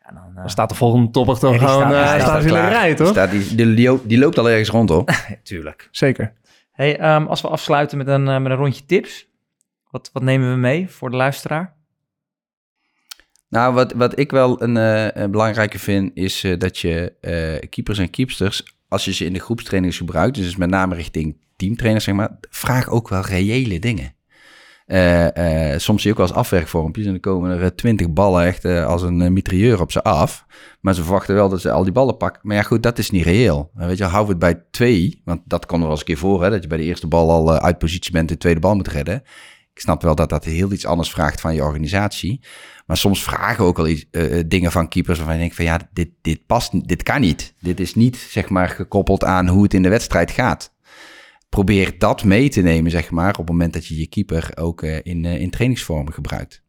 ja, 0.05 0.13
dan, 0.15 0.23
eh, 0.35 0.41
Dan 0.41 0.51
staat 0.51 0.69
de 0.69 0.75
volgende 0.75 1.11
topper 1.11 1.39
toch 1.39 1.53
Ja, 1.55 1.59
gewoon... 1.69 1.91
staat- 1.91 2.29
eh, 2.29 2.37
in 2.37 2.43
de 2.43 2.49
klaar. 2.49 2.71
rij, 2.71 2.95
toch? 2.95 3.09
Staat 3.09 3.31
die, 3.31 3.55
die, 3.55 3.75
die, 3.75 3.99
die 4.05 4.19
loopt 4.19 4.39
al 4.39 4.51
ergens 4.51 4.69
rond, 4.69 4.89
hoor. 4.89 5.05
tuurlijk. 5.43 5.89
Zeker. 5.91 6.33
Hey, 6.73 6.99
ehm, 6.99 7.27
als 7.27 7.41
we 7.41 7.49
afsluiten 7.49 7.99
met 7.99 8.07
een, 8.07 8.29
eh, 8.29 8.39
met 8.39 8.51
een 8.53 8.59
rondje 8.59 8.85
tips, 8.87 9.27
wat, 9.91 10.11
wat 10.13 10.23
nemen 10.23 10.51
we 10.51 10.57
mee 10.57 10.89
voor 10.91 11.11
de 11.11 11.17
luisteraar? 11.17 11.75
Nou, 13.53 13.75
wat, 13.75 13.93
wat 13.93 14.19
ik 14.19 14.31
wel 14.31 14.63
een, 14.63 14.77
eh, 14.77 15.31
belangrijke 15.31 15.79
vind, 15.79 16.11
is 16.15 16.45
eh, 16.45 16.59
dat 16.59 16.79
je 16.79 17.13
eh, 17.21 17.69
keepers 17.69 17.99
en 17.99 18.11
keepsters, 18.11 18.77
als 18.89 19.05
je 19.05 19.13
ze 19.13 19.25
in 19.25 19.33
de 19.33 19.39
groepstrainings 19.39 19.97
gebruikt, 19.97 20.35
dus 20.35 20.57
met 20.57 20.71
name 20.71 20.95
richting 20.95 21.37
teamtrainers, 21.57 22.05
zeg 22.05 22.15
maar, 22.15 22.39
vraag 22.51 22.89
ook 22.89 23.09
wel 23.09 23.21
reële 23.21 23.79
dingen. 23.79 24.15
Soms 25.77 26.03
zie 26.03 26.11
je 26.11 26.17
ook 26.17 26.29
eens 26.29 26.37
afwerkvormpjes 26.37 27.07
en 27.07 27.11
dan 27.11 27.21
komen 27.21 27.61
er 27.61 27.75
twintig 27.75 28.13
ballen 28.13 28.45
echt 28.45 28.65
als 28.65 29.03
een 29.03 29.33
mitrailleur 29.33 29.81
op 29.81 29.93
ze 29.93 30.03
af. 30.03 30.47
Maar 30.81 30.95
ze 30.95 31.03
verwachten 31.03 31.35
wel 31.35 31.49
dat 31.49 31.61
ze 31.61 31.71
al 31.71 31.83
die 31.83 31.93
ballen 31.93 32.17
pakken. 32.17 32.41
Maar 32.45 32.57
ja, 32.57 32.63
goed, 32.63 32.83
dat 32.83 32.99
is 32.99 33.11
niet 33.11 33.25
reëel. 33.25 33.71
Weet 33.75 33.99
je, 33.99 34.05
hou 34.05 34.29
het 34.29 34.39
bij 34.39 34.63
twee, 34.71 35.21
want 35.25 35.41
dat 35.45 35.67
komt 35.67 35.81
er 35.81 35.87
wel 35.87 35.91
eens 35.91 36.01
een 36.01 36.07
keer 36.07 36.19
voor, 36.19 36.43
hè, 36.43 36.51
dat 36.51 36.63
je 36.63 36.69
bij 36.69 36.79
de 36.79 36.85
eerste 36.85 37.07
bal 37.07 37.31
al 37.31 37.53
uit 37.53 37.79
positie 37.79 38.13
bent 38.13 38.29
en 38.29 38.35
de 38.35 38.41
tweede 38.41 38.61
bal 38.61 38.75
moet 38.75 38.89
redden. 38.89 39.23
Ik 39.75 39.81
snap 39.81 40.03
wel 40.03 40.15
dat 40.15 40.29
dat 40.29 40.45
heel 40.45 40.73
iets 40.73 40.87
anders 40.87 41.11
vraagt 41.11 41.41
van 41.41 41.55
je 41.55 41.63
organisatie. 41.63 42.41
Maar 42.87 42.97
soms 42.97 43.23
vragen 43.23 43.65
ook 43.65 43.77
wel 43.77 43.89
iets, 43.89 44.07
eh, 44.11 44.39
eh, 44.39 44.45
dingen 44.49 44.73
van 44.73 44.89
keepers 44.89 45.17
waarvan 45.17 45.35
je 45.35 45.41
denkt 45.41 45.57
van 45.57 45.65
ja, 45.65 45.89
dit, 45.93 46.09
dit 46.21 46.47
past, 46.47 46.89
dit 46.89 47.03
kan 47.03 47.21
niet. 47.21 47.55
Dit 47.61 47.81
is 47.81 47.95
niet 47.95 48.17
zeg 48.17 48.49
maar 48.49 48.69
gekoppeld 48.69 49.25
aan 49.25 49.49
hoe 49.49 49.63
het 49.63 49.75
in 49.75 49.83
de 49.83 49.89
wedstrijd 49.89 50.31
gaat. 50.31 50.75
Probeer 51.49 51.99
dat 51.99 52.25
mee 52.25 52.49
te 52.49 52.61
nemen 52.61 52.91
zeg 52.91 53.11
maar 53.11 53.31
op 53.31 53.37
het 53.37 53.49
moment 53.49 53.73
dat 53.73 53.87
je 53.87 53.99
je 53.99 54.07
keeper 54.07 54.51
ook 54.55 54.83
eh, 54.83 54.97
in, 55.03 55.25
in 55.25 55.51
trainingsvormen 55.51 56.13
gebruikt. 56.13 56.63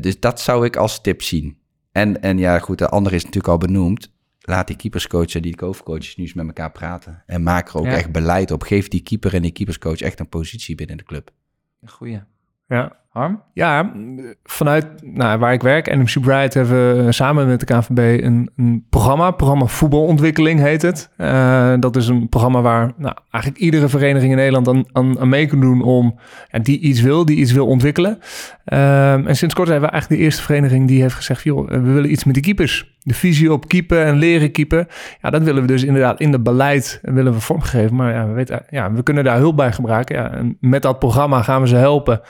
Dus 0.00 0.20
dat 0.20 0.40
zou 0.40 0.64
ik 0.64 0.76
als 0.76 1.00
tip 1.00 1.22
zien. 1.22 1.58
En, 1.92 2.22
en 2.22 2.38
ja 2.38 2.58
goed, 2.58 2.78
de 2.78 2.88
andere 2.88 3.14
is 3.14 3.24
natuurlijk 3.24 3.52
al 3.52 3.58
benoemd. 3.58 4.12
Laat 4.40 4.66
die 4.66 4.76
keeperscoach 4.76 5.34
en 5.34 5.42
die 5.42 5.56
coachcoaches 5.56 6.16
nu 6.16 6.24
eens 6.24 6.34
met 6.34 6.46
elkaar 6.46 6.72
praten. 6.72 7.22
En 7.26 7.42
maak 7.42 7.68
er 7.68 7.78
ook 7.78 7.84
Ja. 7.84 7.96
echt 7.96 8.12
beleid 8.12 8.50
op. 8.50 8.62
Geef 8.62 8.88
die 8.88 9.00
keeper 9.02 9.34
en 9.34 9.42
die 9.42 9.50
keeperscoach 9.52 10.00
echt 10.00 10.20
een 10.20 10.28
positie 10.28 10.74
binnen 10.74 10.96
de 10.96 11.04
club. 11.04 11.30
Goeie. 11.86 12.24
Ja. 12.68 12.96
Ja, 13.52 13.92
vanuit 14.44 14.86
nou, 15.02 15.38
waar 15.38 15.52
ik 15.52 15.62
werk, 15.62 15.96
NMC 15.96 16.20
Bright, 16.20 16.54
hebben 16.54 17.04
we 17.06 17.12
samen 17.12 17.46
met 17.46 17.60
de 17.60 17.66
KNVB 17.66 18.22
een, 18.24 18.50
een 18.56 18.86
programma. 18.90 19.30
Programma 19.30 19.66
Voetbalontwikkeling 19.66 20.60
heet 20.60 20.82
het. 20.82 21.10
Eh, 21.16 21.72
dat 21.80 21.96
is 21.96 22.08
een 22.08 22.28
programma 22.28 22.60
waar 22.60 22.92
nou, 22.96 23.14
eigenlijk 23.30 23.64
iedere 23.64 23.88
vereniging 23.88 24.30
in 24.30 24.36
Nederland 24.36 24.68
aan, 24.92 25.18
aan, 25.18 25.28
mee 25.28 25.46
kan 25.46 25.60
doen 25.60 25.82
om 25.82 26.18
ja, 26.50 26.58
die 26.58 26.78
iets 26.78 27.00
wil, 27.00 27.24
die 27.24 27.36
iets 27.36 27.52
wil 27.52 27.66
ontwikkelen. 27.66 28.18
Ehm, 28.64 29.26
en 29.26 29.36
sinds 29.36 29.54
kort 29.54 29.68
hebben 29.68 29.88
we 29.88 29.92
eigenlijk 29.92 30.20
de 30.20 30.26
eerste 30.26 30.42
vereniging 30.42 30.88
die 30.88 31.02
heeft 31.02 31.14
gezegd, 31.14 31.42
joh, 31.42 31.68
we 31.68 31.80
willen 31.80 32.12
iets 32.12 32.24
met 32.24 32.34
die 32.34 32.42
keepers. 32.42 32.96
De 32.98 33.14
visie 33.14 33.52
op 33.52 33.68
keeper 33.68 34.04
en 34.04 34.16
leren 34.16 34.52
keeper. 34.52 34.86
Ja, 35.22 35.30
dat 35.30 35.42
willen 35.42 35.62
we 35.62 35.68
dus 35.68 35.84
inderdaad 35.84 36.20
in 36.20 36.32
het 36.32 36.42
beleid 36.42 36.98
willen 37.02 37.32
we 37.32 37.40
vormgeven. 37.40 37.96
Maar 37.96 38.12
ja, 38.12 38.26
we, 38.26 38.32
weten, 38.32 38.62
ja, 38.70 38.92
we 38.92 39.02
kunnen 39.02 39.24
daar 39.24 39.38
hulp 39.38 39.56
bij 39.56 39.72
gebruiken. 39.72 40.16
Ja, 40.16 40.30
en 40.30 40.56
met 40.60 40.82
dat 40.82 40.98
programma 40.98 41.42
gaan 41.42 41.60
we 41.60 41.68
ze 41.68 41.76
helpen 41.76 42.20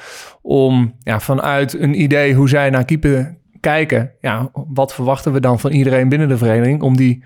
om 0.43 0.68
ja, 0.99 1.21
vanuit 1.21 1.81
een 1.81 2.01
idee 2.01 2.35
hoe 2.35 2.49
zij 2.49 2.71
naar 2.71 2.85
keeper 2.85 3.39
kijken. 3.61 4.13
Ja, 4.21 4.51
wat 4.53 4.95
verwachten 4.95 5.33
we 5.33 5.41
dan 5.41 5.61
van 5.61 5.71
iedereen 5.71 6.09
binnen 6.09 6.29
de 6.29 6.39
vereniging 6.39 6.83
om 6.83 6.97
die 6.97 7.25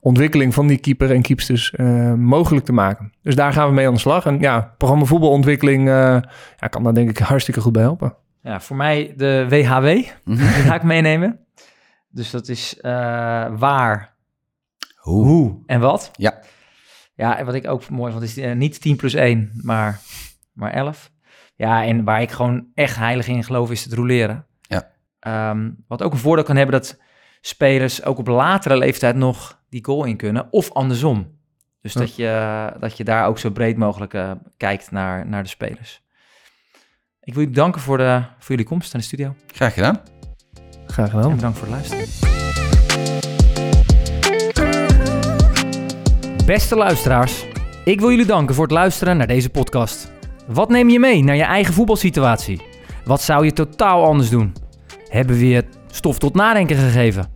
ontwikkeling 0.00 0.54
van 0.54 0.66
die 0.66 0.78
keeper 0.78 1.10
en 1.10 1.22
keepsters 1.22 1.70
eh, 1.70 2.12
mogelijk 2.14 2.64
te 2.64 2.72
maken. 2.72 3.12
Dus 3.22 3.34
daar 3.34 3.52
gaan 3.52 3.68
we 3.68 3.74
mee 3.74 3.86
aan 3.86 3.94
de 3.94 4.00
slag. 4.00 4.26
En 4.26 4.40
ja, 4.40 4.74
programma 4.78 5.04
voetbalontwikkeling 5.04 5.88
eh, 5.88 6.20
ja, 6.56 6.66
kan 6.70 6.82
daar 6.82 6.94
denk 6.94 7.10
ik 7.10 7.18
hartstikke 7.18 7.60
goed 7.60 7.72
bij 7.72 7.82
helpen. 7.82 8.16
Ja, 8.42 8.60
voor 8.60 8.76
mij 8.76 9.12
de 9.16 9.46
WHW, 9.48 9.86
die 10.24 10.36
ga 10.66 10.74
ik 10.74 10.82
meenemen. 10.82 11.38
Dus 12.08 12.30
dat 12.30 12.48
is 12.48 12.80
eh, 12.80 12.92
waar, 13.56 14.14
Hoe? 14.96 15.26
hoe 15.26 15.62
en 15.66 15.80
wat. 15.80 16.10
Ja. 16.16 16.40
Ja, 17.14 17.38
en 17.38 17.46
wat 17.46 17.54
ik 17.54 17.68
ook 17.68 17.88
mooi 17.88 18.12
vond, 18.12 18.24
is 18.24 18.54
niet 18.54 18.80
10 18.80 18.96
plus 18.96 19.14
1, 19.14 19.50
maar, 19.62 20.00
maar 20.52 20.72
11. 20.72 21.11
Ja, 21.54 21.84
en 21.84 22.04
waar 22.04 22.22
ik 22.22 22.30
gewoon 22.30 22.66
echt 22.74 22.96
heilig 22.96 23.26
in 23.26 23.44
geloof, 23.44 23.70
is 23.70 23.84
het 23.84 23.92
roleren. 23.92 24.46
Ja. 24.60 24.90
Ehm, 25.18 25.70
wat 25.88 26.02
ook 26.02 26.12
een 26.12 26.18
voordeel 26.18 26.44
kan 26.44 26.56
hebben 26.56 26.80
dat 26.80 26.98
spelers 27.40 28.04
ook 28.04 28.18
op 28.18 28.26
latere 28.26 28.76
leeftijd 28.76 29.16
nog 29.16 29.60
die 29.68 29.84
goal 29.84 30.04
in 30.04 30.16
kunnen. 30.16 30.46
Of 30.50 30.72
andersom. 30.72 31.40
Dus 31.80 31.92
Ja. 31.92 32.00
dat, 32.00 32.16
je, 32.16 32.72
dat 32.80 32.96
je 32.96 33.04
daar 33.04 33.26
ook 33.26 33.38
zo 33.38 33.50
breed 33.50 33.76
mogelijk 33.76 34.14
eh, 34.14 34.30
kijkt 34.56 34.90
naar, 34.90 35.26
naar 35.26 35.42
de 35.42 35.48
spelers. 35.48 36.02
Ik 37.20 37.32
wil 37.34 37.42
jullie 37.42 37.58
danken 37.58 37.80
voor, 37.80 37.96
de, 37.98 38.22
voor 38.38 38.48
jullie 38.48 38.64
komst 38.64 38.94
aan 38.94 39.00
de 39.00 39.06
studio. 39.06 39.34
Graag 39.46 39.74
gedaan. 39.74 40.00
Graag 40.86 41.06
En 41.12 41.14
gedaan. 41.18 41.34
bedankt 41.36 41.58
voor 41.58 41.68
het 41.68 41.76
luisteren. 41.76 42.30
Beste 46.46 46.76
luisteraars, 46.76 47.44
ik 47.84 48.00
wil 48.00 48.10
jullie 48.10 48.26
danken 48.26 48.54
voor 48.54 48.64
het 48.64 48.72
luisteren 48.72 49.16
naar 49.16 49.26
deze 49.26 49.50
podcast. 49.50 50.12
Wat 50.46 50.68
neem 50.68 50.88
je 50.88 50.98
mee 50.98 51.24
naar 51.24 51.36
je 51.36 51.42
eigen 51.42 51.74
voetbalsituatie? 51.74 52.62
Wat 53.04 53.22
zou 53.22 53.44
je 53.44 53.52
totaal 53.52 54.04
anders 54.04 54.30
doen? 54.30 54.52
Hebben 55.08 55.36
we 55.36 55.48
je 55.48 55.64
stof 55.90 56.18
tot 56.18 56.34
nadenken 56.34 56.76
gegeven? 56.76 57.26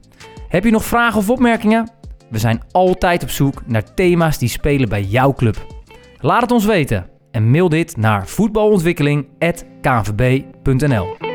Heb 0.49 0.65
je 0.65 0.71
nog 0.71 0.85
vragen 0.85 1.19
of 1.19 1.31
opmerkingen? 1.31 1.91
We 2.31 2.39
zijn 2.39 2.63
altijd 2.71 3.23
op 3.23 3.31
zoek 3.31 3.63
naar 3.67 3.95
thema's 3.95 4.39
die 4.39 4.49
spelen 4.49 4.89
bij 4.89 5.03
jouw 5.03 5.33
club. 5.33 5.67
Laat 6.21 6.41
het 6.41 6.53
ons 6.53 6.65
weten 6.65 7.07
en 7.31 7.51
mail 7.51 7.69
dit 7.69 7.97
naar 7.97 8.29
voetbalontwikkeling.kvb.nl 8.29 11.26